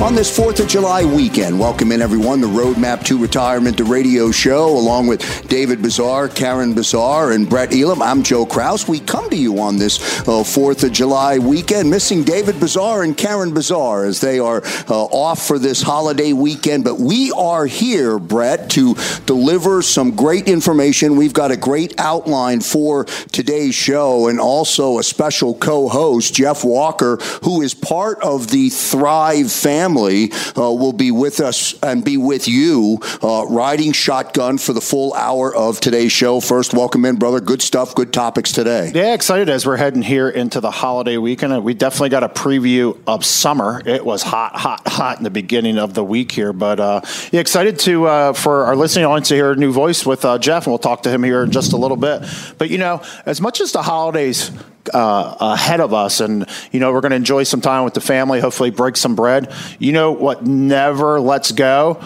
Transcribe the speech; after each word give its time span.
On 0.00 0.14
this 0.14 0.34
4th 0.34 0.60
of 0.60 0.66
July 0.66 1.04
weekend, 1.04 1.60
welcome 1.60 1.92
in 1.92 2.00
everyone, 2.00 2.40
the 2.40 2.46
Roadmap 2.46 3.04
to 3.04 3.18
Retirement, 3.18 3.76
the 3.76 3.84
radio 3.84 4.30
show, 4.30 4.66
along 4.66 5.08
with 5.08 5.46
David 5.46 5.82
Bazaar, 5.82 6.26
Karen 6.30 6.72
Bazaar, 6.72 7.32
and 7.32 7.46
Brett 7.46 7.74
Elam. 7.74 8.00
I'm 8.00 8.22
Joe 8.22 8.46
Kraus. 8.46 8.88
We 8.88 9.00
come 9.00 9.28
to 9.28 9.36
you 9.36 9.60
on 9.60 9.76
this 9.76 10.20
uh, 10.20 10.42
4th 10.42 10.84
of 10.84 10.92
July 10.92 11.38
weekend, 11.38 11.90
missing 11.90 12.24
David 12.24 12.58
Bazaar 12.58 13.02
and 13.02 13.14
Karen 13.14 13.52
Bazaar 13.52 14.06
as 14.06 14.22
they 14.22 14.38
are 14.38 14.62
uh, 14.88 15.04
off 15.04 15.46
for 15.46 15.58
this 15.58 15.82
holiday 15.82 16.32
weekend. 16.32 16.82
But 16.82 16.98
we 16.98 17.30
are 17.32 17.66
here, 17.66 18.18
Brett, 18.18 18.70
to 18.70 18.94
deliver 19.26 19.82
some 19.82 20.16
great 20.16 20.48
information. 20.48 21.16
We've 21.16 21.34
got 21.34 21.50
a 21.50 21.58
great 21.58 22.00
outline 22.00 22.62
for 22.62 23.04
today's 23.32 23.74
show 23.74 24.28
and 24.28 24.40
also 24.40 24.98
a 24.98 25.02
special 25.02 25.54
co 25.54 25.88
host, 25.88 26.32
Jeff 26.32 26.64
Walker, 26.64 27.16
who 27.42 27.60
is 27.60 27.74
part 27.74 28.18
of 28.22 28.48
the 28.48 28.70
Thrive 28.70 29.52
family 29.52 29.89
family 29.90 30.30
uh, 30.56 30.72
will 30.72 30.92
be 30.92 31.10
with 31.10 31.40
us 31.40 31.74
and 31.82 32.04
be 32.04 32.16
with 32.16 32.46
you 32.46 32.98
uh, 33.22 33.44
riding 33.48 33.92
shotgun 33.92 34.56
for 34.56 34.72
the 34.72 34.80
full 34.80 35.12
hour 35.14 35.54
of 35.54 35.80
today's 35.80 36.12
show. 36.12 36.40
First, 36.40 36.74
welcome 36.74 37.04
in, 37.04 37.16
brother. 37.16 37.40
Good 37.40 37.60
stuff, 37.60 37.94
good 37.94 38.12
topics 38.12 38.52
today. 38.52 38.92
Yeah, 38.94 39.14
excited 39.14 39.48
as 39.48 39.66
we're 39.66 39.76
heading 39.76 40.02
here 40.02 40.28
into 40.28 40.60
the 40.60 40.70
holiday 40.70 41.16
weekend. 41.16 41.64
We 41.64 41.74
definitely 41.74 42.10
got 42.10 42.22
a 42.22 42.28
preview 42.28 42.98
of 43.06 43.24
summer. 43.24 43.82
It 43.84 44.04
was 44.04 44.22
hot, 44.22 44.54
hot, 44.54 44.86
hot 44.86 45.18
in 45.18 45.24
the 45.24 45.30
beginning 45.30 45.78
of 45.78 45.94
the 45.94 46.04
week 46.04 46.30
here, 46.30 46.52
but 46.52 46.78
uh, 46.78 47.00
yeah, 47.32 47.40
excited 47.40 47.78
to 47.80 48.06
uh, 48.06 48.32
for 48.32 48.66
our 48.66 48.76
listening 48.76 49.06
audience 49.06 49.28
to 49.28 49.34
hear 49.34 49.52
a 49.52 49.56
new 49.56 49.72
voice 49.72 50.06
with 50.06 50.24
uh, 50.24 50.38
Jeff, 50.38 50.66
and 50.66 50.72
we'll 50.72 50.78
talk 50.78 51.02
to 51.02 51.10
him 51.10 51.24
here 51.24 51.42
in 51.42 51.50
just 51.50 51.72
a 51.72 51.76
little 51.76 51.96
bit. 51.96 52.22
But 52.58 52.70
you 52.70 52.78
know, 52.78 53.02
as 53.26 53.40
much 53.40 53.60
as 53.60 53.72
the 53.72 53.82
holidays 53.82 54.52
uh, 54.92 55.36
ahead 55.40 55.80
of 55.80 55.92
us, 55.92 56.20
and 56.20 56.46
you 56.72 56.80
know 56.80 56.92
we're 56.92 57.00
going 57.00 57.10
to 57.10 57.16
enjoy 57.16 57.42
some 57.44 57.60
time 57.60 57.84
with 57.84 57.94
the 57.94 58.00
family. 58.00 58.40
Hopefully, 58.40 58.70
break 58.70 58.96
some 58.96 59.14
bread. 59.14 59.52
You 59.78 59.92
know 59.92 60.12
what 60.12 60.44
never 60.44 61.20
lets 61.20 61.52
go 61.52 62.02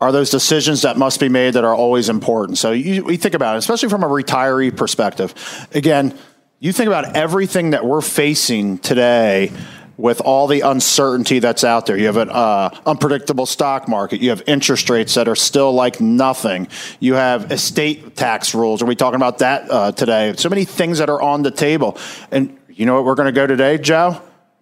are 0.00 0.12
those 0.12 0.30
decisions 0.30 0.82
that 0.82 0.96
must 0.96 1.18
be 1.20 1.28
made 1.28 1.54
that 1.54 1.64
are 1.64 1.74
always 1.74 2.08
important. 2.08 2.58
So 2.58 2.72
you, 2.72 3.04
we 3.04 3.16
think 3.16 3.34
about 3.34 3.56
it, 3.56 3.58
especially 3.58 3.88
from 3.88 4.02
a 4.02 4.08
retiree 4.08 4.76
perspective. 4.76 5.34
Again, 5.72 6.16
you 6.60 6.72
think 6.72 6.88
about 6.88 7.16
everything 7.16 7.70
that 7.70 7.84
we're 7.84 8.00
facing 8.00 8.78
today 8.78 9.52
with 9.96 10.20
all 10.20 10.46
the 10.46 10.60
uncertainty 10.60 11.38
that's 11.38 11.64
out 11.64 11.86
there. 11.86 11.96
You 11.96 12.06
have 12.06 12.16
an 12.16 12.30
uh, 12.30 12.70
unpredictable 12.86 13.46
stock 13.46 13.88
market. 13.88 14.20
You 14.20 14.30
have 14.30 14.42
interest 14.46 14.90
rates 14.90 15.14
that 15.14 15.28
are 15.28 15.36
still 15.36 15.72
like 15.72 16.00
nothing. 16.00 16.68
You 17.00 17.14
have 17.14 17.52
estate 17.52 18.16
tax 18.16 18.54
rules. 18.54 18.82
Are 18.82 18.86
we 18.86 18.96
talking 18.96 19.16
about 19.16 19.38
that 19.38 19.70
uh, 19.70 19.92
today? 19.92 20.34
So 20.36 20.48
many 20.48 20.64
things 20.64 20.98
that 20.98 21.08
are 21.08 21.20
on 21.20 21.42
the 21.42 21.50
table. 21.50 21.98
And 22.30 22.58
you 22.68 22.86
know 22.86 22.94
what 22.94 23.04
we're 23.04 23.14
going 23.14 23.26
to 23.26 23.32
go 23.32 23.46
today, 23.46 23.78
Joe? 23.78 24.20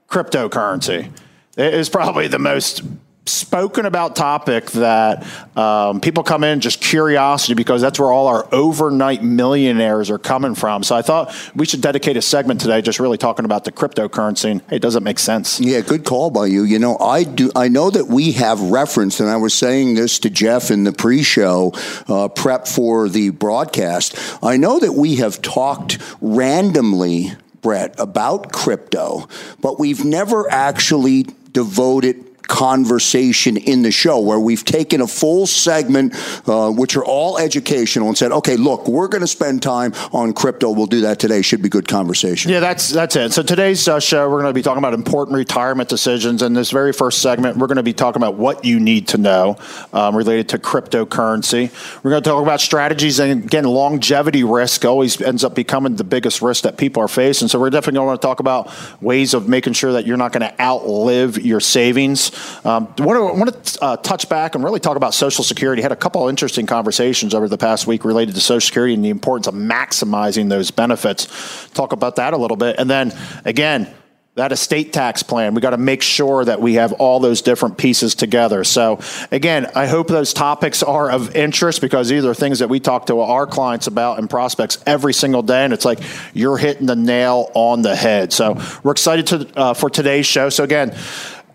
Cryptocurrency. 0.09 1.11
It 1.57 1.75
is 1.75 1.89
probably 1.89 2.29
the 2.29 2.39
most 2.39 2.83
spoken 3.33 3.87
about 3.87 4.15
topic 4.15 4.67
that 4.73 5.27
um, 5.57 6.01
people 6.01 6.23
come 6.23 6.45
in 6.45 6.61
just 6.61 6.81
curiosity 6.81 7.55
because 7.55 7.81
that's 7.81 7.99
where 7.99 8.11
all 8.11 8.27
our 8.29 8.47
overnight 8.53 9.23
millionaires 9.23 10.11
are 10.11 10.19
coming 10.19 10.55
from. 10.55 10.83
So 10.83 10.95
I 10.95 11.03
thought 11.03 11.35
we 11.55 11.67
should 11.67 11.81
dedicate 11.81 12.17
a 12.17 12.23
segment 12.23 12.61
today 12.61 12.83
just 12.83 13.01
really 13.01 13.19
talking 13.19 13.45
about 13.45 13.65
the 13.65 13.73
cryptocurrency. 13.73 14.51
And, 14.51 14.63
hey, 14.69 14.77
it 14.77 14.83
does 14.83 14.97
it 14.97 15.03
make 15.03 15.19
sense? 15.19 15.61
Yeah, 15.61 15.81
good 15.81 16.05
call 16.05 16.31
by 16.31 16.47
you. 16.47 16.65
You 16.65 16.79
know, 16.79 16.99
I 16.99 17.25
do. 17.25 17.51
I 17.57 17.69
know 17.69 17.91
that 17.91 18.09
we 18.09 18.33
have 18.33 18.61
referenced, 18.61 19.21
and 19.21 19.29
I 19.29 19.37
was 19.37 19.55
saying 19.55 19.95
this 19.95 20.19
to 20.21 20.31
Jeff 20.31 20.71
in 20.71 20.85
the 20.85 20.93
pre-show 20.93 21.73
uh, 22.09 22.29
prep 22.29 22.67
for 22.69 23.09
the 23.09 23.31
broadcast. 23.31 24.17
I 24.43 24.57
know 24.57 24.79
that 24.79 24.93
we 24.93 25.17
have 25.17 25.41
talked 25.43 25.99
randomly. 26.21 27.33
Brett, 27.63 27.95
about 28.01 28.51
crypto, 28.51 29.29
but 29.61 29.79
we've 29.79 30.05
never 30.05 30.51
actually 30.51 31.27
devoted 31.53 32.32
conversation 32.49 33.57
in 33.57 33.83
the 33.83 33.91
show 33.91 34.19
where 34.21 34.41
we've 34.41 34.65
taken 34.65 35.01
a 35.01 35.07
full 35.07 35.47
segment, 35.47 36.15
uh, 36.49 36.71
which 36.71 36.97
are 36.97 37.05
all 37.05 37.39
educational, 37.39 38.09
and 38.09 38.19
said, 38.19 38.33
okay, 38.33 38.57
look, 38.57 38.89
we're 38.89 39.09
going 39.09 39.21
to 39.21 39.27
spend 39.27 39.63
time 39.63 39.93
on 40.13 40.33
crypto. 40.33 40.71
We'll 40.71 40.87
do 40.87 41.03
that 41.03 41.19
today. 41.19 41.43
Should 41.43 41.63
be 41.63 41.69
good 41.69 41.89
conversation. 41.89 42.51
Yeah, 42.51 42.61
that's 42.61 42.89
that's 42.89 43.17
it. 43.17 43.33
So 43.33 43.43
today's 43.43 43.87
uh, 43.89 44.01
show, 44.01 44.29
we're 44.29 44.43
going 44.43 44.51
to 44.51 44.55
be 44.55 44.63
talking 44.63 44.79
about 44.79 44.95
important 44.95 45.37
retirement 45.37 45.89
decisions. 45.89 46.43
In 46.43 46.53
this 46.53 46.71
very 46.71 46.93
first 46.93 47.23
segment, 47.23 47.57
we're 47.57 47.67
going 47.67 47.77
to 47.77 47.83
be 47.83 47.93
talking 47.93 48.21
about 48.21 48.37
what 48.37 48.65
you 48.65 48.81
need 48.81 49.09
to 49.09 49.19
know 49.19 49.57
um, 49.93 50.17
related 50.17 50.49
to 50.51 50.59
cryptocurrency. 50.59 51.71
We're 52.03 52.11
going 52.11 52.23
to 52.23 52.29
talk 52.29 52.43
about 52.43 52.61
strategies, 52.61 53.19
and 53.21 53.45
again, 53.45 53.65
longevity 53.65 54.45
risk 54.45 54.85
always 54.85 55.21
ends 55.21 55.45
up 55.45 55.55
becoming 55.55 55.97
the 55.97 56.05
biggest 56.05 56.43
risk 56.43 56.65
that 56.65 56.77
people 56.77 57.03
are 57.03 57.09
facing. 57.09 57.49
So 57.49 57.59
we're 57.59 57.71
definitely 57.71 57.99
going 57.99 58.07
to 58.07 58.09
want 58.09 58.21
to 58.23 58.27
talk 58.27 58.41
about 58.41 59.03
ways 59.03 59.35
of 59.35 59.49
making 59.49 59.75
sure 59.75 59.93
that 59.93 60.07
you're 60.07 60.17
not 60.17 60.33
going 60.33 60.49
to 60.49 60.61
outlive 60.61 61.39
your 61.39 61.61
savings. 61.61 62.32
Um, 62.65 62.95
I 62.99 63.05
want 63.05 63.65
to, 63.65 63.83
uh, 63.83 63.97
touch 63.97 64.29
back 64.29 64.55
and 64.55 64.65
really 64.65 64.81
talk 64.81 64.97
about 64.97 65.15
Social 65.15 65.45
Security. 65.45 65.83
Had 65.83 65.93
a 65.93 65.97
couple 65.97 66.29
interesting 66.29 66.67
conversations 66.67 67.35
over 67.35 67.49
the 67.49 67.59
past 67.59 67.87
week 67.87 68.05
related 68.05 68.35
to 68.35 68.41
Social 68.41 68.67
Security 68.67 68.95
and 68.95 69.05
the 69.05 69.11
importance 69.11 69.47
of 69.47 69.55
maximizing 69.55 70.49
those 70.49 70.71
benefits. 70.71 71.69
Talk 71.75 71.93
about 71.93 72.17
that 72.17 72.35
a 72.35 72.37
little 72.37 72.57
bit, 72.57 72.77
and 72.79 72.89
then 72.89 73.13
again 73.45 73.93
that 74.35 74.51
estate 74.51 74.95
tax 74.95 75.23
plan. 75.23 75.53
We 75.53 75.61
got 75.61 75.71
to 75.71 75.77
make 75.77 76.01
sure 76.01 76.43
that 76.43 76.59
we 76.59 76.75
have 76.75 76.95
all 76.95 77.21
those 77.21 77.43
different 77.43 77.77
pieces 77.77 78.15
together. 78.15 78.65
So, 78.65 78.99
again, 79.31 79.71
I 79.75 79.87
hope 79.87 80.09
those 80.09 80.33
topics 80.33 80.83
are 80.83 81.11
of 81.11 81.37
interest 81.37 81.83
because 81.83 82.09
these 82.09 82.25
are 82.25 82.33
things 82.33 82.61
that 82.61 82.71
we 82.71 82.81
talk 82.81 83.07
to 83.07 83.21
our 83.21 83.47
clients 83.47 83.89
about 83.89 84.19
and 84.19 84.31
prospects 84.31 84.83
every 84.87 85.13
single 85.13 85.43
day. 85.43 85.65
And 85.65 85.75
it's 85.75 85.85
like 85.85 86.01
you're 86.33 86.57
hitting 86.57 86.87
the 86.87 86.97
nail 86.97 87.51
on 87.53 87.83
the 87.83 87.95
head. 87.95 88.33
So, 88.33 88.59
we're 88.83 88.93
excited 88.93 89.27
to, 89.29 89.49
uh, 89.55 89.75
for 89.75 89.91
today's 89.91 90.25
show. 90.25 90.49
So, 90.49 90.65
again, 90.65 90.97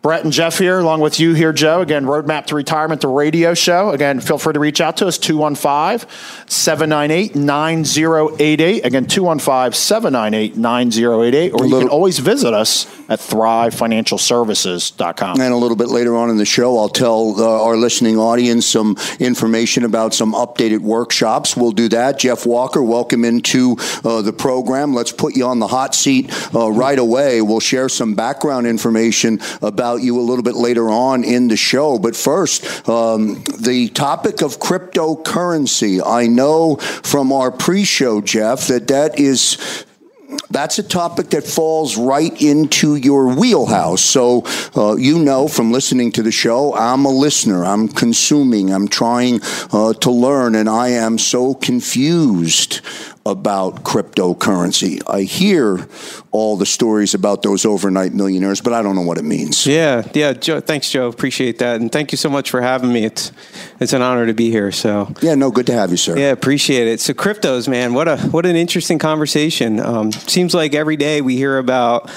Brett 0.02 0.24
and 0.24 0.32
Jeff 0.32 0.60
here, 0.60 0.80
along 0.80 1.02
with 1.02 1.20
you 1.20 1.34
here, 1.34 1.52
Joe. 1.52 1.82
Again, 1.82 2.06
Roadmap 2.06 2.46
to 2.48 2.56
Retirement, 2.56 3.02
the 3.02 3.08
radio 3.08 3.54
show. 3.54 3.90
Again, 3.90 4.20
feel 4.20 4.38
free 4.38 4.54
to 4.54 4.60
reach 4.60 4.80
out 4.80 4.98
to 4.98 5.08
us, 5.08 5.18
215 5.18 6.08
798 6.48 7.36
9088. 7.36 8.86
Again, 8.86 9.08
215 9.08 9.74
798 9.74 10.56
9088. 10.56 11.54
Or 11.54 11.66
you 11.66 11.80
can 11.80 11.90
always 11.90 12.20
visit 12.20 12.54
us 12.54 12.86
at 13.10 13.20
thrivefinancialservices.com. 13.20 15.42
And 15.42 15.54
a 15.54 15.58
little 15.58 15.78
bit 15.78 15.88
later 15.88 16.16
on 16.16 16.30
in 16.30 16.38
the 16.38 16.46
show, 16.46 16.78
I'll 16.78 16.90
tell 16.90 17.34
uh, 17.40 17.64
our 17.64 17.76
listening 17.76 18.18
audience 18.18 18.68
some 18.68 18.98
information 19.20 19.84
about 19.84 20.14
some 20.14 20.34
updated 20.34 20.80
workshops. 20.80 21.58
We'll 21.58 21.72
do 21.72 21.90
that. 21.90 22.20
Jeff 22.20 22.46
Walker, 22.46 22.84
welcome 22.84 23.26
into 23.26 23.78
uh, 24.04 24.22
the 24.22 24.34
program. 24.34 24.94
Let's 24.94 25.12
put 25.12 25.36
you 25.36 25.46
on 25.46 25.58
the 25.60 25.68
hot 25.68 25.96
seat 25.96 26.32
uh, 26.54 26.72
right 26.72 27.00
away. 27.00 27.42
We'll 27.42 27.60
share 27.60 27.90
some 27.90 28.14
background 28.14 28.68
information 28.68 29.40
about 29.62 29.87
about 29.88 30.04
you 30.04 30.20
a 30.20 30.22
little 30.22 30.44
bit 30.44 30.56
later 30.56 30.90
on 30.90 31.24
in 31.24 31.48
the 31.48 31.56
show. 31.56 31.98
But 31.98 32.16
first, 32.16 32.90
um, 32.90 33.42
the 33.58 33.88
topic 33.90 34.42
of 34.42 34.60
cryptocurrency. 34.60 36.02
I 36.06 36.28
know 36.28 36.76
from 36.76 37.32
our 37.32 37.52
pre 37.52 37.86
show, 37.86 38.20
Jeff, 38.20 38.68
that 38.68 38.88
that 38.90 39.18
is 39.18 39.86
that's 40.50 40.78
a 40.78 40.84
topic 40.84 41.30
that 41.30 41.46
falls 41.46 41.98
right 41.98 42.42
into 42.42 42.96
your 42.96 43.34
wheelhouse. 43.34 44.02
So, 44.02 44.44
uh, 44.76 44.96
you 44.98 45.20
know 45.20 45.48
from 45.48 45.72
listening 45.72 46.12
to 46.14 46.24
the 46.24 46.34
show, 46.34 46.74
I'm 46.74 47.06
a 47.06 47.10
listener. 47.10 47.64
I'm 47.64 47.88
consuming. 47.88 48.74
I'm 48.74 48.90
trying 48.90 49.40
uh, 49.72 49.94
to 49.94 50.12
learn, 50.12 50.56
and 50.56 50.68
I 50.68 50.90
am 50.90 51.18
so 51.18 51.54
confused 51.54 52.82
about 53.28 53.84
cryptocurrency. 53.84 55.02
I 55.08 55.22
hear 55.22 55.88
all 56.32 56.58
the 56.58 56.66
stories 56.66 57.14
about 57.14 57.44
those 57.44 57.66
overnight 57.66 58.14
millionaires, 58.14 58.62
but 58.62 58.74
I 58.74 58.82
don't 58.82 58.96
know 58.96 59.02
what 59.02 59.18
it 59.18 59.24
means. 59.24 59.66
Yeah, 59.66 60.08
yeah. 60.14 60.34
Joe, 60.34 60.60
thanks, 60.60 60.90
Joe. 60.90 61.08
Appreciate 61.08 61.60
that, 61.60 61.82
and 61.82 61.92
thank 61.92 62.12
you 62.12 62.18
so 62.18 62.30
much 62.30 62.50
for 62.50 62.62
having 62.62 62.92
me. 62.92 63.06
It's 63.06 63.32
it's 63.80 63.94
an 63.94 64.02
honor 64.02 64.26
to 64.26 64.34
be 64.34 64.50
here. 64.50 64.72
So 64.72 65.14
yeah, 65.22 65.36
no, 65.36 65.52
good 65.52 65.68
to 65.68 65.74
have 65.74 65.92
you, 65.92 65.98
sir. 65.98 66.18
Yeah, 66.18 66.32
appreciate 66.32 66.88
it. 66.88 67.00
So 67.00 67.14
cryptos, 67.14 67.68
man, 67.68 67.94
what 67.94 68.08
a 68.08 68.18
what 68.18 68.46
an 68.46 68.56
interesting 68.56 69.00
conversation. 69.00 69.80
Um, 69.80 70.12
seems 70.12 70.54
like 70.54 70.74
every 70.74 70.98
day 70.98 71.22
we 71.22 71.36
hear 71.36 71.58
about 71.58 72.10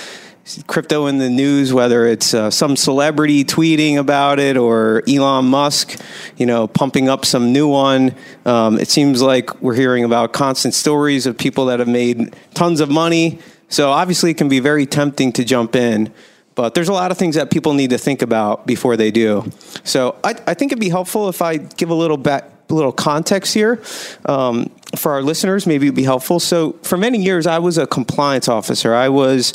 crypto 0.66 1.06
in 1.06 1.18
the 1.18 1.30
news, 1.30 1.72
whether 1.72 2.06
it's 2.06 2.34
uh, 2.34 2.50
some 2.50 2.76
celebrity 2.76 3.44
tweeting 3.44 3.98
about 3.98 4.38
it 4.38 4.56
or 4.56 5.02
Elon 5.08 5.46
Musk, 5.46 6.00
you 6.36 6.46
know, 6.46 6.66
pumping 6.66 7.08
up 7.08 7.24
some 7.24 7.52
new 7.52 7.68
one. 7.68 8.14
Um, 8.44 8.78
it 8.78 8.88
seems 8.88 9.22
like 9.22 9.60
we're 9.62 9.74
hearing 9.74 10.04
about 10.04 10.32
constant 10.32 10.74
stories 10.74 11.26
of 11.26 11.38
people 11.38 11.66
that 11.66 11.78
have 11.78 11.88
made 11.88 12.34
tons 12.54 12.80
of 12.80 12.90
money. 12.90 13.38
So 13.68 13.90
obviously, 13.90 14.32
it 14.32 14.36
can 14.36 14.48
be 14.48 14.60
very 14.60 14.86
tempting 14.86 15.32
to 15.32 15.44
jump 15.44 15.76
in. 15.76 16.12
But 16.56 16.74
there's 16.74 16.88
a 16.88 16.92
lot 16.92 17.10
of 17.10 17.16
things 17.16 17.36
that 17.36 17.50
people 17.50 17.74
need 17.74 17.90
to 17.90 17.98
think 17.98 18.22
about 18.22 18.66
before 18.66 18.96
they 18.96 19.10
do. 19.10 19.50
So 19.84 20.16
I, 20.24 20.34
I 20.46 20.54
think 20.54 20.72
it'd 20.72 20.80
be 20.80 20.88
helpful 20.88 21.28
if 21.28 21.40
I 21.40 21.56
give 21.56 21.90
a 21.90 21.94
little 21.94 22.16
back, 22.16 22.50
little 22.68 22.92
context 22.92 23.54
here 23.54 23.82
um, 24.26 24.70
for 24.96 25.12
our 25.12 25.22
listeners. 25.22 25.66
Maybe 25.66 25.86
it'd 25.86 25.96
be 25.96 26.02
helpful. 26.02 26.40
So, 26.40 26.72
for 26.82 26.96
many 26.96 27.18
years, 27.22 27.46
I 27.46 27.58
was 27.58 27.78
a 27.78 27.86
compliance 27.86 28.48
officer. 28.48 28.94
I 28.94 29.08
was, 29.08 29.52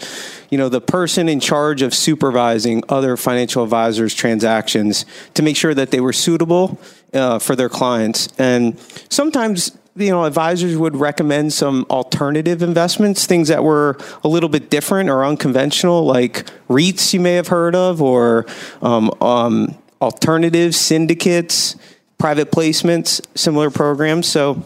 you 0.50 0.58
know, 0.58 0.70
the 0.70 0.82
person 0.82 1.30
in 1.30 1.40
charge 1.40 1.82
of 1.82 1.94
supervising 1.94 2.84
other 2.90 3.18
financial 3.18 3.64
advisors' 3.64 4.14
transactions 4.14 5.06
to 5.34 5.44
make 5.44 5.56
sure 5.56 5.74
that 5.74 5.92
they 5.92 6.00
were 6.00 6.14
suitable 6.14 6.80
uh, 7.14 7.40
for 7.40 7.56
their 7.56 7.70
clients. 7.70 8.28
And 8.38 8.80
sometimes 9.10 9.78
you 9.98 10.10
know, 10.10 10.26
advisors 10.26 10.76
would 10.76 10.96
recommend 10.96 11.54
some 11.54 11.86
alternative 11.90 12.62
investments, 12.62 13.26
things 13.26 13.48
that 13.48 13.64
were 13.64 13.98
a 14.24 14.28
little 14.28 14.50
bit 14.50 14.70
different 14.70 15.10
or 15.10 15.24
unconventional, 15.24 16.04
like 16.04 16.46
REITs 16.68 17.14
you 17.14 17.22
may 17.22 17.36
have 17.36 17.48
heard 17.48 17.76
of, 17.76 18.02
or 18.02 18.46
um, 18.82 19.10
um, 19.22 19.78
alternative 20.02 20.76
syndicates 20.76 21.78
private 22.18 22.52
placements, 22.52 23.22
similar 23.38 23.70
programs. 23.70 24.28
So 24.28 24.66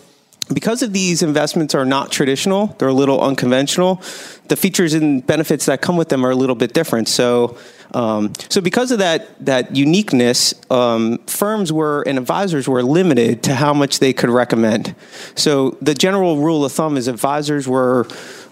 because 0.52 0.82
of 0.82 0.94
these 0.94 1.22
investments 1.22 1.76
are 1.76 1.86
not 1.86 2.12
traditional, 2.12 2.68
they're 2.80 2.88
a 2.88 2.94
little 2.94 3.22
unconventional, 3.22 4.02
the 4.50 4.56
features 4.56 4.94
and 4.94 5.26
benefits 5.26 5.66
that 5.66 5.82
come 5.82 5.98
with 5.98 6.10
them 6.10 6.26
are 6.26 6.32
a 6.32 6.36
little 6.36 6.56
bit 6.56 6.74
different. 6.74 7.08
So, 7.08 7.58
um, 7.94 8.34
so 8.50 8.62
because 8.62 8.92
of 8.92 9.00
that 9.00 9.28
that 9.46 9.76
uniqueness, 9.76 10.54
um, 10.70 11.18
firms 11.28 11.72
were 11.72 12.04
and 12.08 12.18
advisors 12.18 12.68
were 12.68 12.84
limited 12.84 13.44
to 13.44 13.56
how 13.56 13.74
much 13.74 14.00
they 14.00 14.14
could 14.14 14.30
recommend. 14.30 14.94
So 15.36 15.78
the 15.82 15.94
general 15.94 16.38
rule 16.38 16.66
of 16.66 16.72
thumb 16.72 16.98
is 16.98 17.08
advisors 17.08 17.68
were 17.68 18.08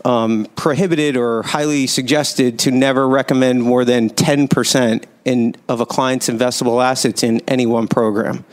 um, 0.06 0.48
prohibited 0.56 1.18
or 1.18 1.44
highly 1.44 1.88
suggested 1.88 2.60
to 2.60 2.72
never 2.72 3.08
recommend 3.08 3.62
more 3.62 3.86
than 3.86 4.10
ten 4.10 4.48
percent 4.48 5.06
in, 5.26 5.56
of 5.68 5.82
a 5.82 5.86
client's 5.86 6.30
investable 6.30 6.84
assets 6.84 7.24
in 7.24 7.42
any 7.48 7.66
one 7.66 7.88
program. 7.88 8.46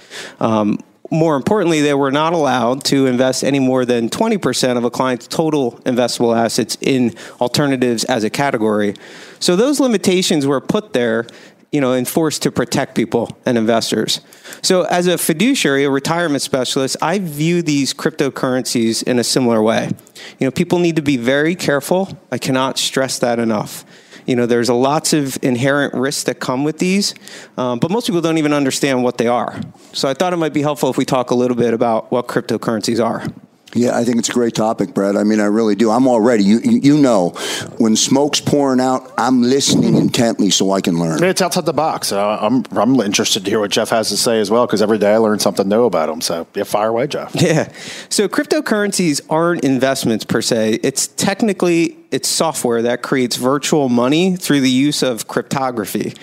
More 1.14 1.36
importantly, 1.36 1.80
they 1.80 1.94
were 1.94 2.10
not 2.10 2.32
allowed 2.32 2.82
to 2.86 3.06
invest 3.06 3.44
any 3.44 3.60
more 3.60 3.84
than 3.84 4.10
20% 4.10 4.76
of 4.76 4.82
a 4.82 4.90
client's 4.90 5.28
total 5.28 5.78
investable 5.86 6.36
assets 6.36 6.76
in 6.80 7.14
alternatives 7.40 8.02
as 8.04 8.24
a 8.24 8.30
category. 8.30 8.96
So 9.38 9.54
those 9.54 9.78
limitations 9.78 10.44
were 10.44 10.60
put 10.60 10.92
there, 10.92 11.28
you 11.74 11.80
know, 11.80 11.92
enforced 11.92 12.40
to 12.42 12.52
protect 12.52 12.94
people 12.94 13.36
and 13.44 13.58
investors. 13.58 14.20
So 14.62 14.82
as 14.82 15.08
a 15.08 15.18
fiduciary, 15.18 15.82
a 15.82 15.90
retirement 15.90 16.40
specialist, 16.40 16.96
I 17.02 17.18
view 17.18 17.62
these 17.62 17.92
cryptocurrencies 17.92 19.02
in 19.02 19.18
a 19.18 19.24
similar 19.24 19.60
way. 19.60 19.90
You 20.38 20.46
know, 20.46 20.52
people 20.52 20.78
need 20.78 20.94
to 20.94 21.02
be 21.02 21.16
very 21.16 21.56
careful. 21.56 22.16
I 22.30 22.38
cannot 22.38 22.78
stress 22.78 23.18
that 23.18 23.40
enough. 23.40 23.84
You 24.24 24.36
know, 24.36 24.46
there's 24.46 24.70
lots 24.70 25.12
of 25.12 25.36
inherent 25.42 25.94
risks 25.94 26.22
that 26.24 26.38
come 26.38 26.62
with 26.62 26.78
these, 26.78 27.12
um, 27.58 27.80
but 27.80 27.90
most 27.90 28.06
people 28.06 28.20
don't 28.20 28.38
even 28.38 28.52
understand 28.52 29.02
what 29.02 29.18
they 29.18 29.26
are. 29.26 29.60
So 29.92 30.08
I 30.08 30.14
thought 30.14 30.32
it 30.32 30.36
might 30.36 30.54
be 30.54 30.62
helpful 30.62 30.90
if 30.90 30.96
we 30.96 31.04
talk 31.04 31.32
a 31.32 31.34
little 31.34 31.56
bit 31.56 31.74
about 31.74 32.12
what 32.12 32.28
cryptocurrencies 32.28 33.04
are. 33.04 33.26
Yeah, 33.74 33.98
I 33.98 34.04
think 34.04 34.18
it's 34.18 34.28
a 34.28 34.32
great 34.32 34.54
topic, 34.54 34.94
Brad. 34.94 35.16
I 35.16 35.24
mean, 35.24 35.40
I 35.40 35.46
really 35.46 35.74
do. 35.74 35.90
I'm 35.90 36.06
already, 36.06 36.44
you, 36.44 36.60
you 36.60 36.96
know, 36.96 37.30
when 37.78 37.96
smoke's 37.96 38.40
pouring 38.40 38.80
out, 38.80 39.12
I'm 39.18 39.42
listening 39.42 39.96
intently 39.96 40.50
so 40.50 40.70
I 40.70 40.80
can 40.80 40.98
learn. 40.98 41.22
It's 41.24 41.42
outside 41.42 41.66
the 41.66 41.72
box. 41.72 42.12
Uh, 42.12 42.38
I'm, 42.40 42.64
I'm 42.70 42.94
interested 43.00 43.44
to 43.44 43.50
hear 43.50 43.58
what 43.58 43.72
Jeff 43.72 43.90
has 43.90 44.08
to 44.10 44.16
say 44.16 44.38
as 44.38 44.50
well 44.50 44.64
because 44.66 44.80
every 44.80 44.98
day 44.98 45.12
I 45.12 45.16
learn 45.16 45.40
something 45.40 45.68
new 45.68 45.84
about 45.84 46.08
him. 46.08 46.20
So, 46.20 46.46
yeah, 46.54 46.62
fire 46.64 46.88
away, 46.88 47.08
Jeff. 47.08 47.34
Yeah. 47.34 47.70
So, 48.08 48.28
cryptocurrencies 48.28 49.20
aren't 49.28 49.64
investments 49.64 50.24
per 50.24 50.40
se. 50.40 50.78
It's 50.82 51.08
technically 51.08 51.98
it's 52.10 52.28
software 52.28 52.82
that 52.82 53.02
creates 53.02 53.36
virtual 53.36 53.88
money 53.88 54.36
through 54.36 54.60
the 54.60 54.70
use 54.70 55.02
of 55.02 55.26
cryptography. 55.26 56.14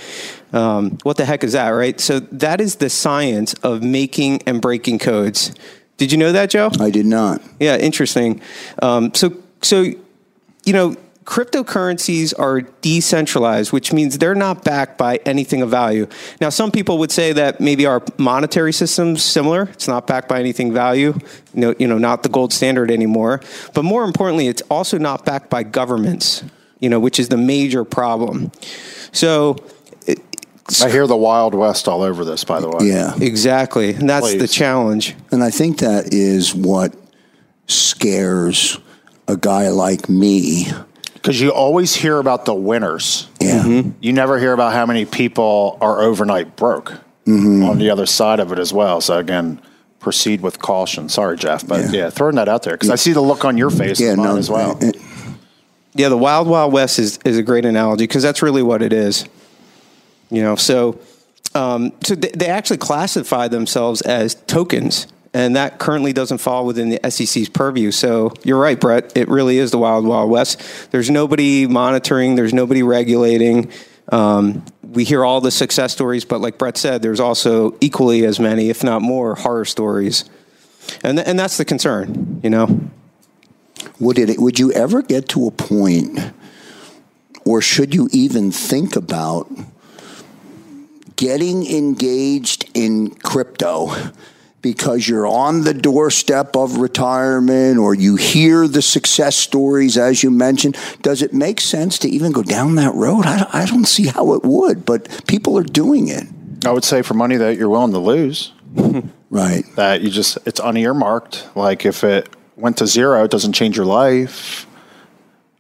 Um, 0.54 0.98
what 1.04 1.18
the 1.18 1.26
heck 1.26 1.44
is 1.44 1.52
that, 1.52 1.70
right? 1.70 2.00
So, 2.00 2.22
that 2.22 2.62
is 2.62 2.78
the 2.78 2.90
science 2.90 3.54
of 3.56 3.84
making 3.84 4.42
and 4.44 4.62
breaking 4.62 5.00
codes. 5.00 5.54
Did 6.02 6.12
you 6.12 6.18
know 6.18 6.32
that, 6.32 6.50
Joe? 6.50 6.72
I 6.80 6.90
did 6.90 7.06
not. 7.06 7.44
Yeah, 7.60 7.78
interesting. 7.78 8.42
Um, 8.82 9.14
so, 9.14 9.38
so 9.62 9.84
you 9.84 10.74
know, 10.74 10.96
cryptocurrencies 11.26 12.34
are 12.40 12.62
decentralized, 12.62 13.72
which 13.72 13.94
means 13.94 14.18
they're 14.18 14.34
not 14.34 14.64
backed 14.64 14.98
by 14.98 15.18
anything 15.28 15.62
of 15.62 15.70
value. 15.70 16.08
Now, 16.40 16.50
some 16.50 16.72
people 16.72 16.98
would 16.98 17.12
say 17.12 17.34
that 17.34 17.62
maybe 17.62 17.86
our 17.86 18.02
monetary 18.18 18.74
system's 18.74 19.24
similar. 19.24 19.70
It's 19.74 19.88
not 19.88 20.08
backed 20.08 20.28
by 20.28 20.40
anything 20.40 20.74
value, 20.74 21.14
you 21.54 21.62
know, 21.62 21.76
you 21.78 21.86
know, 21.86 22.00
not 22.00 22.24
the 22.24 22.30
gold 22.30 22.52
standard 22.52 22.90
anymore. 22.90 23.40
But 23.76 23.86
more 23.86 24.04
importantly, 24.04 24.48
it's 24.48 24.64
also 24.72 24.98
not 24.98 25.24
backed 25.24 25.52
by 25.52 25.62
governments, 25.62 26.44
you 26.80 26.90
know, 26.90 27.00
which 27.00 27.20
is 27.20 27.30
the 27.30 27.38
major 27.38 27.84
problem. 27.84 28.52
So 29.12 29.56
I 30.82 30.90
hear 30.90 31.08
the 31.08 31.18
Wild 31.18 31.54
West 31.56 31.88
all 31.88 32.02
over 32.02 32.24
this, 32.24 32.44
by 32.44 32.60
the 32.60 32.70
way. 32.70 32.88
Yeah. 32.88 33.16
Exactly. 33.20 33.94
And 33.94 34.10
that's 34.10 34.32
Please. 34.32 34.42
the 34.42 34.48
challenge. 34.48 35.16
And 35.32 35.44
I 35.44 35.50
think 35.50 35.80
that 35.80 36.14
is 36.14 36.54
what 36.54 36.96
scares 37.68 38.80
a 39.28 39.38
guy 39.38 39.70
like 39.70 40.10
me. 40.10 40.68
Because 41.14 41.40
you 41.40 41.52
always 41.52 41.94
hear 41.96 42.18
about 42.18 42.46
the 42.46 42.54
winners. 42.54 43.28
Yeah. 43.40 43.64
Mm-hmm. 43.64 43.92
You 44.02 44.14
never 44.14 44.40
hear 44.40 44.54
about 44.54 44.74
how 44.74 44.86
many 44.86 45.06
people 45.06 45.78
are 45.82 46.02
overnight 46.02 46.56
broke 46.56 46.92
mm-hmm. 47.26 47.64
on 47.64 47.78
the 47.78 47.90
other 47.90 48.06
side 48.06 48.40
of 48.40 48.52
it 48.52 48.60
as 48.60 48.74
well. 48.74 49.02
So, 49.02 49.18
again, 49.18 49.62
proceed 50.00 50.42
with 50.42 50.60
caution. 50.60 51.10
Sorry, 51.10 51.38
Jeff, 51.38 51.68
but 51.68 51.86
yeah, 51.86 51.92
yeah 51.92 52.10
throwing 52.10 52.36
that 52.36 52.50
out 52.50 52.64
there 52.64 52.74
because 52.74 52.90
yeah. 52.90 52.94
I 52.94 52.98
see 52.98 53.14
the 53.14 53.22
look 53.22 53.46
on 53.46 53.58
your 53.58 53.70
face 53.70 54.00
yeah, 54.00 54.16
no, 54.16 54.36
as 54.36 54.50
well. 54.50 54.78
It, 54.82 54.98
yeah, 55.94 56.10
the 56.10 56.18
Wild 56.18 56.48
Wild 56.48 56.74
West 56.74 57.00
is, 57.00 57.20
is 57.24 57.38
a 57.38 57.44
great 57.44 57.66
analogy 57.66 58.06
because 58.06 58.24
that's 58.24 58.42
really 58.42 58.64
what 58.64 58.82
it 58.82 58.94
is. 58.94 59.26
You 60.32 60.42
know, 60.42 60.56
so 60.56 61.00
um, 61.54 61.92
so 62.04 62.16
they, 62.16 62.30
they 62.30 62.48
actually 62.48 62.78
classify 62.78 63.48
themselves 63.48 64.02
as 64.02 64.36
tokens, 64.36 65.08
and 65.34 65.56
that 65.56 65.80
currently 65.80 66.14
doesn't 66.14 66.38
fall 66.38 66.66
within 66.66 66.90
the 66.90 67.00
SEC's 67.10 67.50
purview. 67.50 67.92
So 67.92 68.34
you're 68.44 68.60
right, 68.60 68.80
Brett. 68.80 69.16
It 69.16 69.28
really 69.28 69.58
is 69.58 69.72
the 69.72 69.78
wild, 69.78 70.06
wild 70.06 70.30
west. 70.30 70.62
There's 70.92 71.10
nobody 71.10 71.68
monitoring. 71.68 72.36
There's 72.36 72.54
nobody 72.54 72.84
regulating. 72.84 73.72
Um, 74.10 74.66
we 74.82 75.04
hear 75.04 75.24
all 75.24 75.42
the 75.42 75.52
success 75.52 75.94
stories, 75.94 76.26
but 76.26 76.42
like 76.42 76.58
Brett 76.58 76.78
said, 76.78 77.02
there's 77.02 77.20
also 77.20 77.78
equally 77.82 78.26
as 78.26 78.40
many, 78.40 78.70
if 78.70 78.84
not 78.84 79.02
more, 79.02 79.36
horror 79.36 79.66
stories, 79.66 80.26
and 81.04 81.18
th- 81.18 81.28
and 81.28 81.38
that's 81.38 81.58
the 81.58 81.66
concern. 81.66 82.40
You 82.44 82.50
know. 82.50 82.90
Would 84.00 84.18
it? 84.18 84.40
Would 84.40 84.60
you 84.60 84.72
ever 84.72 85.02
get 85.02 85.30
to 85.30 85.48
a 85.48 85.52
point, 85.52 86.20
or 87.46 87.62
should 87.62 87.94
you 87.94 88.10
even 88.12 88.52
think 88.52 88.96
about? 88.96 89.52
Getting 91.22 91.68
engaged 91.68 92.68
in 92.74 93.12
crypto 93.12 93.94
because 94.64 95.08
you're 95.08 95.28
on 95.28 95.62
the 95.62 95.74
doorstep 95.74 96.56
of 96.56 96.78
retirement 96.78 97.78
or 97.78 97.94
you 97.94 98.16
hear 98.16 98.68
the 98.68 98.82
success 98.82 99.36
stories 99.36 100.00
as 100.00 100.24
you 100.24 100.32
mentioned 100.32 100.76
does 101.04 101.22
it 101.22 101.32
make 101.32 101.62
sense 101.62 102.00
to 102.00 102.10
even 102.10 102.32
go 102.32 102.42
down 102.42 102.74
that 102.74 102.92
road? 102.96 103.28
I, 103.28 103.48
I 103.54 103.66
don't 103.68 103.86
see 103.86 104.08
how 104.08 104.34
it 104.34 104.42
would 104.44 104.84
but 104.84 105.28
people 105.28 105.60
are 105.60 105.64
doing 105.64 106.08
it. 106.08 106.24
I 106.66 106.72
would 106.72 106.84
say 106.84 107.04
for 107.04 107.14
money 107.14 107.38
that 107.38 107.56
you're 107.56 107.70
willing 107.70 107.94
to 107.94 108.00
lose. 108.00 108.52
Right. 109.32 109.64
That 109.78 110.02
you 110.02 110.10
just 110.10 110.40
it's 110.46 110.60
unearmarked. 110.60 111.56
Like 111.56 111.86
if 111.86 112.04
it 112.04 112.28
went 112.58 112.80
to 112.80 112.88
zero 112.88 113.24
it 113.24 113.32
doesn't 113.32 113.54
change 113.54 113.78
your 113.78 113.86
life. 113.86 114.68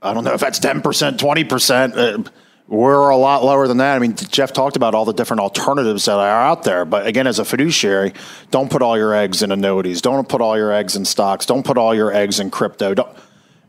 I 0.01 0.13
don't 0.13 0.25
know 0.25 0.33
if 0.33 0.41
that's 0.41 0.59
10% 0.59 0.81
20% 0.81 2.27
uh, 2.27 2.29
we're 2.71 3.09
a 3.09 3.17
lot 3.17 3.43
lower 3.43 3.67
than 3.67 3.77
that. 3.77 3.97
I 3.97 3.99
mean, 3.99 4.15
Jeff 4.15 4.53
talked 4.53 4.77
about 4.77 4.95
all 4.95 5.03
the 5.03 5.11
different 5.11 5.41
alternatives 5.41 6.05
that 6.05 6.13
are 6.17 6.41
out 6.41 6.63
there. 6.63 6.85
But 6.85 7.05
again, 7.05 7.27
as 7.27 7.37
a 7.37 7.43
fiduciary, 7.43 8.13
don't 8.49 8.71
put 8.71 8.81
all 8.81 8.97
your 8.97 9.13
eggs 9.13 9.43
in 9.43 9.51
annuities. 9.51 10.01
Don't 10.01 10.27
put 10.29 10.39
all 10.39 10.57
your 10.57 10.71
eggs 10.71 10.95
in 10.95 11.03
stocks. 11.03 11.45
Don't 11.45 11.65
put 11.65 11.77
all 11.77 11.93
your 11.93 12.13
eggs 12.13 12.39
in 12.39 12.49
crypto. 12.49 12.93
Don't, 12.93 13.09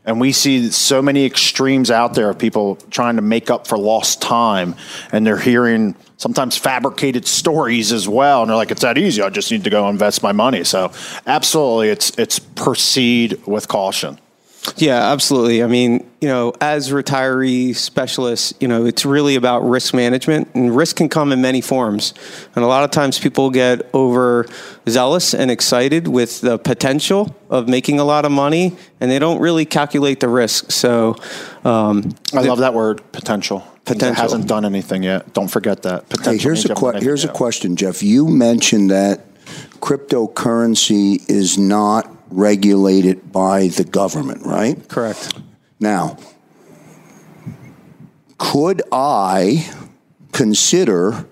and 0.05 0.21
we 0.21 0.31
see 0.31 0.71
so 0.71 1.01
many 1.01 1.25
extremes 1.25 1.91
out 1.91 2.13
there 2.13 2.29
of 2.29 2.39
people 2.39 2.77
trying 2.91 3.17
to 3.17 3.21
make 3.21 3.49
up 3.49 3.67
for 3.67 3.77
lost 3.77 4.21
time. 4.21 4.73
And 5.11 5.27
they're 5.27 5.37
hearing 5.37 5.97
sometimes 6.15 6.55
fabricated 6.55 7.27
stories 7.27 7.91
as 7.91 8.07
well. 8.07 8.43
And 8.43 8.49
they're 8.49 8.55
like, 8.55 8.71
it's 8.71 8.83
that 8.83 8.97
easy. 8.97 9.21
I 9.21 9.29
just 9.29 9.51
need 9.51 9.65
to 9.65 9.69
go 9.69 9.89
invest 9.89 10.23
my 10.23 10.31
money. 10.31 10.63
So 10.63 10.93
absolutely, 11.27 11.89
it's, 11.89 12.17
it's 12.17 12.39
proceed 12.39 13.45
with 13.45 13.67
caution. 13.67 14.17
Yeah, 14.77 15.11
absolutely. 15.11 15.61
I 15.61 15.67
mean, 15.67 16.09
you 16.21 16.27
know, 16.27 16.53
as 16.61 16.89
retiree 16.89 17.75
specialists, 17.75 18.53
you 18.59 18.67
know, 18.67 18.85
it's 18.85 19.05
really 19.05 19.35
about 19.35 19.59
risk 19.59 19.93
management, 19.93 20.47
and 20.53 20.75
risk 20.75 20.95
can 20.95 21.09
come 21.09 21.31
in 21.31 21.41
many 21.41 21.59
forms. 21.59 22.13
And 22.55 22.63
a 22.63 22.67
lot 22.67 22.83
of 22.83 22.91
times 22.91 23.19
people 23.19 23.49
get 23.49 23.89
over 23.93 24.45
zealous 24.87 25.33
and 25.33 25.51
excited 25.51 26.07
with 26.07 26.41
the 26.41 26.57
potential 26.57 27.35
of 27.49 27.67
making 27.67 27.99
a 27.99 28.05
lot 28.05 28.23
of 28.23 28.31
money, 28.31 28.75
and 29.01 29.11
they 29.11 29.19
don't 29.19 29.39
really 29.39 29.65
calculate 29.65 30.21
the 30.21 30.29
risk. 30.29 30.71
So, 30.71 31.17
um, 31.65 32.15
I 32.33 32.41
love 32.41 32.59
that 32.59 32.73
word, 32.73 33.01
potential. 33.11 33.67
Potential 33.85 34.11
it 34.11 34.15
hasn't 34.15 34.47
done 34.47 34.63
anything 34.63 35.03
yet. 35.03 35.33
Don't 35.33 35.49
forget 35.49 35.81
that. 35.83 36.07
Potential 36.07 36.31
hey, 36.31 36.37
here's 36.37 36.65
a 36.65 36.73
que- 36.73 37.01
here's 37.01 37.25
a 37.25 37.27
question, 37.27 37.75
Jeff. 37.75 38.01
You 38.01 38.29
mentioned 38.29 38.91
that 38.91 39.25
cryptocurrency 39.81 41.29
is 41.29 41.57
not 41.57 42.22
regulated 42.35 43.31
by 43.31 43.67
the 43.67 43.83
government, 43.83 44.45
right? 44.45 44.87
Correct. 44.87 45.33
Now, 45.79 46.17
could 48.37 48.81
I 48.91 49.71
consider, 50.31 51.25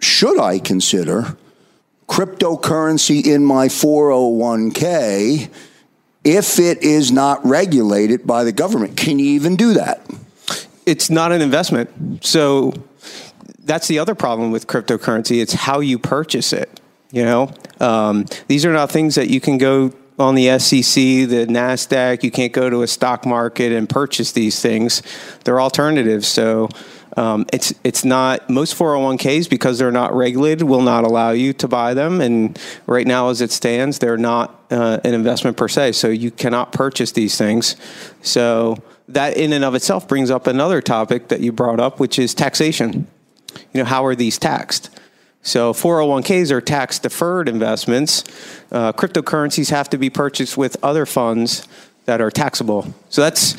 should 0.00 0.40
I 0.40 0.58
consider 0.58 1.36
cryptocurrency 2.08 3.24
in 3.26 3.44
my 3.44 3.68
401k 3.68 5.48
if 6.24 6.58
it 6.58 6.82
is 6.82 7.10
not 7.10 7.44
regulated 7.46 8.26
by 8.26 8.44
the 8.44 8.52
government? 8.52 8.96
Can 8.96 9.18
you 9.18 9.26
even 9.26 9.56
do 9.56 9.74
that? 9.74 10.04
It's 10.84 11.08
not 11.08 11.32
an 11.32 11.40
investment. 11.40 12.24
So 12.24 12.74
that's 13.60 13.88
the 13.88 13.98
other 13.98 14.14
problem 14.14 14.50
with 14.50 14.66
cryptocurrency. 14.66 15.40
It's 15.40 15.52
how 15.52 15.80
you 15.80 15.98
purchase 15.98 16.52
it. 16.52 16.81
You 17.12 17.24
know, 17.24 17.54
um, 17.78 18.24
these 18.48 18.64
are 18.64 18.72
not 18.72 18.90
things 18.90 19.14
that 19.16 19.28
you 19.28 19.40
can 19.40 19.58
go 19.58 19.92
on 20.18 20.34
the 20.34 20.58
SEC, 20.58 20.94
the 21.28 21.46
NASDAQ. 21.48 22.22
You 22.22 22.30
can't 22.30 22.52
go 22.52 22.70
to 22.70 22.82
a 22.82 22.86
stock 22.86 23.26
market 23.26 23.70
and 23.70 23.88
purchase 23.88 24.32
these 24.32 24.60
things. 24.60 25.02
They're 25.44 25.60
alternatives. 25.60 26.26
So 26.26 26.70
um, 27.18 27.44
it's 27.52 27.74
it's 27.84 28.04
not 28.04 28.48
most 28.48 28.74
401ks 28.76 29.50
because 29.50 29.78
they're 29.78 29.92
not 29.92 30.14
regulated 30.14 30.62
will 30.62 30.80
not 30.80 31.04
allow 31.04 31.30
you 31.32 31.52
to 31.54 31.68
buy 31.68 31.92
them. 31.92 32.22
And 32.22 32.58
right 32.86 33.06
now, 33.06 33.28
as 33.28 33.42
it 33.42 33.50
stands, 33.50 33.98
they're 33.98 34.16
not 34.16 34.64
uh, 34.70 35.00
an 35.04 35.12
investment 35.12 35.58
per 35.58 35.68
se. 35.68 35.92
So 35.92 36.08
you 36.08 36.30
cannot 36.30 36.72
purchase 36.72 37.12
these 37.12 37.36
things. 37.36 37.76
So 38.22 38.82
that 39.08 39.36
in 39.36 39.52
and 39.52 39.64
of 39.64 39.74
itself 39.74 40.08
brings 40.08 40.30
up 40.30 40.46
another 40.46 40.80
topic 40.80 41.28
that 41.28 41.40
you 41.40 41.52
brought 41.52 41.78
up, 41.78 42.00
which 42.00 42.18
is 42.18 42.34
taxation. 42.34 43.06
You 43.74 43.80
know, 43.80 43.84
how 43.84 44.06
are 44.06 44.14
these 44.14 44.38
taxed? 44.38 44.88
So 45.42 45.72
401ks 45.72 46.50
are 46.52 46.60
tax 46.60 46.98
deferred 46.98 47.48
investments. 47.48 48.24
Uh, 48.70 48.92
cryptocurrencies 48.92 49.70
have 49.70 49.90
to 49.90 49.98
be 49.98 50.08
purchased 50.08 50.56
with 50.56 50.76
other 50.82 51.04
funds 51.04 51.66
that 52.04 52.20
are 52.20 52.30
taxable. 52.30 52.94
So 53.10 53.22
that's 53.22 53.56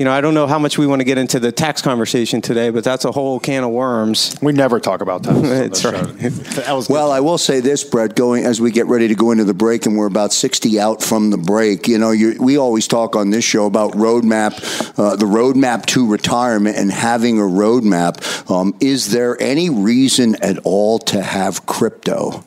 you 0.00 0.04
know, 0.04 0.12
I 0.12 0.22
don't 0.22 0.32
know 0.32 0.46
how 0.46 0.58
much 0.58 0.78
we 0.78 0.86
want 0.86 1.00
to 1.00 1.04
get 1.04 1.18
into 1.18 1.38
the 1.38 1.52
tax 1.52 1.82
conversation 1.82 2.40
today, 2.40 2.70
but 2.70 2.82
that's 2.82 3.04
a 3.04 3.12
whole 3.12 3.38
can 3.38 3.64
of 3.64 3.70
worms. 3.70 4.34
We 4.40 4.52
never 4.52 4.80
talk 4.80 5.02
about 5.02 5.24
tax. 5.24 5.40
that's 5.82 5.84
right. 5.84 6.88
well, 6.88 7.12
I 7.12 7.20
will 7.20 7.36
say 7.36 7.60
this, 7.60 7.84
Brett. 7.84 8.14
Going 8.14 8.46
as 8.46 8.62
we 8.62 8.70
get 8.70 8.86
ready 8.86 9.08
to 9.08 9.14
go 9.14 9.30
into 9.30 9.44
the 9.44 9.52
break, 9.52 9.84
and 9.84 9.98
we're 9.98 10.06
about 10.06 10.32
sixty 10.32 10.80
out 10.80 11.02
from 11.02 11.28
the 11.28 11.36
break. 11.36 11.86
You 11.86 11.98
know, 11.98 12.12
you, 12.12 12.34
we 12.40 12.56
always 12.56 12.88
talk 12.88 13.14
on 13.14 13.28
this 13.28 13.44
show 13.44 13.66
about 13.66 13.92
roadmap, 13.92 14.98
uh, 14.98 15.16
the 15.16 15.26
roadmap 15.26 15.84
to 15.86 16.10
retirement, 16.10 16.78
and 16.78 16.90
having 16.90 17.38
a 17.38 17.42
roadmap. 17.42 18.50
Um, 18.50 18.74
is 18.80 19.10
there 19.10 19.36
any 19.38 19.68
reason 19.68 20.34
at 20.42 20.56
all 20.64 20.98
to 21.00 21.20
have 21.20 21.66
crypto? 21.66 22.42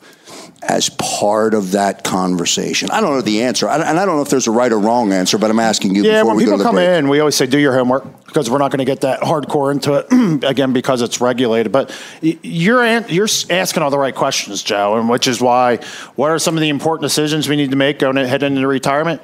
As 0.68 0.88
part 0.90 1.54
of 1.54 1.72
that 1.72 2.04
conversation? 2.04 2.90
I 2.90 3.00
don't 3.00 3.14
know 3.14 3.20
the 3.20 3.42
answer, 3.42 3.68
and 3.68 3.82
I 3.82 4.04
don't 4.04 4.16
know 4.16 4.22
if 4.22 4.30
there's 4.30 4.46
a 4.46 4.50
right 4.50 4.72
or 4.72 4.78
wrong 4.78 5.12
answer, 5.12 5.38
but 5.38 5.50
I'm 5.50 5.60
asking 5.60 5.94
you. 5.94 6.04
Yeah, 6.04 6.22
when 6.22 6.38
people 6.38 6.58
come 6.58 6.76
break. 6.76 6.88
in, 6.88 7.08
we 7.08 7.20
always 7.20 7.36
say 7.36 7.46
do 7.46 7.58
your 7.58 7.74
homework 7.74 8.26
because 8.26 8.50
we're 8.50 8.58
not 8.58 8.70
going 8.70 8.78
to 8.78 8.84
get 8.84 9.02
that 9.02 9.20
hardcore 9.20 9.72
into 9.72 9.94
it 9.94 10.44
again 10.44 10.72
because 10.72 11.02
it's 11.02 11.20
regulated. 11.20 11.72
But 11.72 11.96
you're 12.20 12.84
you're 13.08 13.28
asking 13.50 13.82
all 13.82 13.90
the 13.90 13.98
right 13.98 14.14
questions, 14.14 14.62
Joe, 14.62 14.96
and 14.96 15.08
which 15.08 15.28
is 15.28 15.40
why 15.40 15.76
what 16.16 16.30
are 16.30 16.38
some 16.38 16.56
of 16.56 16.60
the 16.60 16.68
important 16.68 17.02
decisions 17.02 17.48
we 17.48 17.56
need 17.56 17.70
to 17.70 17.76
make 17.76 17.98
going 17.98 18.16
ahead 18.16 18.42
into 18.42 18.66
retirement? 18.66 19.20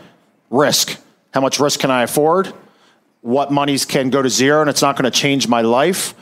Risk. 0.51 1.01
How 1.33 1.41
much 1.41 1.61
risk 1.61 1.81
can 1.81 1.91
I 1.91 2.03
afford? 2.03 2.53
What 3.21 3.53
monies 3.53 3.85
can 3.85 4.11
go 4.11 4.23
to 4.23 4.29
zero 4.31 4.61
and 4.61 4.71
it's 4.71 4.83
not 4.83 4.97
going 4.97 5.11
to 5.11 5.17
change 5.17 5.47
my 5.47 5.61
life? 5.61 6.15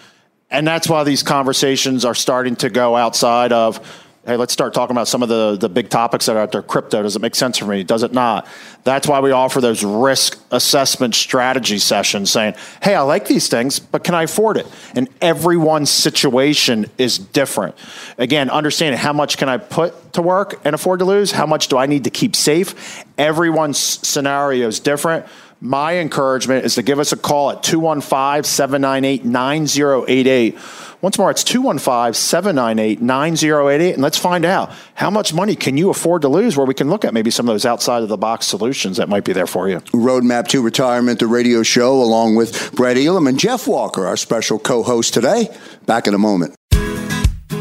And 0.51 0.67
that's 0.67 0.89
why 0.89 1.05
these 1.05 1.23
conversations 1.23 2.05
are 2.05 2.15
starting 2.15 2.57
to 2.57 2.71
go 2.71 2.97
outside 2.97 3.53
of 3.53 3.81
hey, 4.29 4.37
let's 4.37 4.53
start 4.53 4.75
talking 4.75 4.95
about 4.95 5.09
some 5.09 5.23
of 5.23 5.31
the, 5.31 5.57
the 5.57 5.71
big 5.71 5.89
topics 5.89 6.27
that 6.27 6.37
are 6.37 6.41
out 6.41 6.53
there. 6.53 6.61
Crypto, 6.61 7.03
does 7.03 7.17
it 7.17 7.23
make 7.23 7.35
sense 7.35 7.57
for 7.57 7.65
me? 7.65 7.83
Does 7.83 8.03
it 8.03 8.13
not? 8.13 8.47
That's 8.85 9.09
why 9.09 9.21
we 9.21 9.31
offer 9.31 9.63
those 9.63 9.83
risk 9.83 10.39
assessment 10.51 11.15
strategy 11.15 11.79
sessions 11.79 12.31
saying, 12.31 12.55
hey, 12.83 12.95
I 12.95 13.01
like 13.01 13.27
these 13.27 13.49
things, 13.49 13.79
but 13.79 14.05
can 14.05 14.15
I 14.15 14.25
afford 14.25 14.59
it? 14.59 14.67
And 14.95 15.09
everyone's 15.23 15.89
situation 15.89 16.91
is 16.99 17.19
different. 17.19 17.75
Again, 18.19 18.51
understanding 18.51 18.99
how 18.99 19.15
much 19.15 19.39
can 19.39 19.49
I 19.49 19.57
put 19.57 20.13
to 20.13 20.21
work 20.21 20.61
and 20.63 20.75
afford 20.75 20.99
to 20.99 21.07
lose? 21.07 21.33
How 21.33 21.47
much 21.47 21.69
do 21.69 21.79
I 21.79 21.87
need 21.87 22.05
to 22.05 22.11
keep 22.11 22.37
safe? 22.37 23.05
Everyone's 23.17 23.79
scenario 23.79 24.69
is 24.69 24.79
different. 24.79 25.25
My 25.61 25.99
encouragement 25.99 26.65
is 26.65 26.77
to 26.77 26.83
give 26.83 26.99
us 26.99 27.13
a 27.13 27.17
call 27.17 27.51
at 27.51 27.63
215 27.63 28.45
798 28.45 29.25
9088 29.25 30.59
once 31.01 31.17
more, 31.17 31.31
it's 31.31 31.45
215 31.45 32.15
798 32.15 33.01
9088. 33.01 33.95
And 33.95 34.03
let's 34.03 34.19
find 34.19 34.45
out 34.45 34.73
how 34.95 35.11
much 35.11 35.33
money 35.33 35.55
can 35.55 35.77
you 35.77 35.91
afford 35.91 36.23
to 36.23 36.29
lose 36.29 36.57
where 36.57 36.67
we 36.67 36.75
can 36.75 36.91
look 36.91 37.05
at 37.05 37.15
maybe 37.15 37.31
some 37.31 37.49
of 37.49 37.55
those 37.55 37.65
outside 37.65 38.03
of 38.03 38.09
the 38.09 38.17
box 38.17 38.47
solutions 38.47 38.97
that 38.97 39.09
might 39.09 39.25
be 39.25 39.33
there 39.33 39.47
for 39.47 39.69
you. 39.69 39.79
Roadmap 39.93 40.49
to 40.49 40.61
Retirement, 40.61 41.21
the 41.21 41.29
radio 41.29 41.63
show, 41.63 42.03
along 42.03 42.35
with 42.35 42.73
Brett 42.75 42.97
Elam 42.97 43.29
and 43.29 43.39
Jeff 43.39 43.69
Walker, 43.69 44.07
our 44.07 44.17
special 44.17 44.59
co 44.59 44.83
host 44.83 45.15
today. 45.15 45.49
Back 45.87 46.09
in 46.09 46.15
a 46.15 46.19
moment. 46.19 46.58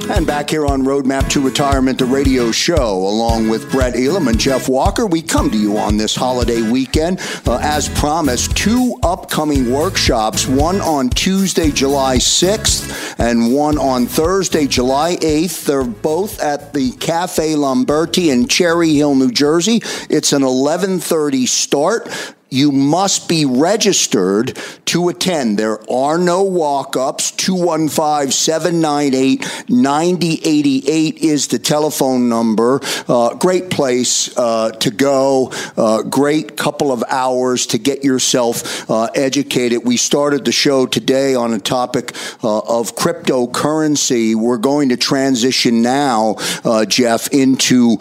And 0.09 0.25
back 0.25 0.49
here 0.49 0.65
on 0.65 0.83
Roadmap 0.83 1.29
to 1.31 1.41
Retirement, 1.41 1.99
the 1.99 2.05
radio 2.05 2.49
show, 2.49 2.95
along 2.95 3.49
with 3.49 3.69
Brett 3.69 3.95
Elam 3.95 4.29
and 4.29 4.39
Jeff 4.39 4.69
Walker, 4.69 5.05
we 5.05 5.21
come 5.21 5.51
to 5.51 5.57
you 5.57 5.77
on 5.77 5.97
this 5.97 6.15
holiday 6.15 6.61
weekend. 6.61 7.19
Uh, 7.45 7.59
as 7.61 7.89
promised, 7.89 8.55
two 8.55 8.95
upcoming 9.03 9.69
workshops, 9.69 10.47
one 10.47 10.79
on 10.79 11.09
Tuesday, 11.09 11.71
July 11.71 12.17
6th, 12.17 13.19
and 13.19 13.53
one 13.53 13.77
on 13.77 14.05
Thursday, 14.05 14.65
July 14.65 15.17
8th. 15.17 15.65
They're 15.65 15.83
both 15.83 16.41
at 16.41 16.73
the 16.73 16.91
Cafe 16.93 17.55
Lamberti 17.55 18.31
in 18.31 18.47
Cherry 18.47 18.93
Hill, 18.93 19.13
New 19.13 19.31
Jersey. 19.31 19.81
It's 20.09 20.31
an 20.31 20.43
1130 20.43 21.45
start 21.45 22.35
you 22.49 22.71
must 22.71 23.27
be 23.27 23.45
registered 23.45 24.57
to 24.85 25.09
attend. 25.09 25.59
There 25.59 25.79
are 25.91 26.17
no 26.17 26.43
walk 26.43 26.95
ups. 26.95 27.31
215 27.31 28.31
798 28.31 29.65
9088 29.69 31.17
is 31.17 31.47
the 31.47 31.59
telephone 31.59 32.29
number. 32.29 32.79
Uh, 33.07 33.33
great 33.35 33.69
place 33.69 34.35
uh, 34.37 34.71
to 34.71 34.91
go. 34.91 35.51
Uh, 35.75 36.03
great 36.03 36.57
couple 36.57 36.91
of 36.91 37.03
hours 37.09 37.67
to 37.67 37.77
get 37.77 38.03
yourself 38.03 38.89
uh, 38.89 39.05
educated. 39.15 39.85
We 39.85 39.97
started 39.97 40.45
the 40.45 40.51
show 40.51 40.85
today 40.85 41.35
on 41.35 41.53
a 41.53 41.59
topic 41.59 42.15
uh, 42.43 42.59
of 42.59 42.95
cryptocurrency. 42.95 44.35
We're 44.35 44.57
going 44.57 44.89
to 44.89 44.97
transition 44.97 45.81
now, 45.81 46.35
uh, 46.63 46.85
Jeff, 46.85 47.27
into 47.33 47.97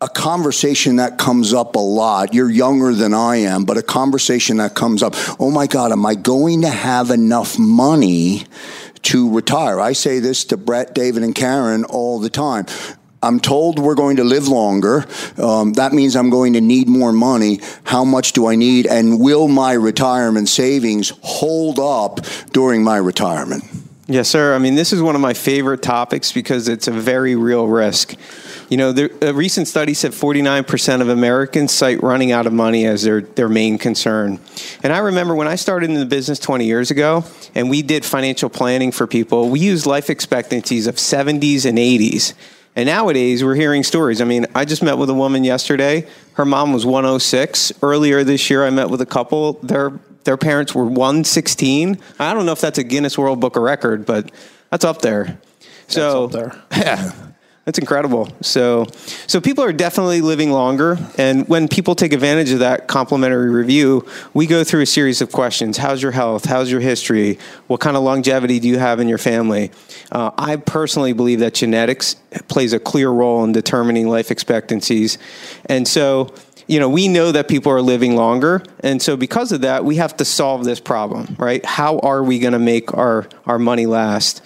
a 0.00 0.08
conversation 0.08 0.96
that 0.96 1.18
comes 1.18 1.52
up 1.52 1.76
a 1.76 1.80
lot. 1.80 2.34
You're 2.34 2.50
younger 2.50 2.92
than 2.92 3.14
I 3.14 3.36
am, 3.36 3.64
but 3.64 3.76
a 3.78 3.82
conversation 3.82 4.58
that 4.58 4.74
comes 4.74 5.02
up. 5.02 5.14
Oh 5.40 5.50
my 5.50 5.66
God, 5.66 5.92
am 5.92 6.04
I 6.04 6.14
going 6.14 6.62
to 6.62 6.70
have 6.70 7.10
enough 7.10 7.58
money 7.58 8.44
to 9.02 9.32
retire? 9.32 9.80
I 9.80 9.92
say 9.92 10.18
this 10.18 10.44
to 10.46 10.56
Brett, 10.56 10.94
David, 10.94 11.22
and 11.22 11.34
Karen 11.34 11.84
all 11.84 12.18
the 12.18 12.30
time. 12.30 12.66
I'm 13.22 13.40
told 13.40 13.78
we're 13.78 13.94
going 13.94 14.16
to 14.16 14.24
live 14.24 14.48
longer. 14.48 15.06
Um, 15.38 15.72
that 15.74 15.94
means 15.94 16.14
I'm 16.14 16.28
going 16.28 16.52
to 16.52 16.60
need 16.60 16.88
more 16.88 17.12
money. 17.12 17.60
How 17.84 18.04
much 18.04 18.34
do 18.34 18.46
I 18.46 18.54
need? 18.54 18.86
And 18.86 19.18
will 19.18 19.48
my 19.48 19.72
retirement 19.72 20.50
savings 20.50 21.10
hold 21.22 21.78
up 21.78 22.20
during 22.52 22.84
my 22.84 22.98
retirement? 22.98 23.64
Yes, 24.06 24.28
sir. 24.28 24.54
I 24.54 24.58
mean, 24.58 24.74
this 24.74 24.92
is 24.92 25.00
one 25.00 25.14
of 25.14 25.22
my 25.22 25.32
favorite 25.32 25.80
topics 25.80 26.32
because 26.32 26.68
it's 26.68 26.88
a 26.88 26.92
very 26.92 27.36
real 27.36 27.66
risk. 27.66 28.14
You 28.68 28.76
know, 28.76 28.92
the, 28.92 29.26
a 29.26 29.30
uh, 29.30 29.32
recent 29.32 29.68
study 29.68 29.94
said 29.94 30.12
49% 30.12 31.00
of 31.00 31.08
Americans 31.08 31.72
cite 31.72 32.02
running 32.02 32.32
out 32.32 32.46
of 32.46 32.52
money 32.52 32.86
as 32.86 33.02
their, 33.02 33.20
their 33.20 33.48
main 33.48 33.78
concern. 33.78 34.40
And 34.82 34.92
I 34.92 34.98
remember 34.98 35.34
when 35.34 35.48
I 35.48 35.56
started 35.56 35.90
in 35.90 35.96
the 35.96 36.06
business 36.06 36.38
20 36.38 36.64
years 36.64 36.90
ago 36.90 37.24
and 37.54 37.68
we 37.68 37.82
did 37.82 38.04
financial 38.04 38.48
planning 38.48 38.92
for 38.92 39.06
people, 39.06 39.50
we 39.50 39.60
used 39.60 39.86
life 39.86 40.08
expectancies 40.10 40.86
of 40.86 40.96
70s 40.96 41.66
and 41.66 41.78
80s. 41.78 42.34
And 42.76 42.86
nowadays, 42.86 43.44
we're 43.44 43.54
hearing 43.54 43.84
stories. 43.84 44.20
I 44.20 44.24
mean, 44.24 44.46
I 44.54 44.64
just 44.64 44.82
met 44.82 44.98
with 44.98 45.08
a 45.08 45.14
woman 45.14 45.44
yesterday. 45.44 46.08
Her 46.32 46.44
mom 46.44 46.72
was 46.72 46.84
106. 46.84 47.72
Earlier 47.82 48.24
this 48.24 48.50
year, 48.50 48.64
I 48.66 48.70
met 48.70 48.90
with 48.90 49.00
a 49.00 49.06
couple. 49.06 49.54
Their 49.62 49.92
their 50.24 50.36
parents 50.36 50.74
were 50.74 50.84
116. 50.84 52.00
I 52.18 52.34
don't 52.34 52.46
know 52.46 52.52
if 52.52 52.60
that's 52.60 52.78
a 52.78 52.82
Guinness 52.82 53.16
World 53.16 53.40
Book 53.40 53.56
of 53.56 53.62
Record, 53.62 54.06
but 54.06 54.32
that's 54.70 54.84
up 54.84 55.02
there. 55.02 55.38
So, 55.86 56.26
that's 56.26 56.36
up 56.36 56.52
there. 56.52 56.62
yeah. 56.72 57.12
That's 57.64 57.78
incredible. 57.78 58.28
So, 58.42 58.84
so 59.26 59.40
people 59.40 59.64
are 59.64 59.72
definitely 59.72 60.20
living 60.20 60.52
longer, 60.52 60.98
and 61.16 61.48
when 61.48 61.66
people 61.66 61.94
take 61.94 62.12
advantage 62.12 62.50
of 62.50 62.58
that 62.58 62.88
complimentary 62.88 63.48
review, 63.48 64.06
we 64.34 64.46
go 64.46 64.64
through 64.64 64.82
a 64.82 64.86
series 64.86 65.22
of 65.22 65.32
questions: 65.32 65.78
How's 65.78 66.02
your 66.02 66.12
health? 66.12 66.44
How's 66.44 66.70
your 66.70 66.80
history? 66.80 67.38
What 67.66 67.80
kind 67.80 67.96
of 67.96 68.02
longevity 68.02 68.60
do 68.60 68.68
you 68.68 68.78
have 68.78 69.00
in 69.00 69.08
your 69.08 69.18
family? 69.18 69.70
Uh, 70.12 70.30
I 70.36 70.56
personally 70.56 71.14
believe 71.14 71.40
that 71.40 71.54
genetics 71.54 72.16
plays 72.48 72.74
a 72.74 72.78
clear 72.78 73.08
role 73.08 73.42
in 73.44 73.52
determining 73.52 74.08
life 74.08 74.30
expectancies, 74.30 75.16
and 75.64 75.88
so 75.88 76.34
you 76.66 76.80
know, 76.80 76.88
we 76.88 77.08
know 77.08 77.30
that 77.30 77.46
people 77.46 77.70
are 77.72 77.82
living 77.82 78.16
longer. 78.16 78.62
And 78.80 79.02
so 79.02 79.18
because 79.18 79.52
of 79.52 79.60
that, 79.62 79.84
we 79.84 79.96
have 79.96 80.16
to 80.16 80.24
solve 80.24 80.64
this 80.64 80.80
problem, 80.80 81.36
right? 81.38 81.62
How 81.64 81.98
are 81.98 82.22
we 82.22 82.38
going 82.38 82.54
to 82.54 82.58
make 82.58 82.94
our, 82.94 83.28
our 83.44 83.58
money 83.58 83.84
last? 83.84 84.42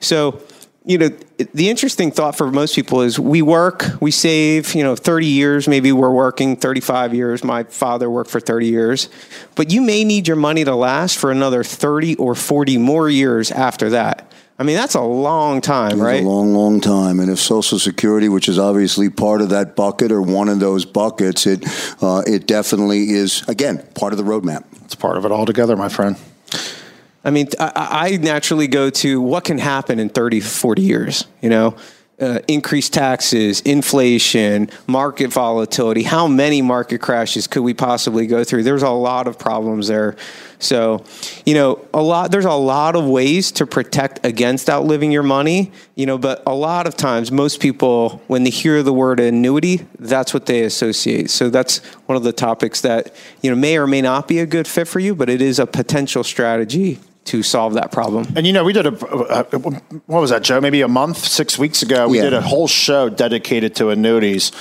So 0.00 0.40
you 0.88 0.96
know, 0.96 1.10
the 1.52 1.68
interesting 1.68 2.10
thought 2.10 2.34
for 2.34 2.50
most 2.50 2.74
people 2.74 3.02
is 3.02 3.20
we 3.20 3.42
work, 3.42 3.84
we 4.00 4.10
save, 4.10 4.74
you 4.74 4.82
know, 4.82 4.96
30 4.96 5.26
years, 5.26 5.68
maybe 5.68 5.92
we're 5.92 6.10
working 6.10 6.56
35 6.56 7.12
years. 7.12 7.44
My 7.44 7.64
father 7.64 8.08
worked 8.08 8.30
for 8.30 8.40
30 8.40 8.68
years, 8.68 9.10
but 9.54 9.70
you 9.70 9.82
may 9.82 10.02
need 10.02 10.26
your 10.26 10.38
money 10.38 10.64
to 10.64 10.74
last 10.74 11.18
for 11.18 11.30
another 11.30 11.62
30 11.62 12.16
or 12.16 12.34
40 12.34 12.78
more 12.78 13.10
years 13.10 13.50
after 13.50 13.90
that. 13.90 14.32
I 14.58 14.62
mean, 14.62 14.76
that's 14.76 14.94
a 14.94 15.02
long 15.02 15.60
time, 15.60 16.00
right? 16.00 16.22
A 16.22 16.26
long, 16.26 16.54
long 16.54 16.80
time. 16.80 17.20
And 17.20 17.30
if 17.30 17.38
Social 17.38 17.78
Security, 17.78 18.30
which 18.30 18.48
is 18.48 18.58
obviously 18.58 19.10
part 19.10 19.42
of 19.42 19.50
that 19.50 19.76
bucket 19.76 20.10
or 20.10 20.22
one 20.22 20.48
of 20.48 20.58
those 20.58 20.86
buckets, 20.86 21.46
it 21.46 21.64
uh, 22.02 22.22
it 22.26 22.48
definitely 22.48 23.10
is 23.10 23.46
again 23.46 23.86
part 23.94 24.12
of 24.12 24.16
the 24.16 24.24
roadmap. 24.24 24.64
It's 24.84 24.96
part 24.96 25.16
of 25.16 25.24
it 25.24 25.30
altogether, 25.30 25.76
my 25.76 25.88
friend. 25.88 26.16
I 27.24 27.30
mean, 27.30 27.48
I, 27.58 27.72
I, 28.12 28.16
naturally 28.16 28.68
go 28.68 28.90
to 28.90 29.20
what 29.20 29.44
can 29.44 29.58
happen 29.58 29.98
in 29.98 30.08
30, 30.08 30.40
40 30.40 30.82
years, 30.82 31.26
you 31.42 31.50
know? 31.50 31.76
Uh, 32.20 32.40
increased 32.48 32.92
taxes, 32.92 33.60
inflation, 33.60 34.68
market 34.88 35.32
volatility. 35.32 36.02
How 36.02 36.26
many 36.26 36.60
market 36.62 37.00
crashes 37.00 37.46
could 37.46 37.62
we 37.62 37.74
possibly 37.74 38.26
go 38.26 38.42
through? 38.42 38.64
There's 38.64 38.82
a 38.82 38.90
lot 38.90 39.28
of 39.28 39.38
problems 39.38 39.86
there. 39.86 40.16
So, 40.58 41.04
you 41.46 41.54
know, 41.54 41.86
a 41.94 42.02
lot. 42.02 42.32
There's 42.32 42.44
a 42.44 42.50
lot 42.50 42.96
of 42.96 43.04
ways 43.04 43.52
to 43.52 43.66
protect 43.66 44.26
against 44.26 44.68
outliving 44.68 45.12
your 45.12 45.22
money. 45.22 45.70
You 45.94 46.06
know, 46.06 46.18
but 46.18 46.42
a 46.44 46.54
lot 46.54 46.88
of 46.88 46.96
times, 46.96 47.30
most 47.30 47.60
people, 47.60 48.20
when 48.26 48.42
they 48.42 48.50
hear 48.50 48.82
the 48.82 48.92
word 48.92 49.20
annuity, 49.20 49.86
that's 50.00 50.34
what 50.34 50.46
they 50.46 50.64
associate. 50.64 51.30
So 51.30 51.50
that's 51.50 51.78
one 52.06 52.16
of 52.16 52.24
the 52.24 52.32
topics 52.32 52.80
that 52.80 53.14
you 53.42 53.50
know 53.50 53.56
may 53.56 53.78
or 53.78 53.86
may 53.86 54.02
not 54.02 54.26
be 54.26 54.40
a 54.40 54.46
good 54.46 54.66
fit 54.66 54.88
for 54.88 54.98
you, 54.98 55.14
but 55.14 55.30
it 55.30 55.40
is 55.40 55.60
a 55.60 55.68
potential 55.68 56.24
strategy 56.24 56.98
to 57.24 57.42
solve 57.42 57.74
that 57.74 57.92
problem. 57.92 58.26
And 58.36 58.46
you 58.46 58.52
know, 58.52 58.64
we 58.64 58.72
did 58.72 58.86
a, 58.86 58.90
what 58.90 60.20
was 60.20 60.30
that, 60.30 60.42
Joe? 60.42 60.60
Maybe 60.60 60.80
a 60.80 60.88
month, 60.88 61.18
six 61.18 61.58
weeks 61.58 61.82
ago, 61.82 62.08
we 62.08 62.18
yeah. 62.18 62.24
did 62.24 62.32
a 62.32 62.40
whole 62.40 62.68
show 62.68 63.08
dedicated 63.08 63.74
to 63.76 63.90
annuities. 63.90 64.52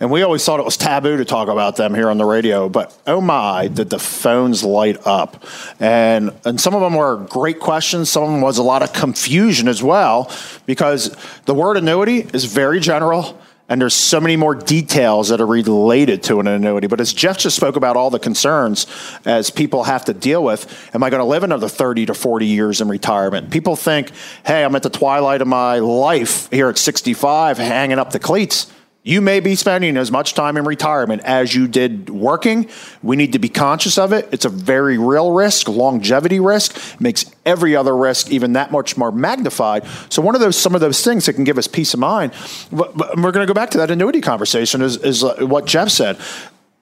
And 0.00 0.10
we 0.10 0.22
always 0.22 0.44
thought 0.44 0.58
it 0.58 0.64
was 0.64 0.76
taboo 0.76 1.18
to 1.18 1.24
talk 1.24 1.48
about 1.48 1.76
them 1.76 1.94
here 1.94 2.10
on 2.10 2.18
the 2.18 2.24
radio, 2.24 2.68
but 2.68 2.96
oh 3.06 3.20
my, 3.20 3.68
did 3.68 3.90
the 3.90 3.98
phones 3.98 4.64
light 4.64 5.06
up. 5.06 5.44
And 5.78 6.32
and 6.44 6.60
some 6.60 6.74
of 6.74 6.80
them 6.80 6.94
were 6.94 7.16
great 7.16 7.60
questions, 7.60 8.10
some 8.10 8.24
of 8.24 8.30
them 8.30 8.40
was 8.40 8.58
a 8.58 8.62
lot 8.62 8.82
of 8.82 8.92
confusion 8.92 9.68
as 9.68 9.82
well, 9.82 10.30
because 10.66 11.14
the 11.44 11.54
word 11.54 11.76
annuity 11.76 12.26
is 12.32 12.44
very 12.44 12.80
general 12.80 13.38
and 13.68 13.80
there's 13.80 13.94
so 13.94 14.20
many 14.20 14.36
more 14.36 14.54
details 14.54 15.30
that 15.30 15.40
are 15.40 15.46
related 15.46 16.22
to 16.24 16.40
an 16.40 16.46
annuity. 16.46 16.86
But 16.86 17.00
as 17.00 17.12
Jeff 17.12 17.38
just 17.38 17.56
spoke 17.56 17.76
about 17.76 17.96
all 17.96 18.10
the 18.10 18.18
concerns 18.18 18.86
as 19.24 19.50
people 19.50 19.84
have 19.84 20.04
to 20.04 20.14
deal 20.14 20.44
with, 20.44 20.90
am 20.94 21.02
I 21.02 21.10
going 21.10 21.20
to 21.20 21.24
live 21.24 21.44
another 21.44 21.68
30 21.68 22.06
to 22.06 22.14
40 22.14 22.46
years 22.46 22.80
in 22.80 22.88
retirement? 22.88 23.50
People 23.50 23.74
think, 23.74 24.10
hey, 24.44 24.64
I'm 24.64 24.74
at 24.76 24.82
the 24.82 24.90
twilight 24.90 25.40
of 25.40 25.48
my 25.48 25.78
life 25.78 26.50
here 26.50 26.68
at 26.68 26.76
65, 26.76 27.56
hanging 27.56 27.98
up 27.98 28.10
the 28.10 28.18
cleats. 28.18 28.70
You 29.06 29.20
may 29.20 29.40
be 29.40 29.54
spending 29.54 29.98
as 29.98 30.10
much 30.10 30.32
time 30.32 30.56
in 30.56 30.64
retirement 30.64 31.20
as 31.26 31.54
you 31.54 31.68
did 31.68 32.08
working. 32.08 32.70
We 33.02 33.16
need 33.16 33.34
to 33.34 33.38
be 33.38 33.50
conscious 33.50 33.98
of 33.98 34.14
it. 34.14 34.26
It's 34.32 34.46
a 34.46 34.48
very 34.48 34.96
real 34.96 35.30
risk, 35.30 35.68
longevity 35.68 36.40
risk, 36.40 36.98
makes 36.98 37.30
every 37.44 37.76
other 37.76 37.94
risk 37.94 38.30
even 38.30 38.54
that 38.54 38.72
much 38.72 38.96
more 38.96 39.12
magnified. 39.12 39.84
So 40.08 40.22
one 40.22 40.34
of 40.34 40.40
those, 40.40 40.56
some 40.56 40.74
of 40.74 40.80
those 40.80 41.04
things 41.04 41.26
that 41.26 41.34
can 41.34 41.44
give 41.44 41.58
us 41.58 41.66
peace 41.66 41.92
of 41.92 42.00
mind. 42.00 42.32
But, 42.72 42.96
but 42.96 43.16
we're 43.18 43.30
going 43.30 43.46
to 43.46 43.50
go 43.50 43.52
back 43.52 43.68
to 43.72 43.78
that 43.78 43.90
annuity 43.90 44.22
conversation. 44.22 44.80
Is, 44.80 44.96
is 44.96 45.22
uh, 45.22 45.36
what 45.40 45.66
Jeff 45.66 45.90
said. 45.90 46.18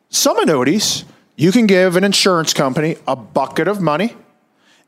Some 0.09 0.39
annuities, 0.39 1.05
you 1.35 1.51
can 1.51 1.67
give 1.67 1.97
an 1.97 2.05
insurance 2.05 2.55
company 2.55 2.99
a 3.09 3.17
bucket 3.17 3.67
of 3.67 3.81
money. 3.81 4.15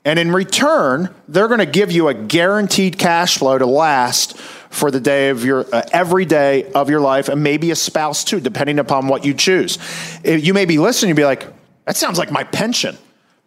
And 0.04 0.18
in 0.18 0.32
return, 0.32 1.14
they're 1.28 1.48
going 1.48 1.60
to 1.60 1.66
give 1.66 1.90
you 1.90 2.08
a 2.08 2.14
guaranteed 2.14 2.98
cash 2.98 3.38
flow 3.38 3.56
to 3.56 3.66
last 3.66 4.36
for 4.74 4.90
the 4.90 5.00
day 5.00 5.30
of 5.30 5.44
your 5.44 5.66
uh, 5.72 5.82
every 5.92 6.24
day 6.24 6.70
of 6.72 6.90
your 6.90 7.00
life, 7.00 7.28
and 7.28 7.42
maybe 7.42 7.70
a 7.70 7.76
spouse 7.76 8.24
too, 8.24 8.40
depending 8.40 8.78
upon 8.78 9.06
what 9.08 9.24
you 9.24 9.32
choose. 9.32 9.78
If 10.22 10.44
you 10.44 10.52
may 10.52 10.64
be 10.64 10.78
listening, 10.78 11.10
you'd 11.10 11.16
be 11.16 11.24
like, 11.24 11.46
"That 11.86 11.96
sounds 11.96 12.18
like 12.18 12.30
my 12.30 12.44
pension." 12.44 12.98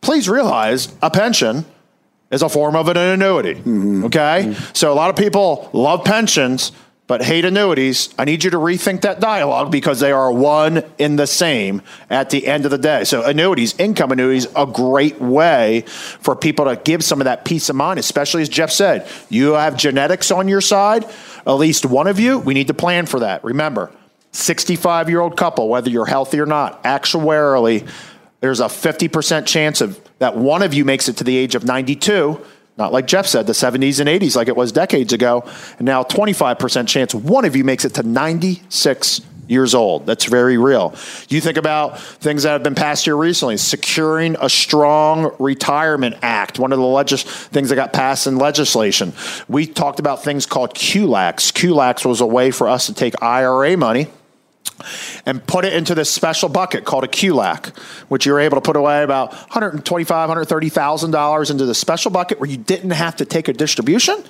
Please 0.02 0.30
realize 0.30 0.94
a 1.02 1.10
pension 1.10 1.66
is 2.32 2.42
a 2.42 2.50
form 2.50 2.76
of 2.76 2.88
an 2.88 2.98
annuity. 2.98 3.56
Mm-hmm. 3.56 4.06
Okay, 4.06 4.46
mm-hmm. 4.46 4.74
so 4.74 4.92
a 4.92 4.96
lot 4.96 5.10
of 5.10 5.16
people 5.16 5.70
love 5.74 6.04
pensions 6.06 6.72
but 7.08 7.24
hate 7.24 7.46
annuities, 7.46 8.14
I 8.20 8.26
need 8.26 8.44
you 8.44 8.50
to 8.52 8.58
rethink 8.58 9.02
that 9.02 9.22
dialogue 9.22 9.72
because 9.72 10.02
they 10.02 10.12
are 10.12 10.30
one 10.30 10.84
in 10.98 11.16
the 11.16 11.26
same 11.26 11.82
at 12.10 12.30
the 12.30 12.46
end 12.46 12.66
of 12.66 12.72
the 12.72 12.78
day. 12.78 13.06
So, 13.06 13.24
annuities, 13.24 13.80
income 13.80 14.12
annuities, 14.12 14.46
a 14.58 14.66
great 14.66 15.20
way 15.22 15.86
for 15.88 16.36
people 16.36 16.66
to 16.66 16.76
give 16.76 17.06
some 17.06 17.22
of 17.22 17.26
that 17.26 17.46
peace 17.46 17.70
of 17.70 17.78
mind, 17.78 17.98
especially 17.98 18.42
as 18.42 18.50
Jeff 18.50 18.72
said, 18.72 19.08
you 19.30 19.54
have 19.54 19.78
genetics 19.78 20.32
on 20.32 20.50
your 20.50 20.60
side, 20.60 21.06
at 21.46 21.54
least 21.54 21.86
one 21.86 22.08
of 22.08 22.20
you, 22.20 22.40
we 22.40 22.54
need 22.54 22.68
to 22.68 22.74
plan 22.74 23.06
for 23.06 23.22
that. 23.22 23.42
Remember, 23.46 23.90
65 24.34 25.10
year 25.10 25.22
old 25.22 25.38
couple, 25.38 25.70
whether 25.70 25.90
you're 25.90 26.06
healthy 26.06 26.42
or 26.42 26.46
not, 26.46 26.84
actuarially, 26.84 27.88
there's 28.42 28.60
a 28.60 28.66
50% 28.66 29.46
chance 29.46 29.80
of 29.80 30.00
that 30.20 30.36
one 30.36 30.62
of 30.62 30.74
you 30.74 30.84
makes 30.84 31.08
it 31.08 31.18
to 31.18 31.24
the 31.24 31.38
age 31.38 31.56
of 31.56 31.64
92 31.64 32.40
not 32.78 32.94
like 32.94 33.08
Jeff 33.08 33.26
said, 33.26 33.48
the 33.48 33.54
70s 33.54 34.00
and 34.00 34.08
80s, 34.08 34.36
like 34.36 34.48
it 34.48 34.56
was 34.56 34.72
decades 34.72 35.14
ago. 35.14 35.44
And 35.78 35.86
now 35.86 36.04
25% 36.04 36.88
chance 36.88 37.14
one 37.14 37.46
of 37.46 37.56
you 37.56 37.64
makes 37.64 37.86
it 37.86 37.96
to 37.96 38.04
96 38.04 39.22
years 39.48 39.74
old. 39.74 40.06
That's 40.06 40.26
very 40.26 40.58
real. 40.58 40.94
You 41.30 41.42
think 41.42 41.58
about 41.58 42.00
things 42.00 42.44
that 42.44 42.52
have 42.52 42.64
been 42.64 42.76
passed 42.76 43.06
here 43.06 43.16
recently, 43.16 43.58
securing 43.58 44.36
a 44.40 44.50
strong 44.50 45.34
retirement 45.40 46.18
act, 46.22 46.60
one 46.60 46.72
of 46.72 46.80
the 46.80 46.86
legis- 46.86 47.24
things 47.24 47.70
that 47.70 47.76
got 47.76 47.94
passed 47.94 48.28
in 48.28 48.38
legislation. 48.38 49.14
We 49.48 49.66
talked 49.66 50.00
about 50.00 50.24
things 50.24 50.46
called 50.46 50.74
QLACs. 50.76 51.52
QLACs 51.54 52.06
was 52.06 52.22
a 52.22 52.26
way 52.26 52.52
for 52.52 52.68
us 52.68 52.88
to 52.88 52.94
take 52.94 53.22
IRA 53.22 53.78
money 53.78 54.08
and 55.26 55.46
put 55.46 55.66
it 55.66 55.74
into 55.74 55.96
this 55.96 56.10
special 56.10 56.50
bucket 56.50 56.86
called 56.86 57.04
a 57.04 57.08
QLAC, 57.08 57.78
which 58.10 58.26
you're 58.26 58.40
able 58.40 58.58
to 58.58 58.62
put 58.62 58.76
away 58.76 59.04
about 59.04 59.32
$125,000, 59.32 59.84
$130,000 59.86 61.52
into 61.52 61.66
the 61.66 61.76
special 61.76 62.12
bucket 62.12 62.40
where 62.40 62.50
you 62.50 62.58
didn't 62.58 62.92
have 62.92 63.16
to 63.18 63.26
take 63.26 63.48
a 63.48 63.54
distribution 63.54 64.24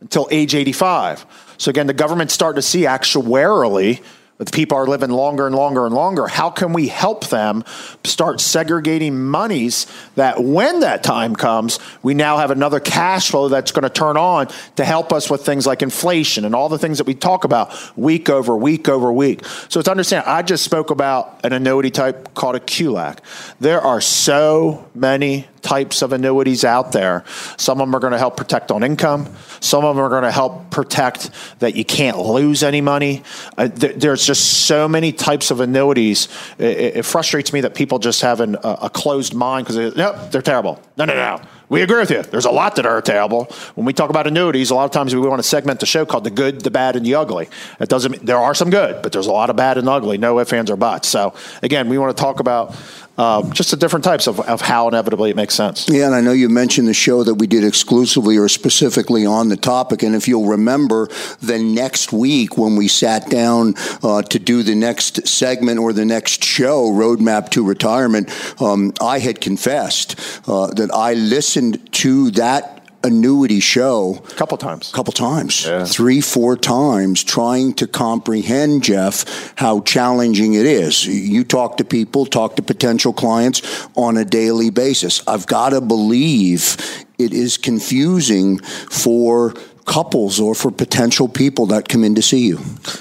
until 0.00 0.28
age 0.30 0.54
85. 0.54 1.26
So 1.58 1.70
again, 1.70 1.86
the 1.86 1.94
government's 1.94 2.34
starting 2.34 2.58
to 2.58 2.62
see 2.62 2.82
actuarially 2.82 4.02
if 4.40 4.52
people 4.52 4.78
are 4.78 4.86
living 4.86 5.10
longer 5.10 5.46
and 5.46 5.54
longer 5.54 5.84
and 5.84 5.94
longer, 5.94 6.28
how 6.28 6.50
can 6.50 6.72
we 6.72 6.88
help 6.88 7.28
them 7.28 7.64
start 8.04 8.40
segregating 8.40 9.18
monies 9.24 9.86
that 10.14 10.42
when 10.42 10.80
that 10.80 11.02
time 11.02 11.34
comes, 11.34 11.80
we 12.02 12.14
now 12.14 12.38
have 12.38 12.50
another 12.50 12.78
cash 12.78 13.30
flow 13.30 13.48
that's 13.48 13.72
going 13.72 13.82
to 13.82 13.90
turn 13.90 14.16
on 14.16 14.48
to 14.76 14.84
help 14.84 15.12
us 15.12 15.28
with 15.28 15.44
things 15.44 15.66
like 15.66 15.82
inflation 15.82 16.44
and 16.44 16.54
all 16.54 16.68
the 16.68 16.78
things 16.78 16.98
that 16.98 17.06
we 17.06 17.14
talk 17.14 17.44
about 17.44 17.96
week 17.96 18.30
over 18.30 18.56
week 18.56 18.88
over 18.88 19.12
week. 19.12 19.44
So 19.68 19.82
to 19.82 19.90
understand, 19.90 20.24
I 20.26 20.42
just 20.42 20.64
spoke 20.64 20.90
about 20.90 21.40
an 21.44 21.52
annuity 21.52 21.90
type 21.90 22.34
called 22.34 22.54
a 22.54 22.60
QLAC. 22.60 23.18
There 23.58 23.80
are 23.80 24.00
so 24.00 24.88
many 24.94 25.48
types 25.62 26.02
of 26.02 26.12
annuities 26.12 26.64
out 26.64 26.92
there. 26.92 27.24
Some 27.56 27.80
of 27.80 27.86
them 27.86 27.94
are 27.94 28.00
going 28.00 28.12
to 28.12 28.18
help 28.18 28.36
protect 28.36 28.70
on 28.70 28.82
income. 28.82 29.28
Some 29.60 29.84
of 29.84 29.96
them 29.96 30.04
are 30.04 30.08
going 30.08 30.22
to 30.22 30.30
help 30.30 30.70
protect 30.70 31.30
that 31.58 31.74
you 31.74 31.84
can't 31.84 32.18
lose 32.18 32.62
any 32.62 32.80
money. 32.80 33.22
Uh, 33.56 33.68
th- 33.68 33.96
there's 33.96 34.26
just 34.26 34.66
so 34.66 34.88
many 34.88 35.12
types 35.12 35.50
of 35.50 35.60
annuities. 35.60 36.28
It, 36.58 36.96
it 36.96 37.04
frustrates 37.04 37.52
me 37.52 37.60
that 37.62 37.74
people 37.74 37.98
just 37.98 38.22
have 38.22 38.40
an, 38.40 38.56
a, 38.56 38.78
a 38.82 38.90
closed 38.90 39.34
mind 39.34 39.66
because 39.66 39.76
they, 39.76 40.00
nope, 40.00 40.30
they're 40.30 40.42
terrible. 40.42 40.82
No, 40.96 41.04
no, 41.04 41.14
no. 41.14 41.40
We 41.68 41.82
agree 41.82 41.98
with 41.98 42.10
you. 42.10 42.22
There's 42.22 42.46
a 42.46 42.50
lot 42.50 42.76
that 42.76 42.86
are 42.86 43.02
terrible. 43.02 43.44
When 43.74 43.84
we 43.84 43.92
talk 43.92 44.08
about 44.08 44.26
annuities, 44.26 44.70
a 44.70 44.74
lot 44.74 44.86
of 44.86 44.90
times 44.90 45.14
we 45.14 45.20
want 45.20 45.38
to 45.38 45.46
segment 45.46 45.80
the 45.80 45.86
show 45.86 46.06
called 46.06 46.24
the 46.24 46.30
good, 46.30 46.62
the 46.62 46.70
bad, 46.70 46.96
and 46.96 47.04
the 47.04 47.14
ugly. 47.14 47.48
It 47.78 47.90
doesn't. 47.90 48.24
There 48.24 48.38
are 48.38 48.54
some 48.54 48.70
good, 48.70 49.02
but 49.02 49.12
there's 49.12 49.26
a 49.26 49.32
lot 49.32 49.50
of 49.50 49.56
bad 49.56 49.76
and 49.76 49.86
ugly. 49.86 50.16
No 50.16 50.38
ifs, 50.40 50.52
ands, 50.52 50.70
or 50.70 50.76
buts. 50.76 51.08
So 51.08 51.34
again, 51.62 51.90
we 51.90 51.98
want 51.98 52.16
to 52.16 52.20
talk 52.20 52.40
about 52.40 52.74
um, 53.18 53.52
just 53.52 53.70
the 53.72 53.76
different 53.76 54.04
types 54.04 54.26
of, 54.26 54.40
of 54.40 54.60
how 54.60 54.88
inevitably 54.88 55.30
it 55.30 55.36
makes 55.36 55.54
sense. 55.54 55.88
Yeah, 55.88 56.06
and 56.06 56.14
I 56.14 56.20
know 56.20 56.32
you 56.32 56.48
mentioned 56.48 56.88
the 56.88 56.94
show 56.94 57.24
that 57.24 57.34
we 57.34 57.46
did 57.46 57.64
exclusively 57.64 58.38
or 58.38 58.48
specifically 58.48 59.26
on 59.26 59.48
the 59.48 59.56
topic. 59.56 60.02
And 60.02 60.14
if 60.14 60.28
you'll 60.28 60.46
remember, 60.46 61.08
the 61.40 61.58
next 61.58 62.12
week 62.12 62.56
when 62.56 62.76
we 62.76 62.88
sat 62.88 63.28
down 63.28 63.74
uh, 64.02 64.22
to 64.22 64.38
do 64.38 64.62
the 64.62 64.74
next 64.74 65.26
segment 65.26 65.78
or 65.80 65.92
the 65.92 66.04
next 66.04 66.44
show, 66.44 66.90
Roadmap 66.90 67.50
to 67.50 67.64
Retirement, 67.64 68.30
um, 68.62 68.92
I 69.00 69.18
had 69.18 69.40
confessed 69.40 70.14
uh, 70.48 70.68
that 70.68 70.90
I 70.92 71.14
listened 71.14 71.92
to 71.94 72.30
that 72.32 72.77
annuity 73.08 73.60
show 73.60 74.22
a 74.24 74.34
couple 74.36 74.56
times. 74.56 74.90
A 74.90 74.94
couple 74.94 75.12
times. 75.12 75.66
Yeah. 75.66 75.84
Three, 75.84 76.20
four 76.20 76.56
times 76.56 77.24
trying 77.24 77.74
to 77.74 77.86
comprehend, 77.86 78.84
Jeff, 78.84 79.52
how 79.56 79.80
challenging 79.80 80.54
it 80.54 80.66
is. 80.66 81.06
You 81.06 81.44
talk 81.44 81.76
to 81.78 81.84
people, 81.84 82.26
talk 82.26 82.56
to 82.56 82.62
potential 82.62 83.12
clients 83.12 83.88
on 83.96 84.16
a 84.16 84.24
daily 84.24 84.70
basis. 84.70 85.26
I've 85.26 85.46
got 85.46 85.70
to 85.70 85.80
believe 85.80 86.76
it 87.18 87.32
is 87.32 87.56
confusing 87.56 88.58
for 88.58 89.54
couples 89.86 90.38
or 90.38 90.54
for 90.54 90.70
potential 90.70 91.28
people 91.28 91.66
that 91.66 91.88
come 91.88 92.04
in 92.04 92.14
to 92.14 92.22
see 92.22 92.46
you. 92.46 92.60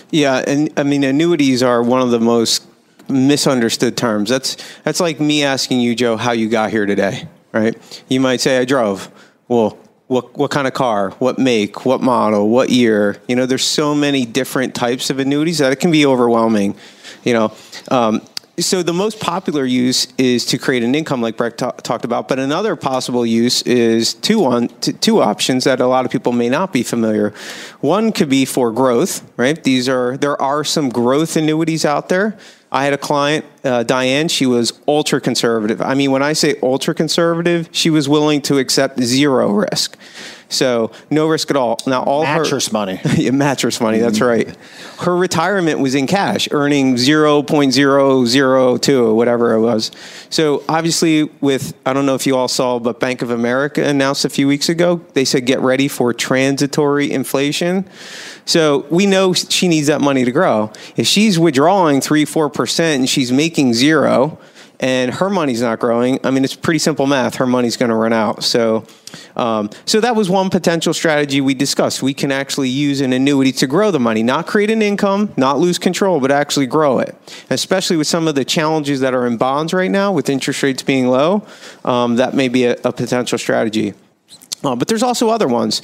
Yeah, 0.09 0.43
and 0.47 0.71
I 0.77 0.83
mean 0.83 1.03
annuities 1.03 1.61
are 1.61 1.83
one 1.83 2.01
of 2.01 2.11
the 2.11 2.19
most 2.19 2.65
misunderstood 3.09 3.95
terms. 3.97 4.29
That's 4.29 4.57
that's 4.83 4.99
like 4.99 5.19
me 5.19 5.43
asking 5.43 5.81
you, 5.81 5.95
Joe, 5.95 6.17
how 6.17 6.31
you 6.31 6.49
got 6.49 6.71
here 6.71 6.85
today, 6.85 7.27
right? 7.51 7.75
You 8.09 8.19
might 8.19 8.41
say 8.41 8.57
I 8.57 8.65
drove. 8.65 9.11
Well, 9.47 9.77
what 10.07 10.37
what 10.37 10.51
kind 10.51 10.67
of 10.67 10.73
car, 10.73 11.11
what 11.19 11.37
make, 11.37 11.85
what 11.85 12.01
model, 12.01 12.49
what 12.49 12.69
year. 12.69 13.21
You 13.27 13.35
know, 13.35 13.45
there's 13.45 13.65
so 13.65 13.93
many 13.93 14.25
different 14.25 14.73
types 14.73 15.09
of 15.09 15.19
annuities 15.19 15.59
that 15.59 15.71
it 15.71 15.79
can 15.79 15.91
be 15.91 16.05
overwhelming. 16.05 16.75
You 17.23 17.33
know, 17.33 17.53
um, 17.91 18.21
so 18.59 18.81
the 18.81 18.93
most 18.93 19.19
popular 19.19 19.65
use 19.65 20.07
is 20.17 20.45
to 20.45 20.57
create 20.57 20.81
an 20.81 20.95
income, 20.95 21.21
like 21.21 21.37
Brett 21.37 21.59
ta- 21.59 21.71
talked 21.71 22.05
about. 22.05 22.27
But 22.27 22.39
another 22.39 22.75
possible 22.75 23.25
use 23.25 23.61
is 23.63 24.13
two 24.15 24.45
on 24.45 24.69
t- 24.69 24.93
two 24.93 25.21
options 25.21 25.65
that 25.65 25.79
a 25.79 25.85
lot 25.87 26.05
of 26.05 26.11
people 26.11 26.31
may 26.31 26.49
not 26.49 26.73
be 26.73 26.81
familiar. 26.83 27.33
One 27.81 28.11
could 28.11 28.29
be 28.29 28.45
for 28.45 28.71
growth, 28.71 29.29
right? 29.37 29.61
These 29.63 29.87
are 29.87 30.17
there 30.17 30.41
are 30.41 30.63
some 30.63 30.89
growth 30.89 31.35
annuities 31.35 31.85
out 31.85 32.09
there. 32.09 32.37
I 32.71 32.83
had 32.83 32.93
a 32.93 32.97
client, 32.97 33.45
uh, 33.63 33.83
Diane. 33.83 34.27
She 34.27 34.45
was 34.45 34.73
ultra 34.87 35.21
conservative. 35.21 35.81
I 35.81 35.93
mean, 35.93 36.11
when 36.11 36.21
I 36.21 36.33
say 36.33 36.55
ultra 36.61 36.93
conservative, 36.93 37.69
she 37.71 37.89
was 37.89 38.09
willing 38.09 38.41
to 38.43 38.57
accept 38.57 39.01
zero 39.01 39.51
risk. 39.51 39.97
So 40.49 40.91
no 41.09 41.27
risk 41.27 41.49
at 41.51 41.57
all. 41.57 41.77
Now 41.85 42.03
all 42.03 42.23
mattress 42.23 42.67
her, 42.67 42.73
money. 42.73 42.99
yeah, 43.17 43.31
mattress 43.31 43.81
money. 43.81 43.99
That's 43.99 44.19
mm. 44.19 44.27
right. 44.27 44.57
Her 44.99 45.15
retirement 45.15 45.79
was 45.79 45.95
in 45.95 46.07
cash, 46.07 46.47
earning 46.51 46.97
zero 46.97 47.43
point 47.43 47.73
zero 47.73 48.25
zero 48.25 48.77
two 48.77 49.05
or 49.05 49.13
whatever 49.13 49.53
it 49.53 49.61
was. 49.61 49.91
So 50.29 50.63
obviously, 50.69 51.23
with 51.41 51.73
I 51.85 51.93
don't 51.93 52.05
know 52.05 52.15
if 52.15 52.25
you 52.25 52.35
all 52.35 52.47
saw, 52.47 52.79
but 52.79 52.99
Bank 52.99 53.21
of 53.21 53.29
America 53.29 53.83
announced 53.83 54.25
a 54.25 54.29
few 54.29 54.47
weeks 54.47 54.69
ago. 54.69 55.01
They 55.13 55.25
said 55.25 55.45
get 55.45 55.59
ready 55.59 55.87
for 55.87 56.13
transitory 56.13 57.11
inflation. 57.11 57.87
So 58.45 58.85
we 58.89 59.05
know 59.05 59.33
she 59.33 59.67
needs 59.67 59.87
that 59.87 59.99
money 59.99 60.23
to 60.23 60.31
grow. 60.31 60.71
If 60.95 61.07
she's 61.07 61.37
withdrawing 61.37 61.99
three, 62.01 62.23
four 62.25 62.49
percent 62.49 62.99
and 62.99 63.09
she's 63.09 63.31
making 63.31 63.73
zero, 63.73 64.39
and 64.79 65.11
her 65.15 65.29
money's 65.29 65.61
not 65.61 65.79
growing, 65.79 66.19
I 66.23 66.31
mean, 66.31 66.43
it's 66.43 66.55
pretty 66.55 66.79
simple 66.79 67.07
math. 67.07 67.35
Her 67.35 67.47
money's 67.47 67.77
going 67.77 67.89
to 67.89 67.95
run 67.95 68.13
out. 68.13 68.43
So, 68.43 68.85
um, 69.35 69.69
so 69.85 69.99
that 70.01 70.15
was 70.15 70.29
one 70.29 70.49
potential 70.49 70.93
strategy 70.93 71.41
we 71.41 71.53
discussed. 71.53 72.03
We 72.03 72.13
can 72.13 72.31
actually 72.31 72.69
use 72.69 73.01
an 73.01 73.13
annuity 73.13 73.51
to 73.53 73.67
grow 73.67 73.89
the 73.89 73.99
money, 73.99 74.21
not 74.21 74.45
create 74.45 74.69
an 74.69 74.81
income, 74.81 75.33
not 75.35 75.57
lose 75.57 75.79
control, 75.79 76.19
but 76.19 76.31
actually 76.31 76.67
grow 76.67 76.99
it. 76.99 77.15
Especially 77.49 77.97
with 77.97 78.07
some 78.07 78.27
of 78.27 78.35
the 78.35 78.45
challenges 78.45 78.99
that 78.99 79.13
are 79.13 79.25
in 79.25 79.37
bonds 79.37 79.73
right 79.73 79.91
now, 79.91 80.11
with 80.11 80.29
interest 80.29 80.61
rates 80.61 80.83
being 80.83 81.07
low, 81.07 81.45
um, 81.83 82.17
that 82.17 82.35
may 82.35 82.47
be 82.47 82.65
a, 82.65 82.77
a 82.83 82.91
potential 82.91 83.37
strategy. 83.37 83.93
Uh, 84.63 84.75
but 84.75 84.87
there's 84.87 85.03
also 85.03 85.29
other 85.29 85.47
ones. 85.47 85.81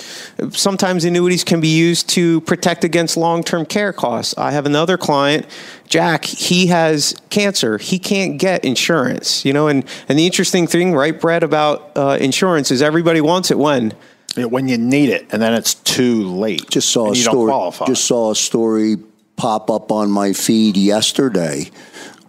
Sometimes 0.51 1.05
annuities 1.05 1.43
can 1.43 1.61
be 1.61 1.67
used 1.67 2.09
to 2.09 2.41
protect 2.41 2.83
against 2.83 3.15
long-term 3.15 3.65
care 3.67 3.93
costs. 3.93 4.35
I 4.37 4.51
have 4.51 4.65
another 4.65 4.97
client, 4.97 5.45
Jack. 5.87 6.25
He 6.25 6.67
has 6.67 7.15
cancer. 7.29 7.77
He 7.77 7.99
can't 7.99 8.39
get 8.39 8.65
insurance. 8.65 9.45
You 9.45 9.53
know, 9.53 9.67
and 9.67 9.85
and 10.09 10.17
the 10.17 10.25
interesting 10.25 10.65
thing, 10.65 10.93
right, 10.93 11.19
Brett, 11.19 11.43
about 11.43 11.91
uh, 11.95 12.17
insurance 12.19 12.71
is 12.71 12.81
everybody 12.81 13.21
wants 13.21 13.51
it 13.51 13.59
when 13.59 13.93
when 14.35 14.67
you 14.67 14.79
need 14.79 15.09
it, 15.09 15.31
and 15.31 15.39
then 15.41 15.53
it's 15.53 15.75
too 15.75 16.27
late. 16.27 16.67
Just 16.69 16.89
saw 16.89 17.11
a 17.11 17.15
story. 17.15 17.71
Just 17.85 18.05
saw 18.05 18.31
a 18.31 18.35
story 18.35 18.97
pop 19.35 19.69
up 19.69 19.91
on 19.91 20.09
my 20.09 20.33
feed 20.33 20.77
yesterday 20.77 21.69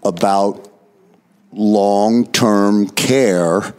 about 0.03 0.71
long-term 1.53 2.89
care 2.91 3.75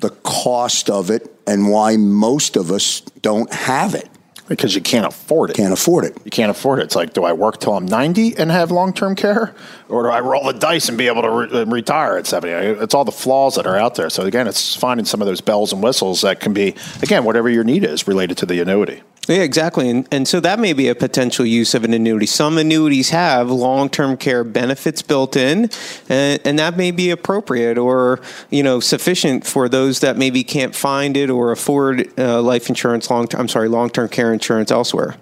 the 0.00 0.10
cost 0.10 0.90
of 0.90 1.10
it 1.10 1.31
and 1.46 1.68
why 1.70 1.96
most 1.96 2.56
of 2.56 2.70
us 2.70 3.00
don't 3.20 3.52
have 3.52 3.94
it. 3.94 4.08
Because 4.48 4.74
you 4.74 4.82
can't 4.82 5.06
afford 5.06 5.50
it. 5.50 5.56
Can't 5.56 5.72
afford 5.72 6.04
it. 6.04 6.18
You 6.24 6.30
can't 6.30 6.50
afford 6.50 6.80
it. 6.80 6.82
It's 6.82 6.96
like, 6.96 7.14
do 7.14 7.24
I 7.24 7.32
work 7.32 7.58
till 7.60 7.74
I'm 7.74 7.86
90 7.86 8.36
and 8.36 8.50
have 8.50 8.70
long 8.70 8.92
term 8.92 9.14
care? 9.14 9.54
Or 9.88 10.02
do 10.02 10.08
I 10.08 10.20
roll 10.20 10.44
the 10.44 10.52
dice 10.52 10.88
and 10.88 10.98
be 10.98 11.06
able 11.06 11.22
to 11.22 11.30
re- 11.30 11.62
uh, 11.62 11.64
retire 11.66 12.18
at 12.18 12.26
70? 12.26 12.82
It's 12.82 12.92
all 12.92 13.04
the 13.04 13.12
flaws 13.12 13.54
that 13.54 13.66
are 13.66 13.78
out 13.78 13.94
there. 13.94 14.10
So, 14.10 14.24
again, 14.24 14.48
it's 14.48 14.74
finding 14.74 15.06
some 15.06 15.22
of 15.22 15.26
those 15.26 15.40
bells 15.40 15.72
and 15.72 15.82
whistles 15.82 16.20
that 16.22 16.40
can 16.40 16.52
be, 16.52 16.74
again, 17.02 17.24
whatever 17.24 17.48
your 17.48 17.64
need 17.64 17.84
is 17.84 18.06
related 18.06 18.36
to 18.38 18.46
the 18.46 18.60
annuity. 18.60 19.02
Yeah, 19.28 19.42
exactly. 19.42 19.88
And, 19.88 20.08
and 20.10 20.26
so 20.26 20.40
that 20.40 20.58
may 20.58 20.72
be 20.72 20.88
a 20.88 20.96
potential 20.96 21.46
use 21.46 21.74
of 21.74 21.84
an 21.84 21.94
annuity. 21.94 22.26
Some 22.26 22.58
annuities 22.58 23.10
have 23.10 23.50
long 23.50 23.88
term 23.88 24.16
care 24.16 24.42
benefits 24.42 25.00
built 25.00 25.36
in, 25.36 25.70
and, 26.08 26.40
and, 26.44 26.58
that 26.58 26.76
may 26.76 26.90
be 26.90 27.10
appropriate 27.10 27.78
or 27.78 28.20
you 28.50 28.64
know 28.64 28.80
sufficient 28.80 29.46
for 29.46 29.68
those 29.68 30.00
that 30.00 30.16
maybe 30.16 30.42
can't 30.42 30.74
find 30.74 31.16
it 31.16 31.30
or 31.30 31.52
afford 31.52 32.12
uh, 32.18 32.42
life 32.42 32.68
insurance 32.68 33.10
long 33.10 33.28
I'm 33.34 33.48
sorry 33.48 33.68
long 33.68 33.90
term 33.90 34.08
care 34.08 34.32
insurance 34.32 34.72
elsewhere. 34.72 35.14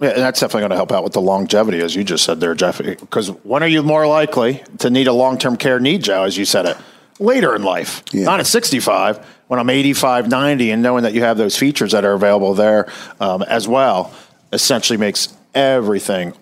Yeah, 0.00 0.10
and 0.10 0.18
that's 0.18 0.40
definitely 0.40 0.62
going 0.62 0.70
to 0.70 0.76
help 0.76 0.90
out 0.90 1.04
with 1.04 1.12
the 1.12 1.20
longevity, 1.20 1.80
as 1.80 1.94
you 1.94 2.02
just 2.02 2.24
said 2.24 2.40
there, 2.40 2.56
Jeff. 2.56 2.78
Because 2.78 3.28
when 3.44 3.62
are 3.62 3.68
you 3.68 3.84
more 3.84 4.04
likely 4.04 4.64
to 4.78 4.90
need 4.90 5.06
a 5.06 5.12
long 5.12 5.38
term 5.38 5.56
care 5.56 5.78
need, 5.78 6.02
Joe, 6.02 6.24
as 6.24 6.36
you 6.36 6.44
said 6.44 6.66
it? 6.66 6.76
Later 7.20 7.54
in 7.54 7.62
life, 7.62 8.02
yeah. 8.10 8.24
not 8.24 8.40
at 8.40 8.48
65 8.48 9.24
when 9.52 9.58
I'm 9.58 9.68
85, 9.68 10.30
90, 10.30 10.70
and 10.70 10.82
knowing 10.82 11.02
that 11.02 11.12
you 11.12 11.20
have 11.24 11.36
those 11.36 11.58
features 11.58 11.92
that 11.92 12.06
are 12.06 12.14
available 12.14 12.54
there 12.54 12.90
um, 13.20 13.42
as 13.42 13.68
well, 13.68 14.10
essentially 14.50 14.96
makes 14.96 15.28
everything 15.54 16.32